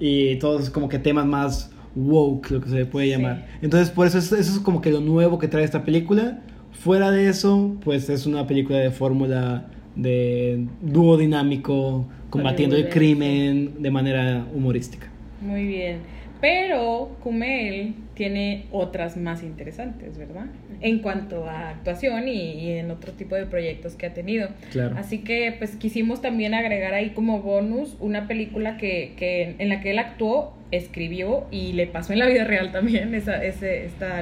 y 0.05 0.35
todos 0.35 0.69
como 0.69 0.89
que 0.89 0.99
temas 0.99 1.25
más 1.25 1.71
woke, 1.95 2.51
lo 2.51 2.59
que 2.59 2.67
se 2.69 2.75
le 2.75 2.85
puede 2.85 3.05
Sí. 3.07 3.11
llamar. 3.13 3.45
Entonces, 3.61 3.89
por 3.89 4.05
eso 4.05 4.17
es, 4.17 4.25
eso 4.33 4.51
es 4.51 4.59
como 4.59 4.81
que 4.81 4.91
lo 4.91 4.99
nuevo 4.99 5.39
que 5.39 5.47
trae 5.47 5.63
esta 5.63 5.85
película. 5.85 6.41
Fuera 6.73 7.09
de 7.09 7.29
eso, 7.29 7.77
pues 7.85 8.09
es 8.09 8.25
una 8.25 8.45
película 8.45 8.79
de 8.79 8.91
fórmula 8.91 9.67
de 9.95 10.65
dúo 10.81 11.15
dinámico, 11.15 12.05
combatiendo 12.29 12.75
el 12.75 12.89
crimen 12.89 13.75
de 13.79 13.91
manera 13.91 14.45
humorística. 14.53 15.07
Muy 15.39 15.67
bien. 15.67 15.99
Pero 16.41 17.11
Kumel 17.21 17.93
tiene 18.13 18.65
otras 18.71 19.17
más 19.17 19.43
interesantes, 19.43 20.17
¿verdad? 20.17 20.45
En 20.81 20.99
cuanto 20.99 21.49
a 21.49 21.69
actuación 21.69 22.27
y, 22.27 22.53
y 22.53 22.71
en 22.71 22.91
otro 22.91 23.13
tipo 23.13 23.35
de 23.35 23.45
proyectos 23.45 23.95
que 23.95 24.05
ha 24.05 24.13
tenido. 24.13 24.49
Claro. 24.71 24.95
Así 24.97 25.19
que 25.19 25.55
pues 25.57 25.75
quisimos 25.75 26.21
también 26.21 26.53
agregar 26.53 26.93
ahí 26.93 27.11
como 27.11 27.41
bonus 27.41 27.97
una 27.99 28.27
película 28.27 28.77
que, 28.77 29.13
que 29.17 29.55
en 29.57 29.69
la 29.69 29.81
que 29.81 29.91
él 29.91 29.99
actuó, 29.99 30.55
escribió 30.71 31.45
y 31.51 31.73
le 31.73 31.87
pasó 31.87 32.13
en 32.13 32.19
la 32.19 32.27
vida 32.27 32.43
real 32.43 32.71
también 32.71 33.13
esa, 33.15 33.43
ese, 33.43 33.85
esta, 33.85 34.21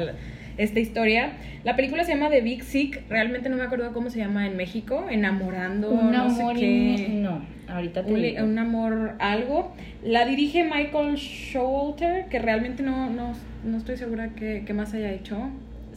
esta 0.58 0.80
historia. 0.80 1.34
La 1.64 1.76
película 1.76 2.04
se 2.04 2.14
llama 2.14 2.30
The 2.30 2.42
Big 2.42 2.64
Sick, 2.64 3.02
realmente 3.10 3.50
no 3.50 3.58
me 3.58 3.64
acuerdo 3.64 3.94
cómo 3.94 4.10
se 4.10 4.20
llama 4.20 4.48
en 4.48 4.58
México, 4.58 5.06
Enamorando, 5.10 5.92
Un 5.92 6.12
no 6.12 6.30
sé 6.30 6.42
amor 6.42 6.56
qué. 6.58 6.66
in- 6.66 7.24
No, 7.24 7.42
ahorita 7.68 8.04
te 8.06 8.12
Un, 8.14 8.22
digo. 8.22 8.44
un 8.44 8.58
amor 8.60 9.16
algo. 9.20 9.74
La 10.04 10.26
dirige 10.26 10.64
Michael 10.64 11.16
Showalter, 11.16 12.26
que 12.30 12.40
realmente 12.40 12.84
no, 12.84 13.10
no, 13.10 13.34
no 13.64 13.78
estoy 13.78 13.98
segura 13.98 14.30
que, 14.36 14.64
que 14.66 14.74
más 14.74 14.94
haya 14.94 15.12
hecho. 15.12 15.50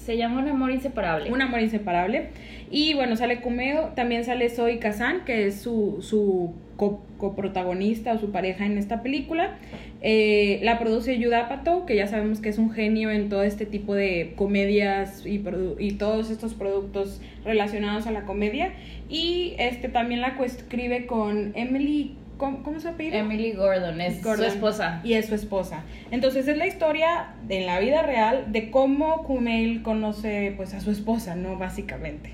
Se 0.05 0.17
llama 0.19 0.43
Un 0.43 0.49
amor 0.49 0.71
inseparable. 0.71 1.33
Un 1.33 1.40
amor 1.40 1.61
inseparable. 1.61 2.29
Y 2.71 2.93
bueno, 2.95 3.17
sale 3.17 3.40
Kumeo, 3.40 3.93
también 3.95 4.25
sale 4.25 4.51
Zoe 4.51 4.79
Kazan, 4.79 5.25
que 5.25 5.47
es 5.47 5.61
su, 5.61 5.99
su 6.03 6.53
co- 6.77 7.03
coprotagonista 7.17 8.12
o 8.12 8.19
su 8.19 8.31
pareja 8.31 8.67
en 8.67 8.77
esta 8.77 9.03
película. 9.03 9.57
Eh, 10.03 10.61
la 10.62 10.79
produce 10.79 11.19
Yuda 11.19 11.47
Apatow, 11.47 11.87
que 11.87 11.97
ya 11.97 12.07
sabemos 12.07 12.40
que 12.40 12.51
es 12.51 12.59
un 12.59 12.71
genio 12.71 13.11
en 13.11 13.31
todo 13.31 13.43
este 13.45 13.64
tipo 13.64 13.95
de 13.95 14.35
comedias 14.37 15.25
y, 15.25 15.43
y 15.79 15.93
todos 15.93 16.31
estos 16.31 16.53
productos 16.53 17.23
relacionados 17.45 18.07
a 18.07 18.11
la 18.11 18.25
comedia. 18.27 18.73
Y 19.09 19.55
este 19.59 19.88
también 19.88 20.21
la 20.21 20.37
coescribe 20.37 21.07
con 21.07 21.53
Emily, 21.55 22.17
¿cómo, 22.37 22.62
cómo 22.62 22.81
se 22.81 22.88
apellida? 22.88 23.18
Emily 23.18 23.53
Gordon 23.53 24.01
es 24.01 24.23
Gordon. 24.23 24.47
su 24.47 24.53
esposa. 24.53 25.01
Y 25.05 25.14
es 25.14 25.27
su 25.27 25.35
esposa. 25.35 25.83
Entonces 26.11 26.49
es 26.49 26.57
la 26.57 26.66
historia 26.66 27.35
en 27.49 27.66
la 27.66 27.79
vida 27.81 28.03
real 28.03 28.53
de 28.53 28.70
cómo 28.70 29.25
Kumail 29.25 29.83
conoce 29.83 30.55
pues 30.57 30.75
a 30.75 30.81
su 30.81 30.90
esposa, 30.90 31.35
¿no? 31.37 31.57
Básicamente. 31.59 32.31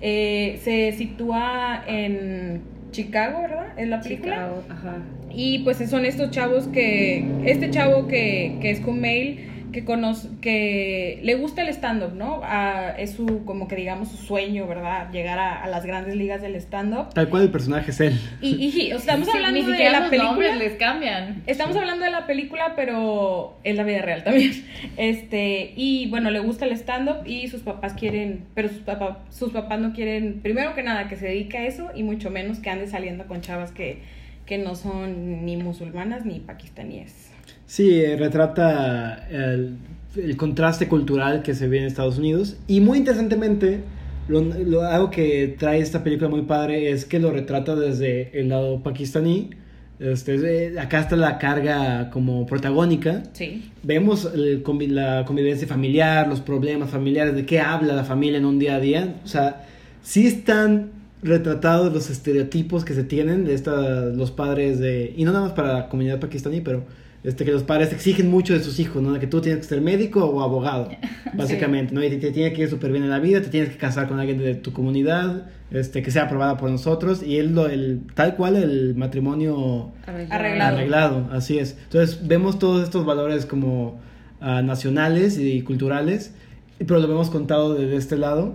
Eh, 0.00 0.60
se 0.62 0.92
sitúa 0.92 1.82
en 1.86 2.62
Chicago, 2.90 3.42
¿verdad? 3.42 3.78
Es 3.78 3.88
la 3.88 4.00
película. 4.00 4.34
Chicago, 4.34 4.62
ajá. 4.68 4.96
Y 5.30 5.58
pues 5.60 5.78
son 5.90 6.06
estos 6.06 6.30
chavos 6.30 6.68
que, 6.68 7.26
este 7.44 7.70
chavo 7.70 8.06
que, 8.06 8.56
que 8.60 8.70
es 8.70 8.80
Kumail, 8.80 9.55
que 9.72 9.84
conoce, 9.84 10.28
que 10.40 11.20
le 11.22 11.34
gusta 11.34 11.62
el 11.62 11.68
stand-up, 11.68 12.14
¿no? 12.14 12.40
Ah, 12.44 12.94
es 12.98 13.12
su, 13.12 13.44
como 13.44 13.68
que 13.68 13.76
digamos, 13.76 14.08
su 14.10 14.16
sueño, 14.16 14.66
¿verdad? 14.66 15.10
Llegar 15.12 15.38
a, 15.38 15.62
a 15.62 15.66
las 15.68 15.84
grandes 15.84 16.14
ligas 16.16 16.40
del 16.42 16.54
stand-up. 16.56 17.12
Tal 17.14 17.28
cual 17.28 17.42
el 17.44 17.50
personaje 17.50 17.90
es 17.90 18.00
él. 18.00 18.18
Y, 18.40 18.54
y- 18.68 18.92
o 18.92 18.98
sea, 18.98 19.14
estamos 19.14 19.26
Sí, 19.28 19.36
hablando 19.36 19.60
ni 19.70 19.76
de 19.76 19.90
la 19.90 20.00
los 20.00 20.08
película. 20.10 20.30
nombres 20.30 20.56
les 20.58 20.72
cambian. 20.74 21.42
Estamos 21.46 21.76
hablando 21.76 22.04
de 22.04 22.10
la 22.10 22.26
película, 22.26 22.74
pero 22.76 23.56
es 23.64 23.76
la 23.76 23.82
vida 23.84 24.02
real 24.02 24.24
también. 24.24 24.52
Este, 24.96 25.72
y 25.76 26.08
bueno, 26.10 26.30
le 26.30 26.38
gusta 26.40 26.64
el 26.64 26.72
stand-up 26.72 27.26
y 27.26 27.48
sus 27.48 27.62
papás 27.62 27.94
quieren, 27.94 28.44
pero 28.54 28.68
sus, 28.68 28.78
papá- 28.78 29.24
sus 29.30 29.52
papás 29.52 29.78
no 29.80 29.92
quieren, 29.92 30.40
primero 30.42 30.74
que 30.74 30.82
nada, 30.82 31.08
que 31.08 31.16
se 31.16 31.26
dedique 31.26 31.58
a 31.58 31.66
eso 31.66 31.90
y 31.94 32.02
mucho 32.02 32.30
menos 32.30 32.58
que 32.60 32.70
ande 32.70 32.86
saliendo 32.86 33.26
con 33.26 33.40
chavas 33.40 33.72
que, 33.72 33.98
que 34.46 34.58
no 34.58 34.74
son 34.74 35.44
ni 35.44 35.56
musulmanas 35.56 36.24
ni 36.24 36.40
pakistaníes. 36.40 37.32
Sí, 37.66 38.00
eh, 38.00 38.16
retrata 38.16 39.26
el, 39.28 39.76
el 40.16 40.36
contraste 40.36 40.88
cultural 40.88 41.42
que 41.42 41.54
se 41.54 41.68
ve 41.68 41.78
en 41.78 41.84
Estados 41.84 42.18
Unidos. 42.18 42.56
Y 42.68 42.80
muy 42.80 42.98
interesantemente, 42.98 43.80
lo, 44.28 44.40
lo- 44.40 44.82
algo 44.82 45.10
que 45.10 45.56
trae 45.58 45.80
esta 45.80 46.04
película 46.04 46.28
muy 46.30 46.42
padre 46.42 46.90
es 46.90 47.04
que 47.04 47.18
lo 47.18 47.30
retrata 47.32 47.74
desde 47.74 48.38
el 48.38 48.48
lado 48.50 48.82
pakistaní. 48.82 49.50
Este, 49.98 50.34
eh, 50.66 50.78
acá 50.78 51.00
está 51.00 51.16
la 51.16 51.38
carga 51.38 52.10
como 52.10 52.46
protagónica. 52.46 53.22
Sí. 53.32 53.70
Vemos 53.82 54.30
el 54.34 54.62
la 54.90 55.24
convivencia 55.24 55.66
familiar, 55.66 56.28
los 56.28 56.40
problemas 56.40 56.90
familiares, 56.90 57.34
de 57.34 57.46
qué 57.46 57.60
habla 57.60 57.94
la 57.94 58.04
familia 58.04 58.38
en 58.38 58.44
un 58.44 58.58
día 58.58 58.76
a 58.76 58.80
día. 58.80 59.14
O 59.24 59.28
sea, 59.28 59.64
sí 60.02 60.26
están 60.26 60.90
retratados 61.22 61.92
los 61.92 62.10
estereotipos 62.10 62.84
que 62.84 62.94
se 62.94 63.02
tienen 63.02 63.44
de 63.46 63.54
esta, 63.54 64.04
los 64.10 64.30
padres 64.30 64.78
de... 64.78 65.14
Y 65.16 65.24
no 65.24 65.32
nada 65.32 65.46
más 65.46 65.54
para 65.54 65.72
la 65.72 65.88
comunidad 65.88 66.20
pakistaní, 66.20 66.60
pero 66.60 66.84
este, 67.26 67.44
que 67.44 67.50
los 67.50 67.64
padres 67.64 67.92
exigen 67.92 68.30
mucho 68.30 68.54
de 68.54 68.62
sus 68.62 68.78
hijos, 68.78 69.02
¿no? 69.02 69.12
De 69.12 69.18
que 69.18 69.26
tú 69.26 69.40
tienes 69.40 69.62
que 69.62 69.68
ser 69.68 69.80
médico 69.80 70.24
o 70.24 70.42
abogado, 70.44 70.90
básicamente, 71.34 71.92
¿no? 71.92 72.02
Y 72.04 72.08
te, 72.08 72.18
te 72.18 72.30
tiene 72.30 72.52
que 72.52 72.62
ir 72.62 72.70
súper 72.70 72.92
bien 72.92 73.02
en 73.02 73.10
la 73.10 73.18
vida, 73.18 73.42
te 73.42 73.48
tienes 73.48 73.70
que 73.70 73.76
casar 73.76 74.06
con 74.06 74.20
alguien 74.20 74.38
de 74.38 74.54
tu 74.54 74.72
comunidad, 74.72 75.46
este, 75.72 76.02
que 76.04 76.12
sea 76.12 76.26
aprobada 76.26 76.56
por 76.56 76.70
nosotros. 76.70 77.24
Y 77.24 77.38
él, 77.38 77.52
lo, 77.52 77.66
el, 77.66 78.02
tal 78.14 78.36
cual, 78.36 78.54
el 78.54 78.94
matrimonio 78.94 79.90
Arreglado. 80.06 80.76
arreglado, 80.76 81.28
así 81.32 81.58
es. 81.58 81.76
Entonces 81.82 82.28
vemos 82.28 82.60
todos 82.60 82.84
estos 82.84 83.04
valores 83.04 83.44
como 83.44 84.00
ah, 84.40 84.62
nacionales 84.62 85.36
y 85.36 85.62
culturales, 85.62 86.32
pero 86.78 87.00
lo 87.00 87.08
vemos 87.08 87.28
contado 87.28 87.74
desde 87.74 87.96
este 87.96 88.16
lado 88.16 88.54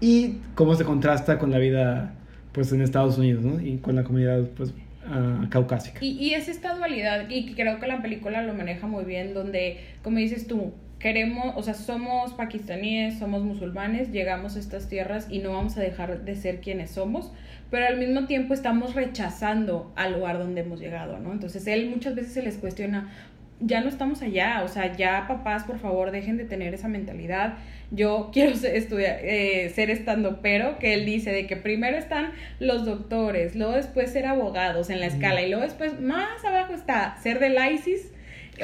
y 0.00 0.38
cómo 0.56 0.74
se 0.74 0.84
contrasta 0.84 1.38
con 1.38 1.52
la 1.52 1.58
vida 1.58 2.14
pues 2.50 2.72
en 2.72 2.80
Estados 2.80 3.16
Unidos, 3.16 3.44
¿no? 3.44 3.60
Y 3.60 3.76
con 3.76 3.94
la 3.94 4.02
comunidad 4.02 4.42
pues 4.56 4.72
ah, 5.08 5.46
caucásica. 5.50 5.98
Y, 6.00 6.10
y 6.18 6.34
es 6.34 6.48
esta 6.48 6.74
dualidad, 6.74 7.28
y 7.28 7.54
creo 7.54 7.80
que 7.80 7.86
la 7.86 8.02
película 8.02 8.42
lo 8.42 8.54
maneja 8.54 8.86
muy 8.86 9.04
bien, 9.04 9.34
donde, 9.34 9.78
como 10.02 10.18
dices 10.18 10.46
tú, 10.46 10.72
queremos, 10.98 11.54
o 11.56 11.62
sea, 11.62 11.74
somos 11.74 12.32
pakistaníes, 12.34 13.18
somos 13.18 13.42
musulmanes, 13.42 14.10
llegamos 14.10 14.56
a 14.56 14.58
estas 14.58 14.88
tierras 14.88 15.28
y 15.30 15.38
no 15.38 15.52
vamos 15.52 15.76
a 15.76 15.80
dejar 15.80 16.24
de 16.24 16.34
ser 16.34 16.60
quienes 16.60 16.90
somos, 16.90 17.32
pero 17.70 17.86
al 17.86 17.98
mismo 17.98 18.26
tiempo 18.26 18.54
estamos 18.54 18.94
rechazando 18.94 19.92
al 19.94 20.14
lugar 20.14 20.38
donde 20.38 20.62
hemos 20.62 20.80
llegado, 20.80 21.18
¿no? 21.18 21.32
Entonces 21.32 21.66
él 21.66 21.88
muchas 21.90 22.14
veces 22.14 22.32
se 22.32 22.42
les 22.42 22.56
cuestiona, 22.56 23.12
ya 23.60 23.80
no 23.80 23.88
estamos 23.88 24.22
allá, 24.22 24.62
o 24.64 24.68
sea, 24.68 24.96
ya 24.96 25.26
papás, 25.28 25.64
por 25.64 25.78
favor, 25.78 26.10
dejen 26.10 26.36
de 26.36 26.44
tener 26.44 26.74
esa 26.74 26.88
mentalidad. 26.88 27.54
Yo 27.90 28.30
quiero 28.34 28.54
ser, 28.56 28.76
estudiar, 28.76 29.18
eh, 29.22 29.70
ser 29.74 29.90
estando, 29.90 30.40
pero 30.42 30.78
que 30.78 30.94
él 30.94 31.04
dice 31.06 31.30
de 31.32 31.46
que 31.46 31.56
primero 31.56 31.96
están 31.96 32.32
los 32.60 32.84
doctores, 32.84 33.54
luego 33.56 33.72
después 33.72 34.10
ser 34.10 34.26
abogados 34.26 34.90
en 34.90 35.00
la 35.00 35.06
escala 35.06 35.42
y 35.42 35.48
luego 35.48 35.64
después 35.64 36.00
más 36.00 36.44
abajo 36.44 36.74
está 36.74 37.16
ser 37.22 37.38
del 37.38 37.56
ISIS, 37.72 38.12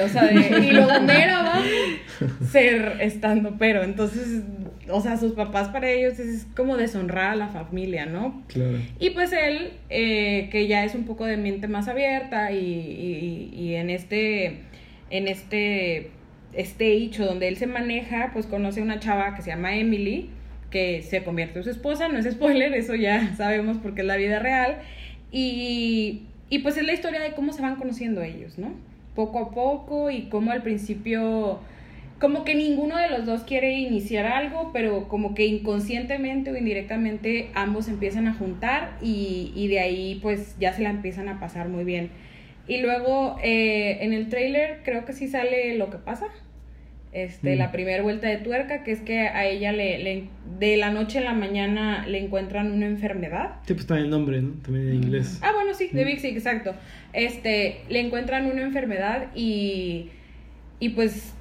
o 0.03 0.07
sea, 0.09 0.23
de, 0.25 0.33
y 0.67 0.71
luego 0.71 0.99
mero 1.01 1.35
abajo 1.35 1.63
ser 2.51 2.97
estando, 2.99 3.55
pero 3.57 3.81
entonces, 3.83 4.43
o 4.89 4.99
sea, 5.01 5.17
sus 5.17 5.31
papás 5.33 5.69
para 5.69 5.89
ellos 5.89 6.19
es 6.19 6.45
como 6.55 6.75
deshonrar 6.77 7.31
a 7.31 7.35
la 7.35 7.47
familia, 7.47 8.05
¿no? 8.05 8.43
Claro. 8.47 8.77
Y 8.99 9.11
pues 9.11 9.31
él, 9.31 9.71
eh, 9.89 10.49
que 10.51 10.67
ya 10.67 10.83
es 10.83 10.95
un 10.95 11.05
poco 11.05 11.25
de 11.25 11.37
mente 11.37 11.67
más 11.69 11.87
abierta 11.87 12.51
y, 12.51 12.57
y- 12.59 13.53
y 13.57 13.75
en 13.75 13.89
este, 13.89 14.59
en 15.09 15.27
este 15.29 16.11
stage 16.57 17.17
donde 17.17 17.47
él 17.47 17.57
se 17.57 17.67
maneja, 17.67 18.31
pues 18.33 18.45
conoce 18.45 18.79
a 18.79 18.83
una 18.83 18.99
chava 18.99 19.35
que 19.35 19.41
se 19.41 19.49
llama 19.49 19.75
Emily, 19.75 20.29
que 20.69 21.01
se 21.01 21.23
convierte 21.23 21.59
en 21.59 21.63
su 21.63 21.69
esposa, 21.69 22.07
no 22.07 22.19
es 22.19 22.29
spoiler, 22.31 22.73
eso 22.73 22.95
ya 22.95 23.33
sabemos 23.37 23.77
porque 23.77 24.01
es 24.01 24.07
la 24.07 24.17
vida 24.17 24.39
real. 24.39 24.77
Y, 25.31 26.23
y 26.49 26.59
pues 26.59 26.77
es 26.77 26.83
la 26.85 26.93
historia 26.93 27.21
de 27.21 27.33
cómo 27.33 27.53
se 27.53 27.61
van 27.61 27.75
conociendo 27.75 28.21
ellos, 28.21 28.57
¿no? 28.57 28.73
Poco 29.15 29.39
a 29.39 29.51
poco 29.51 30.11
y 30.11 30.23
cómo 30.23 30.51
al 30.51 30.61
principio 30.63 31.59
como 32.19 32.45
que 32.45 32.55
ninguno 32.55 32.97
de 32.97 33.09
los 33.09 33.25
dos 33.25 33.43
quiere 33.43 33.73
iniciar 33.73 34.25
algo, 34.25 34.71
pero 34.73 35.09
como 35.09 35.35
que 35.35 35.45
inconscientemente 35.45 36.49
o 36.51 36.55
indirectamente 36.55 37.49
ambos 37.53 37.89
empiezan 37.89 38.27
a 38.27 38.33
juntar 38.33 38.97
y, 39.01 39.51
y 39.53 39.67
de 39.67 39.79
ahí 39.79 40.19
pues 40.21 40.55
ya 40.57 40.73
se 40.73 40.83
la 40.83 40.89
empiezan 40.89 41.27
a 41.27 41.39
pasar 41.39 41.67
muy 41.67 41.83
bien. 41.83 42.09
Y 42.67 42.77
luego 42.77 43.37
eh, 43.43 43.99
en 44.01 44.13
el 44.13 44.29
trailer 44.29 44.79
creo 44.83 45.05
que 45.05 45.13
sí 45.13 45.27
sale 45.27 45.77
lo 45.77 45.89
que 45.89 45.97
pasa. 45.97 46.27
Este, 47.15 47.55
Mm. 47.55 47.59
la 47.59 47.71
primera 47.71 48.03
vuelta 48.03 48.27
de 48.27 48.35
tuerca, 48.37 48.83
que 48.83 48.91
es 48.91 48.99
que 48.99 49.19
a 49.21 49.45
ella 49.45 49.71
le, 49.71 49.99
le- 49.99 50.27
de 50.59 50.75
la 50.75 50.91
noche 50.91 51.19
a 51.19 51.21
la 51.21 51.31
mañana 51.33 52.05
le 52.05 52.19
encuentran 52.19 52.73
una 52.73 52.87
enfermedad. 52.87 53.51
Sí, 53.65 53.73
pues 53.73 53.87
también 53.87 54.05
el 54.05 54.11
nombre, 54.11 54.41
¿no? 54.41 54.51
También 54.61 54.89
en 54.89 54.95
inglés. 54.95 55.39
Ah, 55.41 55.51
bueno, 55.53 55.73
sí, 55.73 55.87
de 55.93 56.03
Big 56.03 56.19
Sick, 56.19 56.35
exacto. 56.35 56.73
Este, 57.13 57.77
le 57.87 58.01
encuentran 58.01 58.45
una 58.47 58.63
enfermedad 58.63 59.27
y, 59.33 60.09
y 60.81 60.89
pues 60.89 61.33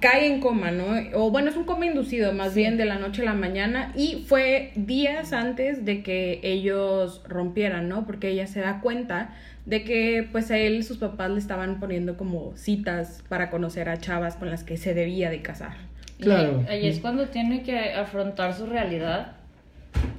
cae 0.00 0.26
en 0.32 0.40
coma, 0.40 0.70
¿no? 0.70 0.86
O 1.12 1.30
bueno, 1.30 1.50
es 1.50 1.56
un 1.56 1.64
coma 1.64 1.84
inducido, 1.84 2.32
más 2.32 2.54
bien 2.54 2.78
de 2.78 2.86
la 2.86 2.98
noche 2.98 3.20
a 3.20 3.26
la 3.26 3.34
mañana. 3.34 3.92
Y 3.94 4.24
fue 4.26 4.70
días 4.74 5.34
antes 5.34 5.84
de 5.84 6.02
que 6.02 6.40
ellos 6.42 7.22
rompieran, 7.28 7.90
¿no? 7.90 8.06
Porque 8.06 8.28
ella 8.30 8.46
se 8.46 8.60
da 8.60 8.80
cuenta 8.80 9.34
de 9.66 9.84
que 9.84 10.28
pues 10.30 10.50
a 10.50 10.58
él 10.58 10.82
sus 10.84 10.98
papás 10.98 11.30
le 11.30 11.38
estaban 11.38 11.80
poniendo 11.80 12.16
como 12.16 12.56
citas 12.56 13.22
para 13.28 13.50
conocer 13.50 13.88
a 13.88 13.98
chavas 13.98 14.36
con 14.36 14.50
las 14.50 14.64
que 14.64 14.76
se 14.76 14.94
debía 14.94 15.30
de 15.30 15.42
casar. 15.42 15.76
Claro. 16.18 16.64
Y 16.66 16.70
ahí 16.70 16.88
es 16.88 17.00
cuando 17.00 17.28
tiene 17.28 17.62
que 17.62 17.92
afrontar 17.94 18.54
su 18.54 18.66
realidad. 18.66 19.32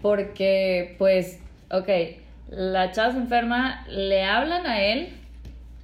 Porque, 0.02 0.96
pues, 0.98 1.40
ok, 1.70 1.88
la 2.50 2.92
chava 2.92 3.14
se 3.14 3.20
enferma, 3.20 3.86
le 3.88 4.24
hablan 4.24 4.66
a 4.66 4.82
él. 4.82 5.10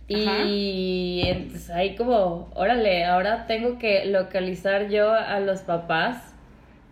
Y 0.07 1.21
entonces 1.25 1.69
ahí 1.69 1.95
como, 1.95 2.49
órale, 2.55 3.05
ahora 3.05 3.45
tengo 3.45 3.77
que 3.77 4.05
localizar 4.05 4.89
yo 4.89 5.11
a 5.11 5.39
los 5.39 5.61
papás. 5.61 6.33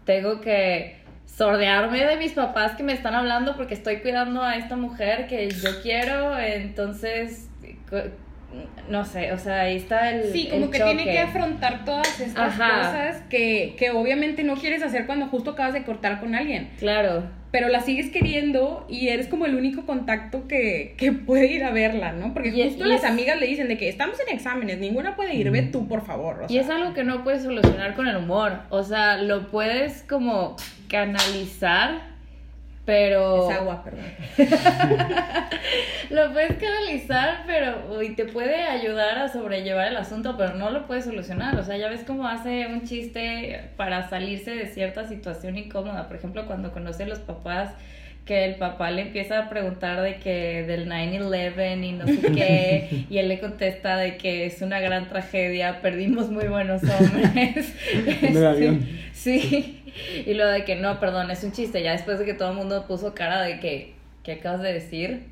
Tengo 0.06 0.42
que 0.42 0.98
sordearme 1.36 2.06
de 2.06 2.18
mis 2.18 2.32
papás 2.32 2.76
que 2.76 2.84
me 2.84 2.94
están 2.94 3.14
hablando 3.14 3.56
porque 3.58 3.74
estoy 3.74 3.98
cuidando 3.98 4.42
a 4.42 4.56
esta 4.56 4.76
mujer 4.76 5.28
que 5.28 5.50
yo 5.50 5.82
quiero. 5.82 6.38
Entonces, 6.38 7.50
no 8.90 9.04
sé, 9.06 9.32
o 9.34 9.38
sea, 9.38 9.62
ahí 9.62 9.78
está 9.78 10.12
el. 10.12 10.32
Sí, 10.32 10.48
como 10.50 10.66
el 10.66 10.72
que 10.72 10.80
tiene 10.80 11.04
que 11.06 11.20
afrontar 11.20 11.86
todas 11.86 12.20
estas 12.20 12.54
Ajá. 12.60 12.78
cosas 12.78 13.24
que, 13.30 13.76
que 13.78 13.92
obviamente 13.92 14.44
no 14.44 14.56
quieres 14.56 14.84
hacer 14.84 15.06
cuando 15.06 15.28
justo 15.28 15.52
acabas 15.52 15.74
de 15.74 15.84
cortar 15.84 16.20
con 16.20 16.36
alguien. 16.36 16.70
Claro. 16.80 17.24
Pero 17.52 17.70
la 17.70 17.80
sigues 17.80 18.12
queriendo 18.12 18.86
y 18.90 19.08
eres 19.08 19.28
como 19.28 19.46
el 19.46 19.56
único 19.56 19.86
contacto 19.86 20.46
que, 20.46 20.94
que 20.98 21.14
puede 21.14 21.48
ir 21.48 21.64
a 21.64 21.72
verla, 21.72 22.12
¿no? 22.12 22.34
Porque 22.34 22.50
Y- 22.50 22.64
justo 22.66 22.84
las 22.86 23.04
es- 23.04 23.10
amigas 23.10 23.40
le 23.40 23.48
dicen 23.48 23.70
de 23.70 23.78
que 23.78 23.88
estamos 23.88 24.18
en 24.28 24.36
exámenes, 24.36 24.78
ninguna 24.80 25.16
puede 25.16 25.36
ir, 25.36 25.50
ve 25.52 25.62
tú 25.62 25.88
por 25.88 26.06
favor. 26.06 26.44
o 26.44 26.46
Y 26.52 26.58
es 26.58 26.70
algo 26.70 26.94
que 26.94 27.06
no 27.06 27.24
puedes 27.24 27.44
solucionar 27.44 27.96
con 27.96 28.08
el 28.08 28.18
humor. 28.18 28.60
O 28.70 28.84
sea, 28.84 29.18
lo 29.22 29.48
puedes 29.52 30.04
como 30.04 30.58
canalizar, 30.90 32.02
pero... 32.86 33.50
Es 33.50 33.58
agua, 33.58 33.84
perdón. 33.84 34.06
Lo 36.10 36.32
puedes 36.34 36.58
canalizar, 36.58 37.44
pero 37.48 38.02
y 38.02 38.16
te 38.16 38.26
puede 38.26 38.64
ayudar 38.64 39.18
a 39.18 39.28
sobrellevar 39.28 39.88
el 39.88 39.98
asunto, 39.98 40.36
pero 40.38 40.54
no 40.54 40.70
lo 40.70 40.86
puedes 40.86 41.06
solucionar. 41.06 41.58
O 41.58 41.64
sea, 41.64 41.78
ya 41.78 41.90
ves 41.90 42.04
cómo 42.06 42.28
hace 42.28 42.68
un 42.68 42.84
chiste 42.84 43.70
para 43.76 44.08
salirse 44.10 44.52
de 44.52 44.68
cierta 44.68 45.08
situación 45.08 45.58
incómoda. 45.58 46.08
Por 46.08 46.18
ejemplo, 46.18 46.46
cuando 46.46 46.72
conoce 46.72 47.04
a 47.04 47.08
los 47.08 47.20
papás, 47.20 47.74
que 48.26 48.44
el 48.46 48.56
papá 48.56 48.90
le 48.90 49.04
empieza 49.04 49.38
a 49.40 49.50
preguntar 49.50 50.02
de 50.02 50.18
que 50.18 50.64
del 50.64 50.90
9-11 50.90 51.84
y 51.84 51.92
no 51.92 52.08
sé 52.08 52.32
qué, 52.34 53.06
y 53.10 53.20
él 53.20 53.28
le 53.28 53.40
contesta 53.40 53.98
de 53.98 54.18
que 54.18 54.48
es 54.48 54.62
una 54.64 54.80
gran 54.80 55.08
tragedia, 55.08 55.80
perdimos 55.82 56.32
muy 56.32 56.48
buenos 56.48 56.82
hombres. 56.84 57.74
Avión. 58.36 58.88
Sí, 59.14 59.84
y 60.26 60.34
lo 60.34 60.48
de 60.48 60.66
que 60.66 60.76
no, 60.76 61.00
perdón, 61.00 61.30
es 61.30 61.44
un 61.44 61.52
chiste. 61.52 61.84
Ya 61.84 61.92
después 61.92 62.20
de 62.20 62.26
que 62.26 62.34
todo 62.34 62.50
el 62.50 62.58
mundo 62.58 62.86
puso 62.88 63.14
cara 63.14 63.42
de 63.42 63.60
que, 63.60 63.94
¿qué 64.24 64.34
acabas 64.34 64.62
de 64.62 64.74
decir? 64.74 65.24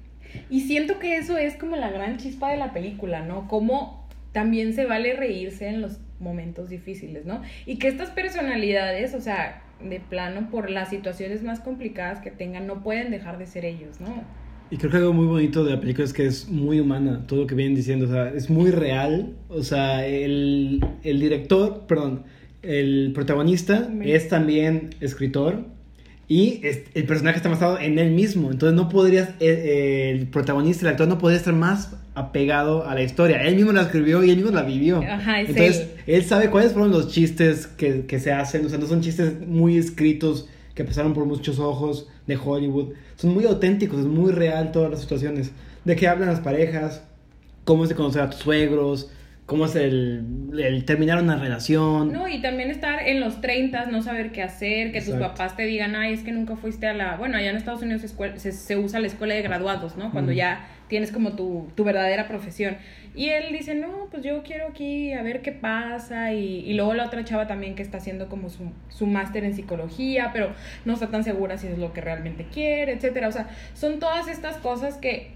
Y 0.50 0.62
siento 0.62 1.00
que 1.00 1.18
eso 1.18 1.38
es 1.38 1.56
como 1.56 1.76
la 1.76 1.90
gran 1.90 2.18
chispa 2.18 2.52
de 2.52 2.58
la 2.58 2.74
película, 2.74 3.22
¿no? 3.22 3.48
Cómo 3.48 4.08
también 4.32 4.74
se 4.74 4.86
vale 4.86 5.14
reírse 5.14 5.68
en 5.68 5.82
los 5.82 6.00
momentos 6.20 6.70
difíciles, 6.70 7.26
¿no? 7.26 7.42
Y 7.66 7.78
que 7.78 7.88
estas 7.88 8.10
personalidades, 8.10 9.14
o 9.14 9.22
sea, 9.22 9.62
de 9.82 10.00
plano, 10.00 10.50
por 10.50 10.70
las 10.70 10.90
situaciones 10.90 11.44
más 11.44 11.60
complicadas 11.60 12.20
que 12.20 12.32
tengan, 12.32 12.68
no 12.68 12.84
pueden 12.84 13.12
dejar 13.12 13.38
de 13.38 13.46
ser 13.48 13.66
ellos, 13.66 14.00
¿no? 14.00 14.24
Y 14.72 14.78
creo 14.78 14.90
que 14.92 14.98
algo 14.98 15.14
muy 15.14 15.26
bonito 15.28 15.64
de 15.64 15.72
la 15.72 15.80
película 15.80 16.06
es 16.06 16.14
que 16.14 16.26
es 16.26 16.50
muy 16.50 16.80
humana, 16.80 17.26
todo 17.28 17.42
lo 17.42 17.48
que 17.48 17.54
vienen 17.54 17.76
diciendo, 17.76 18.06
o 18.06 18.10
sea, 18.10 18.30
es 18.30 18.50
muy 18.50 18.72
real, 18.72 19.36
o 19.50 19.62
sea, 19.62 20.06
el, 20.08 20.84
el 21.04 21.20
director, 21.20 21.86
perdón, 21.88 22.24
el 22.64 23.12
protagonista 23.14 23.88
Me- 23.92 24.16
es 24.16 24.30
también 24.30 24.92
escritor 25.02 25.66
y 26.28 26.62
el 26.94 27.04
personaje 27.06 27.38
está 27.38 27.50
basado 27.50 27.78
en 27.80 28.00
él 28.00 28.12
mismo, 28.12 28.50
entonces 28.50 28.76
no 28.76 28.88
podrías, 28.88 29.30
eh, 29.30 29.36
eh, 29.42 30.12
el 30.12 30.28
protagonista, 30.28 30.86
el 30.86 30.92
actor 30.92 31.08
no 31.08 31.18
podría 31.18 31.38
estar 31.38 31.54
más 31.54 31.92
apegado 32.16 32.88
a 32.88 32.96
la 32.96 33.04
historia, 33.04 33.44
él 33.44 33.56
mismo 33.56 33.74
la 33.74 33.82
escribió 33.82 34.24
y 34.24 34.30
él 34.30 34.38
mismo 34.38 34.52
la 34.52 34.64
vivió. 34.64 35.02
Ajá, 35.02 35.42
es 35.42 35.50
entonces, 35.50 35.90
él. 36.08 36.24
sabe 36.24 36.50
cuáles 36.50 36.72
fueron 36.72 36.92
los 36.92 37.10
chistes 37.10 37.68
que, 37.68 38.06
que 38.06 38.20
se 38.20 38.32
hacen, 38.32 38.66
o 38.66 38.70
sea, 38.70 38.78
no 38.78 38.88
son 38.88 39.02
chistes 39.02 39.46
muy 39.46 39.78
escritos 39.78 40.48
que 40.76 40.86
pasaron 40.86 41.14
por 41.14 41.26
muchos 41.26 41.60
ojos 41.60 42.08
de 42.26 42.38
Hollywood, 42.38 42.94
son 43.18 43.34
muy 43.34 43.46
auténticos, 43.46 44.00
es 44.00 44.06
muy 44.06 44.32
real 44.32 44.72
todas 44.72 44.92
las 44.92 45.02
situaciones, 45.02 45.52
de 45.84 45.96
qué 45.98 46.08
hablan 46.08 46.30
las 46.30 46.40
parejas, 46.40 47.04
cómo 47.66 47.84
es 47.84 47.90
de 47.90 47.96
conocer 47.96 48.22
a 48.22 48.30
tus 48.30 48.40
suegros, 48.40 49.12
cómo 49.46 49.66
es 49.66 49.76
el, 49.76 50.24
el 50.58 50.86
terminar 50.86 51.22
una 51.22 51.38
relación. 51.38 52.12
No, 52.12 52.28
y 52.28 52.42
también 52.42 52.72
estar 52.72 53.08
en 53.08 53.20
los 53.20 53.42
30, 53.42 53.88
no 53.88 54.02
saber 54.02 54.32
qué 54.32 54.42
hacer, 54.42 54.92
que 54.92 55.02
tus 55.02 55.16
papás 55.16 55.56
te 55.56 55.64
digan, 55.64 55.96
ay, 55.96 56.14
es 56.14 56.24
que 56.24 56.32
nunca 56.32 56.56
fuiste 56.56 56.88
a 56.88 56.94
la... 56.94 57.18
Bueno, 57.18 57.38
allá 57.38 57.50
en 57.50 57.58
Estados 57.58 57.82
Unidos 57.82 58.02
se, 58.02 58.52
se 58.52 58.78
usa 58.78 59.00
la 59.00 59.08
escuela 59.08 59.34
de 59.34 59.42
graduados, 59.42 59.98
¿no? 59.98 60.12
Cuando 60.12 60.32
ya 60.32 60.68
tienes 60.88 61.12
como 61.12 61.34
tu, 61.34 61.68
tu 61.76 61.84
verdadera 61.84 62.28
profesión. 62.28 62.78
Y 63.16 63.30
él 63.30 63.52
dice, 63.52 63.76
no, 63.76 64.08
pues 64.12 64.24
yo 64.24 64.44
quiero 64.44 64.68
aquí 64.68 65.12
a 65.14 65.22
ver 65.24 65.42
qué 65.42 65.52
pasa. 65.52 66.34
Y, 66.34 66.60
y 66.60 66.74
luego 66.76 66.94
la 66.94 67.06
otra 67.06 67.26
chava 67.26 67.48
también 67.48 67.76
que 67.76 67.84
está 67.84 67.98
haciendo 67.98 68.30
como 68.30 68.50
su, 68.50 68.72
su 68.90 69.08
máster 69.08 69.44
en 69.44 69.54
psicología, 69.56 70.30
pero 70.32 70.54
no 70.86 70.94
está 70.94 71.10
tan 71.10 71.24
segura 71.24 71.58
si 71.58 71.68
es 71.68 71.78
lo 71.78 71.94
que 71.94 72.02
realmente 72.02 72.46
quiere, 72.52 72.94
etcétera. 72.94 73.28
O 73.28 73.32
sea, 73.32 73.50
son 73.74 74.00
todas 74.00 74.28
estas 74.28 74.58
cosas 74.58 74.98
que, 74.98 75.32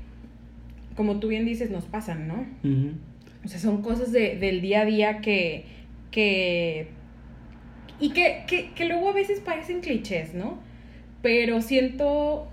como 0.95 1.19
tú 1.19 1.27
bien 1.27 1.45
dices, 1.45 1.71
nos 1.71 1.85
pasan, 1.85 2.27
¿no? 2.27 2.45
O 3.45 3.47
sea, 3.47 3.59
son 3.59 3.81
cosas 3.81 4.11
de- 4.11 4.35
del 4.37 4.61
día 4.61 4.81
a 4.81 4.85
día 4.85 5.21
que. 5.21 5.65
que 6.11 6.87
y 7.99 8.09
que, 8.11 8.43
que, 8.47 8.71
que 8.73 8.85
luego 8.85 9.09
a 9.09 9.13
veces 9.13 9.39
parecen 9.39 9.81
clichés, 9.81 10.33
¿no? 10.33 10.59
Pero 11.21 11.61
siento. 11.61 12.47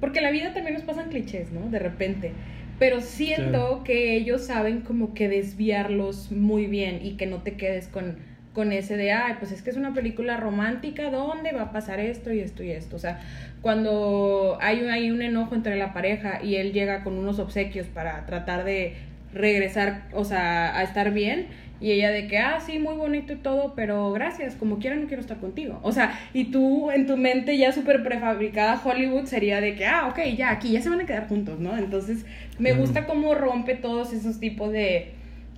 Porque 0.00 0.18
en 0.18 0.24
la 0.24 0.30
vida 0.30 0.52
también 0.54 0.74
nos 0.74 0.82
pasan 0.84 1.08
clichés, 1.08 1.50
¿no? 1.52 1.68
De 1.70 1.78
repente. 1.78 2.32
Pero 2.78 3.00
siento 3.00 3.82
que 3.84 4.16
ellos 4.16 4.44
saben 4.46 4.80
como 4.80 5.14
que 5.14 5.28
desviarlos 5.28 6.32
muy 6.32 6.66
bien 6.66 7.00
y 7.04 7.12
que 7.12 7.26
no 7.26 7.42
te 7.42 7.52
quedes 7.52 7.86
con, 7.86 8.16
con 8.52 8.72
ese 8.72 8.96
de, 8.96 9.12
ay, 9.12 9.34
pues 9.38 9.52
es 9.52 9.62
que 9.62 9.70
es 9.70 9.76
una 9.76 9.94
película 9.94 10.36
romántica, 10.38 11.08
¿dónde 11.10 11.52
va 11.52 11.62
a 11.62 11.72
pasar 11.72 12.00
esto 12.00 12.32
y 12.32 12.40
esto 12.40 12.64
y 12.64 12.72
esto? 12.72 12.96
O 12.96 12.98
sea, 12.98 13.20
cuando 13.62 14.58
hay, 14.60 14.80
hay 14.86 15.12
un 15.12 15.22
enojo 15.22 15.54
entre 15.54 15.76
la 15.76 15.92
pareja 15.92 16.42
y 16.42 16.56
él 16.56 16.72
llega 16.72 17.04
con 17.04 17.14
unos 17.16 17.38
obsequios 17.38 17.86
para 17.86 18.26
tratar 18.26 18.64
de 18.64 18.94
regresar, 19.34 20.08
o 20.12 20.24
sea, 20.24 20.78
a 20.78 20.82
estar 20.82 21.12
bien, 21.12 21.46
y 21.80 21.90
ella 21.92 22.10
de 22.10 22.28
que, 22.28 22.38
ah, 22.38 22.60
sí, 22.64 22.78
muy 22.78 22.94
bonito 22.94 23.32
y 23.32 23.36
todo, 23.36 23.74
pero 23.74 24.10
gracias, 24.12 24.54
como 24.54 24.78
quiera 24.78 24.96
no 24.96 25.06
quiero 25.06 25.20
estar 25.20 25.38
contigo. 25.38 25.80
O 25.82 25.92
sea, 25.92 26.18
y 26.32 26.46
tú 26.46 26.90
en 26.90 27.06
tu 27.06 27.16
mente 27.16 27.58
ya 27.58 27.72
súper 27.72 28.02
prefabricada 28.02 28.80
Hollywood 28.82 29.26
sería 29.26 29.60
de 29.60 29.74
que, 29.74 29.84
ah, 29.84 30.08
ok, 30.08 30.20
ya, 30.36 30.50
aquí 30.50 30.70
ya 30.70 30.80
se 30.80 30.88
van 30.88 31.00
a 31.00 31.06
quedar 31.06 31.28
juntos, 31.28 31.58
¿no? 31.60 31.76
Entonces, 31.76 32.24
me 32.58 32.72
gusta 32.72 33.06
cómo 33.06 33.34
rompe 33.34 33.74
todos 33.74 34.12
esos 34.12 34.40
tipos 34.40 34.72
de 34.72 35.12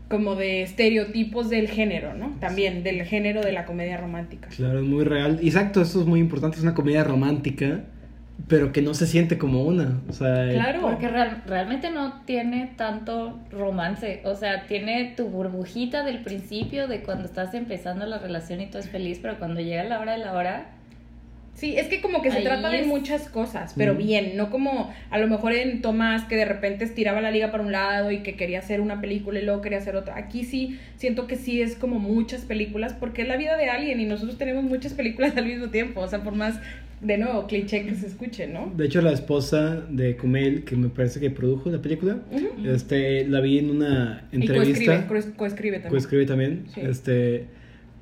como 0.09 0.37
de 0.37 0.63
estereotipos 0.63 1.51
del 1.51 1.69
género, 1.69 2.15
¿no? 2.15 2.37
También 2.41 2.83
del 2.83 3.03
género 3.03 3.43
de 3.43 3.53
la 3.53 3.65
comedia 3.65 3.97
romántica. 3.97 4.49
Claro, 4.49 4.79
es 4.79 4.85
muy 4.85 5.05
real. 5.05 5.41
Exacto, 5.43 5.83
eso 5.83 6.01
es 6.01 6.07
muy 6.07 6.21
importante, 6.21 6.57
es 6.57 6.63
una 6.63 6.75
comedia 6.75 7.03
romántica, 7.03 7.85
pero 8.49 8.71
que 8.73 8.83
no 8.83 8.95
se 8.95 9.07
siente 9.07 9.39
como 9.39 9.63
una. 9.65 10.01
O 10.09 10.13
sea, 10.13 10.49
Claro. 10.53 10.81
Porque 10.83 11.09
real- 11.09 11.43
realmente 11.47 11.91
no 11.91 12.23
tiene 12.27 12.73
tanto 12.77 13.39
romance. 13.51 14.21
O 14.25 14.35
sea, 14.35 14.67
tiene 14.67 15.15
tu 15.17 15.29
burbujita 15.29 16.05
del 16.05 16.23
principio 16.23 16.87
de 16.87 17.03
cuando 17.03 17.25
estás 17.25 17.55
empezando 17.55 18.07
la 18.07 18.19
relación 18.19 18.61
y 18.61 18.67
todo 18.67 18.79
es 18.81 18.89
feliz, 18.89 19.19
pero 19.21 19.39
cuando 19.39 19.61
llega 19.61 19.83
la 19.85 19.99
hora 20.01 20.13
de 20.13 20.19
la 20.19 20.33
hora, 20.35 20.67
Sí, 21.57 21.77
es 21.79 21.89
que 21.89 22.03
como 22.03 22.21
que 22.21 22.31
se 22.31 22.37
Ahí 22.39 22.45
trata 22.45 22.69
de 22.69 22.83
muchas 22.85 23.29
cosas, 23.31 23.73
pero 23.79 23.95
bien, 23.95 24.37
no 24.37 24.51
como 24.51 24.93
a 25.11 25.19
lo 25.19 25.27
mejor 25.27 25.55
en 25.55 25.81
Tomás 25.81 26.25
que 26.25 26.37
de 26.37 26.45
repente 26.45 26.85
estiraba 26.85 27.23
la 27.23 27.31
liga 27.31 27.51
para 27.51 27.65
un 27.65 27.73
lado 27.73 28.11
y 28.11 28.19
que 28.19 28.37
quería 28.37 28.59
hacer 28.59 28.83
una 28.83 29.01
película 29.01 29.41
y 29.41 29.45
luego 29.45 29.63
quería 29.63 29.79
hacer 29.79 29.97
otra. 29.97 30.19
Aquí 30.19 30.45
sí 30.45 30.79
siento 30.97 31.27
que 31.27 31.37
sí 31.37 31.63
es 31.63 31.75
como 31.75 31.99
muchas 31.99 32.43
películas 32.43 32.93
porque 32.93 33.23
es 33.23 33.29
la 33.29 33.39
vida 33.39 33.57
de 33.57 33.71
alguien 33.71 33.99
y 34.01 34.05
nosotros 34.05 34.37
tenemos 34.37 34.65
muchas 34.65 34.93
películas 34.93 35.35
al 35.37 35.47
mismo 35.47 35.69
tiempo, 35.71 36.03
o 36.03 36.09
sea, 36.09 36.23
por 36.23 36.35
más 36.35 36.61
de 37.01 37.17
nuevo 37.19 37.47
cliché 37.47 37.85
que 37.87 37.95
se 37.95 38.07
escuche, 38.07 38.47
¿no? 38.47 38.73
De 38.77 38.85
hecho, 38.87 39.01
la 39.01 39.13
esposa 39.13 39.83
de 39.89 40.17
Kumail, 40.17 40.65
que 40.65 40.77
me 40.77 40.89
parece 40.91 41.21
que 41.21 41.31
produjo 41.31 41.71
la 41.71 41.81
película, 41.81 42.19
este, 42.65 43.27
la 43.27 43.41
vi 43.41 43.59
en 43.59 43.71
una 43.71 44.25
Y 44.33 44.47
coescribe, 44.47 44.57
entrevista. 44.95 45.09
coes- 45.09 45.35
coescribe 45.37 45.77
también. 45.79 45.91
Coescribe 45.91 46.27
también. 46.27 46.65
Sí. 46.75 46.81
Este, 46.83 47.45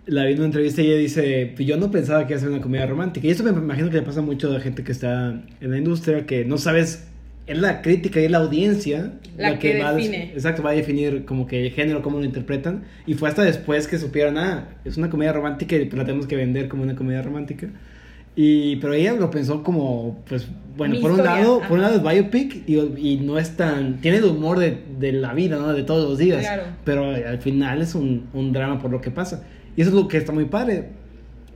la 0.06 0.24
vi 0.24 0.32
en 0.32 0.38
una 0.38 0.46
entrevista 0.46 0.82
y 0.82 0.86
ella 0.88 0.96
dice, 0.98 1.52
"Pues 1.56 1.66
yo 1.66 1.76
no 1.76 1.90
pensaba 1.90 2.26
que 2.26 2.32
iba 2.34 2.38
a 2.38 2.40
ser 2.40 2.50
una 2.50 2.60
comedia 2.60 2.86
romántica. 2.86 3.26
Y 3.26 3.30
eso 3.30 3.42
me 3.44 3.50
imagino 3.50 3.88
que 3.90 3.96
le 3.96 4.02
pasa 4.02 4.20
mucho 4.20 4.48
a 4.50 4.54
la 4.54 4.60
gente 4.60 4.84
que 4.84 4.92
está 4.92 5.40
en 5.60 5.70
la 5.70 5.78
industria, 5.78 6.26
que 6.26 6.44
no 6.44 6.58
sabes, 6.58 7.08
es 7.46 7.58
la 7.58 7.82
crítica 7.82 8.20
y 8.20 8.24
es 8.24 8.30
la 8.30 8.38
audiencia 8.38 9.12
La 9.36 9.58
que 9.58 9.78
va 9.82 9.88
a 9.88 9.94
des- 9.94 10.10
define. 10.10 10.32
exacto, 10.32 10.62
va 10.62 10.70
a 10.70 10.74
definir 10.74 11.24
como 11.24 11.46
que 11.46 11.66
el 11.66 11.72
género, 11.72 12.00
cómo 12.02 12.18
lo 12.18 12.24
interpretan. 12.24 12.84
Y 13.06 13.14
fue 13.14 13.28
hasta 13.28 13.42
después 13.42 13.86
que 13.88 13.98
supieron, 13.98 14.38
ah, 14.38 14.68
es 14.84 14.96
una 14.96 15.10
comedia 15.10 15.32
romántica 15.32 15.76
y 15.76 15.88
la 15.90 16.04
tenemos 16.04 16.26
que 16.26 16.36
vender 16.36 16.68
como 16.68 16.82
una 16.82 16.94
comedia 16.96 17.22
romántica. 17.22 17.68
Y, 18.36 18.76
pero 18.76 18.94
ella 18.94 19.12
lo 19.14 19.30
pensó 19.30 19.62
como, 19.62 20.18
pues, 20.28 20.48
bueno, 20.76 20.94
Mi 20.96 21.00
por 21.00 21.12
un 21.12 21.18
historia, 21.18 21.40
lado, 21.40 21.60
por 21.60 21.78
un 21.78 21.84
ajá. 21.84 21.94
lado 21.96 22.08
es 22.10 22.16
biopic 22.16 22.68
y, 22.68 22.78
y 22.78 23.20
no 23.22 23.38
es 23.38 23.56
tan, 23.56 24.00
tiene 24.00 24.16
el 24.18 24.24
humor 24.24 24.58
de, 24.58 24.76
de 24.98 25.12
la 25.12 25.32
vida, 25.34 25.56
¿no? 25.56 25.72
De 25.72 25.84
todos 25.84 26.08
los 26.08 26.18
días. 26.18 26.40
Claro. 26.40 26.64
Pero 26.84 27.10
al 27.10 27.38
final 27.38 27.80
es 27.80 27.94
un, 27.94 28.26
un 28.34 28.52
drama 28.52 28.80
por 28.80 28.90
lo 28.90 29.00
que 29.00 29.12
pasa. 29.12 29.44
Y 29.76 29.82
eso 29.82 29.90
es 29.90 29.96
lo 29.96 30.08
que 30.08 30.16
está 30.16 30.32
muy 30.32 30.46
padre. 30.46 30.88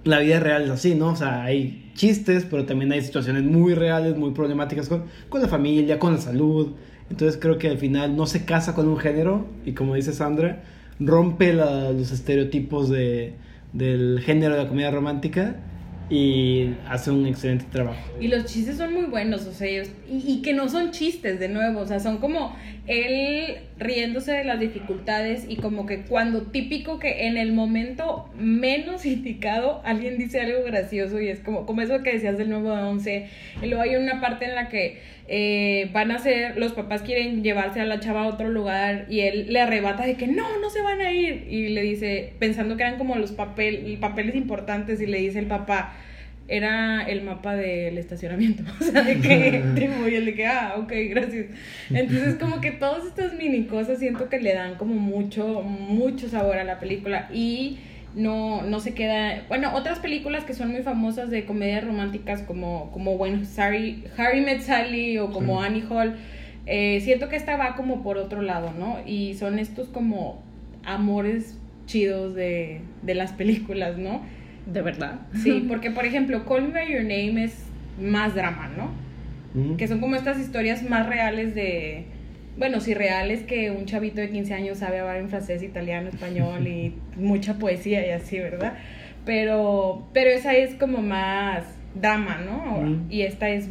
La 0.04 0.20
vida 0.20 0.38
real 0.38 0.62
es 0.62 0.70
así, 0.70 0.94
¿no? 0.94 1.08
O 1.08 1.16
sea, 1.16 1.42
hay 1.42 1.90
chistes, 1.94 2.46
pero 2.48 2.64
también 2.64 2.92
hay 2.92 3.02
situaciones 3.02 3.42
muy 3.42 3.74
reales, 3.74 4.16
muy 4.16 4.30
problemáticas 4.30 4.88
con, 4.88 5.04
con 5.28 5.42
la 5.42 5.48
familia, 5.48 5.98
con 5.98 6.14
la 6.14 6.20
salud. 6.20 6.74
Entonces 7.10 7.38
creo 7.40 7.58
que 7.58 7.68
al 7.70 7.78
final 7.78 8.14
no 8.16 8.26
se 8.26 8.44
casa 8.44 8.74
con 8.76 8.86
un 8.86 8.98
género 8.98 9.46
y 9.66 9.72
como 9.72 9.96
dice 9.96 10.12
Sandra, 10.12 10.62
rompe 11.00 11.52
la- 11.52 11.90
los 11.90 12.12
estereotipos 12.12 12.88
de, 12.88 13.32
del 13.72 14.20
género 14.24 14.54
de 14.54 14.62
la 14.62 14.68
comedia 14.68 14.90
romántica 14.92 15.56
y 16.10 16.74
hace 16.88 17.10
un 17.10 17.26
excelente 17.26 17.66
trabajo. 17.70 17.98
Y 18.20 18.28
los 18.28 18.44
chistes 18.46 18.76
son 18.78 18.94
muy 18.94 19.04
buenos, 19.04 19.46
o 19.46 19.52
sea, 19.52 19.66
ellos- 19.68 19.90
y, 20.10 20.22
y 20.32 20.42
que 20.42 20.54
no 20.54 20.68
son 20.68 20.90
chistes 20.90 21.38
de 21.38 21.48
nuevo, 21.48 21.80
o 21.80 21.86
sea, 21.86 22.00
son 22.00 22.18
como 22.18 22.56
él 22.86 23.58
riéndose 23.78 24.32
de 24.32 24.44
las 24.44 24.58
dificultades 24.58 25.44
y 25.48 25.56
como 25.56 25.84
que 25.84 26.02
cuando 26.02 26.42
típico 26.42 26.98
que 26.98 27.26
en 27.26 27.36
el 27.36 27.52
momento 27.52 28.30
menos 28.38 29.04
indicado 29.06 29.82
alguien 29.84 30.16
dice 30.16 30.40
algo 30.40 30.64
gracioso 30.64 31.20
y 31.20 31.28
es 31.28 31.40
como, 31.40 31.66
como 31.66 31.82
eso 31.82 32.02
que 32.02 32.12
decías 32.14 32.38
del 32.38 32.48
nuevo 32.48 32.74
de 32.74 32.82
11, 32.82 33.26
y 33.62 33.66
luego 33.66 33.82
hay 33.82 33.96
una 33.96 34.20
parte 34.20 34.46
en 34.46 34.54
la 34.54 34.68
que 34.68 34.98
eh, 35.30 35.90
van 35.92 36.10
a 36.10 36.18
ser, 36.18 36.58
los 36.58 36.72
papás 36.72 37.02
quieren 37.02 37.42
llevarse 37.42 37.80
a 37.80 37.84
la 37.84 38.00
chava 38.00 38.22
a 38.22 38.26
otro 38.26 38.48
lugar 38.48 39.04
y 39.10 39.20
él 39.20 39.46
le 39.50 39.60
arrebata 39.60 40.06
de 40.06 40.14
que 40.14 40.26
no, 40.26 40.58
no 40.58 40.70
se 40.70 40.80
van 40.80 41.00
a 41.02 41.12
ir 41.12 41.46
y 41.50 41.68
le 41.68 41.82
dice, 41.82 42.32
pensando 42.38 42.76
que 42.76 42.84
eran 42.84 42.96
como 42.96 43.14
los 43.16 43.32
papel, 43.32 43.98
papeles 44.00 44.34
importantes 44.34 45.02
y 45.02 45.06
le 45.06 45.18
dice 45.18 45.38
el 45.38 45.46
papá, 45.46 45.94
era 46.48 47.02
el 47.02 47.22
mapa 47.22 47.54
del 47.54 47.98
estacionamiento, 47.98 48.62
o 48.80 48.82
sea, 48.82 49.02
de 49.02 49.20
que 49.20 49.62
y 50.10 50.14
el 50.14 50.24
de 50.24 50.34
que, 50.34 50.46
ah, 50.46 50.76
ok, 50.78 50.92
gracias. 51.10 51.46
Entonces, 51.90 52.36
como 52.36 52.62
que 52.62 52.70
todas 52.70 53.04
estas 53.04 53.34
mini 53.34 53.64
cosas 53.64 53.98
siento 53.98 54.30
que 54.30 54.40
le 54.40 54.54
dan 54.54 54.76
como 54.76 54.94
mucho, 54.94 55.60
mucho 55.62 56.28
sabor 56.28 56.56
a 56.56 56.64
la 56.64 56.80
película. 56.80 57.28
Y 57.32 57.78
no, 58.18 58.62
no 58.62 58.80
se 58.80 58.94
queda, 58.94 59.44
bueno, 59.48 59.74
otras 59.74 60.00
películas 60.00 60.44
que 60.44 60.52
son 60.52 60.72
muy 60.72 60.82
famosas 60.82 61.30
de 61.30 61.44
comedias 61.44 61.84
románticas 61.84 62.42
como, 62.42 62.90
como 62.90 63.16
bueno, 63.16 63.42
Harry, 63.56 64.04
Harry 64.16 64.40
Met 64.40 64.60
Sally 64.60 65.18
o 65.18 65.30
como 65.30 65.60
Sí. 65.60 65.66
Annie 65.66 65.84
Hall, 65.88 66.16
eh, 66.66 67.00
siento 67.00 67.28
que 67.28 67.36
esta 67.36 67.56
va 67.56 67.76
como 67.76 68.02
por 68.02 68.18
otro 68.18 68.42
lado, 68.42 68.72
¿no? 68.76 68.98
Y 69.06 69.34
son 69.34 69.58
estos 69.58 69.88
como 69.88 70.42
amores 70.84 71.56
chidos 71.86 72.34
de, 72.34 72.80
de 73.02 73.14
las 73.14 73.32
películas, 73.32 73.96
¿no? 73.98 74.22
De 74.66 74.82
verdad. 74.82 75.20
Sí, 75.42 75.64
porque 75.68 75.90
por 75.92 76.04
ejemplo, 76.04 76.44
Call 76.44 76.62
Me 76.62 76.72
By 76.72 76.92
Your 76.92 77.02
Name 77.02 77.44
es 77.44 77.64
más 78.00 78.34
drama, 78.34 78.68
¿no? 78.76 79.08
Que 79.76 79.88
son 79.88 79.98
como 79.98 80.14
estas 80.14 80.38
historias 80.38 80.88
más 80.88 81.08
reales 81.08 81.54
de, 81.54 82.04
bueno, 82.58 82.80
sí, 82.80 82.92
reales 82.94 83.42
que 83.44 83.70
un 83.70 83.86
chavito 83.86 84.20
de 84.20 84.30
15 84.30 84.52
años 84.54 84.78
sabe 84.78 84.98
hablar 85.00 85.16
en 85.18 85.28
francés, 85.28 85.62
italiano, 85.62 86.08
español 86.08 86.66
y 86.66 86.94
mucha 87.16 87.54
poesía 87.58 88.06
y 88.06 88.10
así, 88.10 88.38
¿verdad? 88.38 88.74
Pero, 89.24 90.08
pero 90.12 90.30
esa 90.30 90.54
es 90.54 90.74
como 90.74 90.98
más 91.02 91.64
drama, 91.94 92.38
¿no? 92.44 93.04
Y 93.10 93.22
esta 93.22 93.48
es 93.50 93.68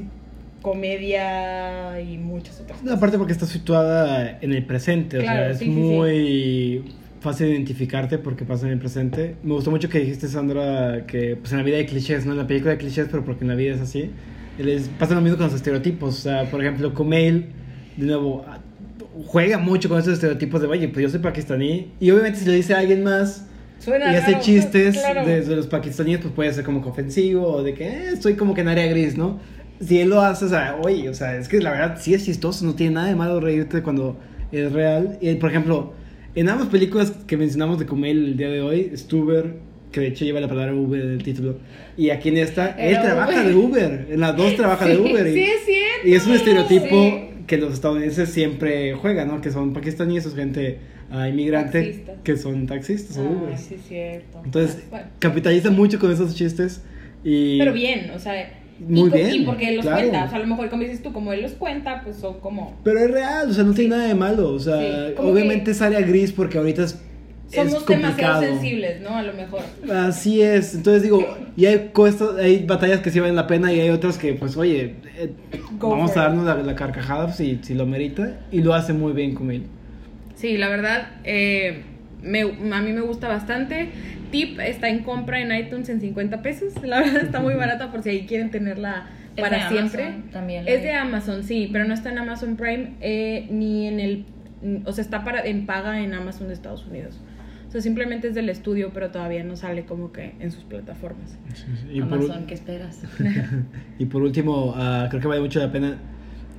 comedia 0.62 2.00
y 2.02 2.18
muchas 2.18 2.60
otras 2.60 2.80
cosas. 2.80 2.98
aparte 2.98 3.18
porque 3.18 3.34
está 3.34 3.46
situada 3.46 4.38
en 4.42 4.54
el 4.54 4.66
presente, 4.66 5.18
o 5.18 5.22
Claro, 5.22 5.40
sea, 5.44 5.50
es 5.52 5.60
sí, 5.60 5.66
sí, 5.66 5.74
sí. 5.74 5.80
muy 5.80 6.84
fácil 7.22 7.48
identificarte 7.48 8.18
porque 8.18 8.46
pasa 8.46 8.68
en 8.68 8.74
el 8.74 8.80
presente. 8.80 9.36
Me 9.44 9.54
gustó 9.54 9.72
mucho 9.72 9.90
que 9.90 10.00
dijiste, 10.00 10.28
Sandra, 10.28 11.06
que 11.08 11.36
pues 11.36 11.52
en 11.52 11.60
la 11.60 11.64
vida 11.64 11.78
hay 11.78 11.86
clichés, 11.86 12.26
¿no? 12.26 12.34
En 12.34 12.38
la 12.40 12.48
película 12.48 12.74
hay 12.74 12.78
clichés, 12.78 13.08
pero 13.10 13.24
porque 13.26 13.44
en 13.44 13.50
la 13.50 13.56
vida 13.56 13.76
es 13.76 13.82
así. 13.82 14.12
Les 14.60 14.88
pasa 14.90 15.14
lo 15.16 15.22
mismo 15.22 15.38
con 15.38 15.48
los 15.48 15.56
estereotipos, 15.56 16.18
o 16.20 16.22
sea, 16.22 16.46
por 16.50 16.62
ejemplo, 16.62 16.94
Kumail, 16.94 17.48
de 17.96 18.06
nuevo, 18.06 18.44
juega 19.26 19.58
mucho 19.58 19.90
con 19.90 20.00
esos 20.00 20.14
estereotipos 20.14 20.62
de, 20.62 20.68
oye, 20.68 20.88
pues 20.90 21.04
yo 21.04 21.10
soy 21.10 21.20
pakistaní, 21.20 21.92
y 22.00 22.12
obviamente 22.12 22.40
si 22.40 22.46
lo 22.46 22.52
dice 22.52 22.74
alguien 22.74 23.04
más... 23.04 23.46
Suena 23.80 24.12
y 24.12 24.16
hace 24.16 24.32
raro, 24.32 24.44
chistes 24.44 24.98
claro. 24.98 25.26
de, 25.26 25.42
de 25.42 25.56
los 25.56 25.68
pakistaníes, 25.68 26.20
pues 26.20 26.34
puede 26.34 26.52
ser 26.52 26.64
como 26.64 26.82
que 26.82 26.90
ofensivo 26.90 27.48
o 27.48 27.62
de 27.64 27.76
que 27.76 27.88
eh, 27.88 28.10
estoy 28.14 28.34
como 28.34 28.56
que 28.56 28.62
en 28.62 28.70
área 28.70 28.88
gris, 28.88 29.16
¿no? 29.18 29.40
Si 29.80 30.00
él 30.00 30.10
lo 30.10 30.20
hace, 30.22 30.46
o 30.46 30.50
sea, 30.50 30.78
oye, 30.84 31.08
o 31.10 31.14
sea, 31.14 31.36
es 31.38 31.48
que 31.48 31.60
la 31.62 31.70
verdad 31.70 31.98
sí 32.02 32.16
es 32.16 32.26
chistoso, 32.26 32.66
no 32.66 32.74
tiene 32.74 32.96
nada 32.96 33.08
de 33.08 33.16
malo 33.16 33.40
reírte 33.40 33.84
cuando 33.84 34.18
es 34.52 34.72
real. 34.74 35.20
Y 35.22 35.36
por 35.36 35.52
ejemplo, 35.52 35.94
en 36.34 36.50
ambas 36.50 36.70
películas 36.70 37.14
que 37.28 37.38
mencionamos 37.38 37.78
de 37.78 37.86
Kumail 37.86 38.18
el 38.26 38.38
día 38.38 38.50
de 38.50 38.62
hoy, 38.62 38.92
Stuber, 38.98 39.58
que 39.92 40.00
de 40.00 40.08
hecho 40.08 40.26
lleva 40.26 40.40
la 40.40 40.48
palabra 40.48 40.74
Uber 40.74 41.00
en 41.00 41.12
el 41.12 41.22
título, 41.24 41.58
y 41.96 42.10
aquí 42.10 42.30
en 42.30 42.38
esta, 42.38 42.70
él 42.72 42.94
Era 42.96 43.04
trabaja 43.04 43.32
Uber. 43.32 43.46
de 43.46 43.56
Uber, 43.56 44.08
en 44.10 44.20
las 44.20 44.36
dos 44.36 44.56
trabaja 44.56 44.86
de 44.86 44.96
Sí, 44.98 45.02
Uber. 45.02 45.28
Y, 45.28 45.34
sí, 45.34 45.44
es 45.44 45.66
cierto. 45.66 46.08
y 46.08 46.14
es 46.16 46.26
un 46.26 46.34
estereotipo 46.34 47.00
Sí. 47.04 47.27
Que 47.48 47.58
los 47.58 47.74
estadounidenses 47.74 48.30
siempre 48.30 48.94
juegan, 48.94 49.30
¿no? 49.30 49.42
Que 49.42 49.52
son 49.52 49.74
pakistaníes, 49.74 50.26
es 50.26 50.36
gente 50.36 50.80
ah, 51.10 51.28
inmigrante, 51.30 51.82
Taxistas. 51.82 52.16
que 52.24 52.38
son 52.38 52.68
taxistas 52.68 53.18
o 53.18 53.22
Ah, 53.22 53.44
Ubers. 53.46 53.62
sí, 53.62 53.78
cierto. 53.88 54.42
Entonces, 54.44 54.84
Bueno. 54.90 55.08
capitaliza 55.20 55.72
mucho 55.72 55.98
con 55.98 56.12
esos 56.12 56.36
chistes 56.36 56.82
y... 57.24 57.58
Pero 57.58 57.74
bien, 57.74 58.12
o 58.16 58.20
sea. 58.20 58.34
Muy 58.80 59.10
y, 59.10 59.14
bien, 59.14 59.34
Y 59.34 59.40
porque 59.44 59.70
él 59.70 59.78
los 59.78 59.86
claro. 59.86 60.02
cuenta. 60.02 60.26
O 60.26 60.28
sea, 60.30 60.38
a 60.38 60.42
lo 60.42 60.46
mejor, 60.48 60.70
como 60.70 60.84
dices 60.84 61.02
tú, 61.02 61.12
como 61.12 61.34
él 61.34 61.42
los 61.42 61.54
cuenta, 61.54 62.02
pues 62.04 62.18
son 62.18 62.40
como. 62.42 62.78
Pero 62.84 63.00
es 63.00 63.10
real, 63.10 63.50
o 63.50 63.54
sea, 63.54 63.64
no 63.64 63.74
tiene 63.74 63.96
nada 63.96 64.08
de 64.08 64.14
malo. 64.14 64.52
O 64.54 64.60
sea, 64.60 64.80
Sí, 65.08 65.14
obviamente 65.18 65.64
que- 65.66 65.72
es 65.72 65.82
área 65.82 66.02
gris 66.02 66.32
porque 66.32 66.60
ahorita 66.60 66.84
es 66.84 67.02
Somos 67.50 67.76
complicado. 67.76 68.14
demasiado 68.14 68.42
sensibles, 68.42 69.02
¿no? 69.02 69.16
A 69.16 69.24
lo 69.24 69.34
mejor. 69.34 69.62
Así 69.92 70.42
es. 70.42 70.76
Entonces 70.76 71.04
digo, 71.04 71.26
y 71.56 71.66
hay, 71.66 71.90
cosas, 71.94 72.38
hay 72.38 72.66
batallas 72.66 73.00
que 73.00 73.10
sí 73.10 73.20
valen 73.20 73.36
la 73.36 73.48
pena 73.48 73.72
y 73.72 73.80
hay 73.80 73.90
otras 73.90 74.18
que, 74.18 74.34
pues, 74.34 74.58
oye, 74.58 74.96
eh, 75.18 75.32
vamos 75.80 76.16
a 76.18 76.24
darnos 76.24 76.46
la, 76.46 76.56
la 76.56 76.76
carcajada 76.76 77.32
si, 77.32 77.60
si 77.64 77.74
lo 77.74 77.86
merita. 77.86 78.40
Y 78.52 78.62
lo 78.62 78.74
hace 78.74 78.94
muy 78.94 79.14
bien 79.14 79.34
con 79.34 79.52
él. 79.52 79.64
Sí, 80.36 80.58
la 80.58 80.70
verdad, 80.70 81.08
eh, 81.24 81.84
me, 82.22 82.42
a 82.42 82.82
mí 82.82 82.92
me 82.92 83.02
gusta 83.02 83.28
bastante. 83.28 83.90
Tip 84.32 84.60
está 84.60 84.90
en 84.90 85.04
compra 85.04 85.40
en 85.40 85.52
iTunes 85.52 85.90
en 85.90 86.02
50 86.02 86.42
pesos. 86.42 86.74
La 86.84 87.00
verdad 87.00 87.24
está 87.24 87.40
muy 87.40 87.56
barata 87.56 87.92
por 87.92 88.04
si 88.04 88.10
ahí 88.10 88.26
quieren 88.26 88.52
tenerla 88.52 89.08
Es 89.36 89.42
para 89.42 89.64
de 89.64 89.70
siempre. 89.70 90.04
Amazon 90.04 90.30
también 90.32 90.68
Es 90.68 90.84
de 90.84 90.94
Amazon, 90.94 91.44
sí, 91.44 91.70
pero 91.72 91.86
no 91.86 91.94
está 91.94 92.12
en 92.12 92.18
Amazon 92.20 92.56
Prime 92.56 92.94
eh, 93.02 93.48
ni 93.50 93.88
en 93.88 94.00
el... 94.00 94.26
O 94.86 94.92
sea, 94.92 95.04
está 95.04 95.24
para, 95.24 95.46
en 95.46 95.66
paga 95.66 96.02
en 96.02 96.14
Amazon 96.14 96.48
de 96.48 96.54
Estados 96.56 96.86
Unidos. 96.86 97.20
O 97.68 97.72
sea, 97.72 97.82
simplemente 97.82 98.30
es 98.30 98.36
del 98.36 98.50
estudio, 98.50 98.92
pero 98.94 99.12
todavía 99.12 99.44
no 99.44 99.58
sale 99.58 99.84
como 99.84 100.14
que 100.14 100.36
en 100.40 100.52
sus 100.52 100.64
plataformas. 100.64 101.38
Y 101.92 102.02
por, 102.02 102.20
Amazon, 102.20 102.46
¿qué 102.46 102.54
esperas? 102.54 103.02
y 104.00 104.06
por 104.06 104.22
último, 104.22 104.74
ah, 104.78 105.08
creo 105.10 105.22
que 105.22 105.28
vale 105.28 105.42
mucho 105.42 105.60
la 105.60 105.72
pena. 105.72 105.98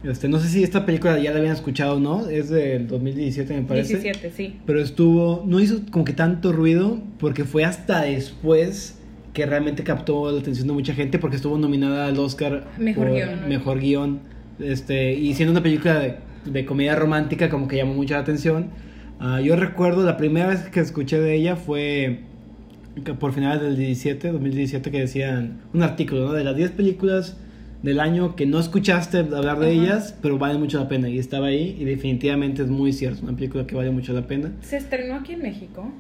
Este, 0.05 0.29
no 0.29 0.39
sé 0.39 0.49
si 0.49 0.63
esta 0.63 0.85
película 0.87 1.19
ya 1.19 1.33
la 1.33 1.39
habían 1.39 1.55
escuchado 1.55 1.97
o 1.97 2.01
no. 2.01 2.29
Es 2.29 2.51
del 2.51 2.87
2017, 2.87 3.55
me 3.55 3.63
parece. 3.63 3.95
17, 3.95 4.31
sí. 4.31 4.57
Pero 4.67 4.81
estuvo, 4.81 5.45
no 5.47 5.61
hizo 5.61 5.81
como 5.91 6.05
que 6.05 6.13
tanto 6.13 6.53
ruido 6.53 7.01
porque 7.19 7.45
fue 7.45 7.65
hasta 7.65 8.03
después 8.03 8.99
que 9.33 9.47
realmente 9.47 9.85
captó 9.85 10.31
la 10.31 10.41
atención 10.41 10.67
de 10.67 10.75
mucha 10.75 10.95
gente 10.95 11.19
porque 11.19 11.37
estuvo 11.37 11.57
nominada 11.57 12.07
al 12.07 12.19
Oscar 12.19 12.67
Mejor 12.79 13.07
por 13.07 13.15
guion. 13.15 13.49
mejor 13.49 13.81
guion. 13.81 14.21
Este, 14.59 15.15
y 15.15 15.33
siendo 15.35 15.53
una 15.53 15.63
película 15.63 16.01
de, 16.01 16.17
de 16.45 16.65
comedia 16.67 16.97
romántica 16.97 17.49
como 17.49 17.67
que 17.67 17.77
llamó 17.77 17.95
mucha 17.95 18.17
la 18.17 18.21
atención. 18.21 18.71
Ah, 19.21 19.41
yo 19.41 19.57
recuerdo 19.57 20.05
la 20.05 20.17
primera 20.17 20.47
vez 20.49 20.61
que 20.69 20.81
escuché 20.81 21.21
de 21.21 21.35
ella 21.35 21.57
fue 21.57 22.21
que 23.05 23.15
por 23.15 23.33
finales 23.33 23.63
del 23.63 23.77
17, 23.77 24.33
2017 24.33 24.91
que 24.91 25.01
decían 25.01 25.61
un 25.73 25.83
artículo, 25.83 26.27
¿no? 26.27 26.33
De 26.33 26.45
las 26.45 26.57
10 26.57 26.73
películas 26.73 27.37
del 27.83 28.01
año 28.01 28.35
que 28.35 28.45
no 28.47 28.59
escuchaste 28.59 29.19
hablar 29.19 29.59
de 29.61 29.67
Ajá. 29.67 29.75
ellas, 29.83 30.17
pero 30.21 30.37
valen 30.39 30.61
mucho 30.61 30.79
la 30.81 30.89
pena 30.89 31.09
y 31.09 31.19
estaba 31.19 31.47
ahí 31.49 31.77
y 31.79 31.85
definitivamente 31.85 32.63
es 32.63 32.69
muy 32.69 32.93
cierto, 32.93 33.23
una 33.25 33.37
película 33.37 33.67
que 33.67 33.75
vale 33.77 33.91
mucho 33.91 34.13
la 34.13 34.27
pena. 34.27 34.53
¿Se 34.63 34.77
estrenó 34.77 35.15
aquí 35.15 35.33
en 35.35 35.43
México? 35.43 35.93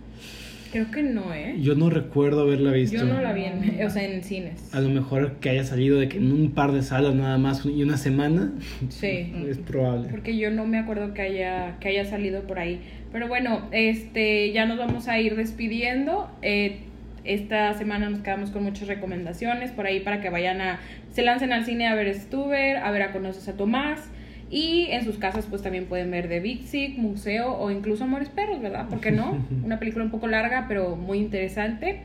Creo 0.72 0.90
que 0.90 1.02
no, 1.02 1.32
¿eh? 1.32 1.56
Yo 1.60 1.74
no 1.74 1.88
recuerdo 1.88 2.42
haberla 2.42 2.72
visto. 2.72 2.96
Yo 2.96 3.04
no 3.04 3.20
la 3.20 3.32
vi 3.32 3.44
en, 3.44 3.82
o 3.86 3.90
sea, 3.90 4.04
en 4.04 4.22
cines. 4.22 4.74
A 4.74 4.80
lo 4.80 4.88
mejor 4.88 5.36
que 5.36 5.50
haya 5.50 5.64
salido 5.64 5.98
de 5.98 6.08
que 6.08 6.18
en 6.18 6.32
un 6.32 6.50
par 6.50 6.72
de 6.72 6.82
salas 6.82 7.14
nada 7.14 7.38
más 7.38 7.64
y 7.64 7.82
una 7.82 7.96
semana. 7.96 8.52
Sí. 8.88 9.32
Es 9.48 9.58
probable. 9.58 10.08
Porque 10.10 10.36
yo 10.36 10.50
no 10.50 10.66
me 10.66 10.78
acuerdo 10.78 11.14
que 11.14 11.22
haya, 11.22 11.78
que 11.80 11.88
haya 11.88 12.04
salido 12.04 12.42
por 12.42 12.58
ahí. 12.58 12.80
Pero 13.12 13.28
bueno, 13.28 13.68
este, 13.72 14.52
ya 14.52 14.66
nos 14.66 14.78
vamos 14.78 15.08
a 15.08 15.18
ir 15.18 15.36
despidiendo. 15.36 16.30
Eh, 16.42 16.80
esta 17.24 17.74
semana 17.74 18.10
nos 18.10 18.20
quedamos 18.20 18.50
con 18.50 18.62
muchas 18.62 18.88
recomendaciones 18.88 19.70
por 19.70 19.86
ahí 19.86 20.00
para 20.00 20.20
que 20.20 20.30
vayan 20.30 20.60
a, 20.60 20.80
se 21.12 21.22
lancen 21.22 21.52
al 21.52 21.64
cine 21.64 21.86
a 21.86 21.94
ver 21.94 22.14
Stuber, 22.14 22.78
a 22.78 22.90
ver 22.90 23.02
a 23.02 23.12
Conoces 23.12 23.48
a 23.48 23.56
Tomás. 23.56 24.08
Y 24.50 24.86
en 24.90 25.04
sus 25.04 25.18
casas 25.18 25.46
pues 25.48 25.62
también 25.62 25.86
pueden 25.86 26.10
ver 26.10 26.28
The 26.28 26.40
Big 26.40 26.62
Sick, 26.62 26.96
Museo 26.96 27.52
o 27.52 27.70
incluso 27.70 28.04
Amores 28.04 28.28
Perros, 28.30 28.60
¿verdad? 28.60 28.88
¿Por 28.88 29.00
qué 29.00 29.10
no? 29.10 29.44
Una 29.64 29.78
película 29.78 30.04
un 30.04 30.10
poco 30.10 30.26
larga 30.26 30.66
pero 30.68 30.96
muy 30.96 31.18
interesante. 31.18 32.00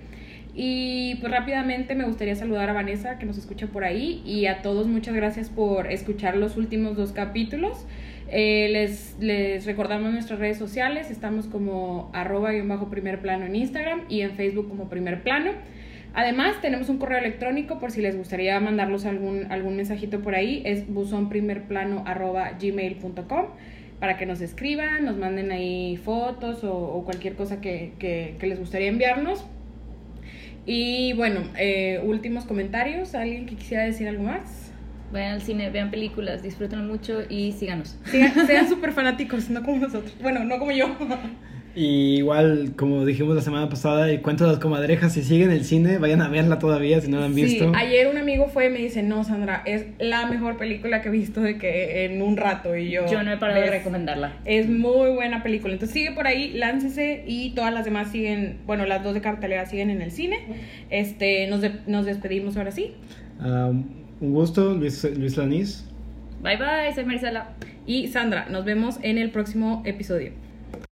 Y 0.55 1.15
pues 1.15 1.31
rápidamente 1.31 1.95
me 1.95 2.05
gustaría 2.05 2.35
saludar 2.35 2.69
a 2.69 2.73
Vanessa 2.73 3.17
que 3.17 3.25
nos 3.25 3.37
escucha 3.37 3.67
por 3.67 3.83
ahí 3.83 4.21
y 4.23 4.45
a 4.45 4.61
todos 4.61 4.87
muchas 4.87 5.15
gracias 5.15 5.49
por 5.49 5.91
escuchar 5.91 6.37
los 6.37 6.57
últimos 6.57 6.95
dos 6.95 7.11
capítulos. 7.11 7.87
Eh, 8.29 8.69
les, 8.71 9.15
les 9.19 9.65
recordamos 9.65 10.11
nuestras 10.11 10.39
redes 10.39 10.57
sociales, 10.57 11.09
estamos 11.09 11.47
como 11.47 12.11
arroba 12.13 12.53
y 12.53 12.61
bajo 12.61 12.89
primer 12.89 13.19
plano 13.19 13.45
en 13.45 13.55
Instagram 13.55 14.01
y 14.09 14.21
en 14.21 14.31
Facebook 14.31 14.69
como 14.69 14.89
primer 14.89 15.23
plano. 15.23 15.51
Además, 16.13 16.61
tenemos 16.61 16.89
un 16.89 16.97
correo 16.99 17.17
electrónico 17.17 17.79
por 17.79 17.89
si 17.91 18.01
les 18.01 18.15
gustaría 18.15 18.59
mandarlos 18.59 19.05
algún, 19.05 19.51
algún 19.51 19.75
mensajito 19.77 20.21
por 20.21 20.35
ahí, 20.35 20.61
es 20.65 20.87
buzonprimerplano.gmail.com 20.87 23.45
para 23.99 24.17
que 24.17 24.25
nos 24.25 24.41
escriban, 24.41 25.05
nos 25.05 25.17
manden 25.17 25.51
ahí 25.51 25.97
fotos 25.97 26.63
o, 26.63 26.75
o 26.75 27.03
cualquier 27.05 27.35
cosa 27.35 27.61
que, 27.61 27.93
que, 27.99 28.35
que 28.39 28.47
les 28.47 28.59
gustaría 28.59 28.89
enviarnos. 28.89 29.45
Y 30.65 31.13
bueno, 31.13 31.41
eh, 31.57 32.01
últimos 32.03 32.45
comentarios. 32.45 33.15
¿Alguien 33.15 33.45
que 33.45 33.55
quisiera 33.55 33.83
decir 33.83 34.07
algo 34.07 34.23
más? 34.23 34.71
Vayan 35.11 35.33
al 35.33 35.41
cine, 35.41 35.69
vean 35.69 35.91
películas, 35.91 36.41
disfrútenlo 36.43 36.85
mucho 36.85 37.21
y 37.29 37.51
síganos. 37.53 37.97
Sigan- 38.05 38.45
sean 38.47 38.67
súper 38.69 38.91
fanáticos, 38.91 39.49
no 39.49 39.63
como 39.63 39.77
nosotros. 39.77 40.13
Bueno, 40.21 40.43
no 40.43 40.59
como 40.59 40.71
yo. 40.71 40.87
Y 41.75 42.17
igual, 42.17 42.73
como 42.77 43.03
dijimos 43.03 43.35
la 43.35 43.41
semana 43.41 43.67
pasada, 43.67 44.07
el 44.11 44.21
cuento 44.21 44.43
de 44.45 44.51
las 44.51 44.59
comadrejas, 44.59 45.13
si 45.13 45.23
siguen 45.23 45.49
el 45.49 45.65
cine, 45.65 45.97
vayan 45.97 46.21
a 46.21 46.29
verla 46.29 46.59
todavía 46.59 47.01
si 47.01 47.09
no 47.09 47.19
la 47.19 47.25
han 47.25 47.33
visto. 47.33 47.65
Sí, 47.65 47.71
ayer 47.75 48.07
un 48.07 48.17
amigo 48.17 48.47
fue 48.47 48.67
y 48.67 48.69
me 48.69 48.77
dice, 48.77 49.01
no, 49.01 49.23
Sandra, 49.23 49.63
es 49.65 49.85
la 49.97 50.27
mejor 50.27 50.57
película 50.57 51.01
que 51.01 51.07
he 51.09 51.11
visto 51.11 51.41
de 51.41 51.57
que 51.57 52.05
en 52.05 52.21
un 52.21 52.37
rato. 52.37 52.77
Y 52.77 52.91
yo, 52.91 53.07
Yo 53.07 53.23
no 53.23 53.31
he 53.33 53.37
parado 53.37 53.59
de 53.59 53.65
"¿Ves? 53.71 53.79
recomendarla. 53.79 54.33
Es 54.45 54.69
muy 54.69 55.09
buena 55.15 55.41
película. 55.41 55.73
Entonces 55.73 55.93
sigue 55.95 56.11
por 56.11 56.27
ahí, 56.27 56.51
láncese 56.53 57.23
y 57.25 57.55
todas 57.55 57.73
las 57.73 57.85
demás 57.85 58.11
siguen, 58.11 58.59
bueno, 58.67 58.85
las 58.85 59.03
dos 59.03 59.15
de 59.15 59.21
cartelera 59.21 59.65
siguen 59.65 59.89
en 59.89 60.03
el 60.03 60.11
cine. 60.11 60.39
Este, 60.91 61.47
nos, 61.47 61.61
de- 61.61 61.79
nos 61.87 62.05
despedimos 62.05 62.55
ahora 62.55 62.69
sí. 62.71 62.91
Ah, 63.39 63.71
un 63.71 64.31
gusto, 64.33 64.75
Luis, 64.75 65.03
Luis 65.17 65.37
Lanís. 65.37 65.89
Bye 66.43 66.57
bye, 66.57 66.93
soy 66.93 67.05
Marisela. 67.05 67.49
Y 67.87 68.09
Sandra, 68.09 68.45
nos 68.49 68.63
vemos 68.63 68.99
en 69.01 69.17
el 69.17 69.31
próximo 69.31 69.81
episodio. 69.87 70.33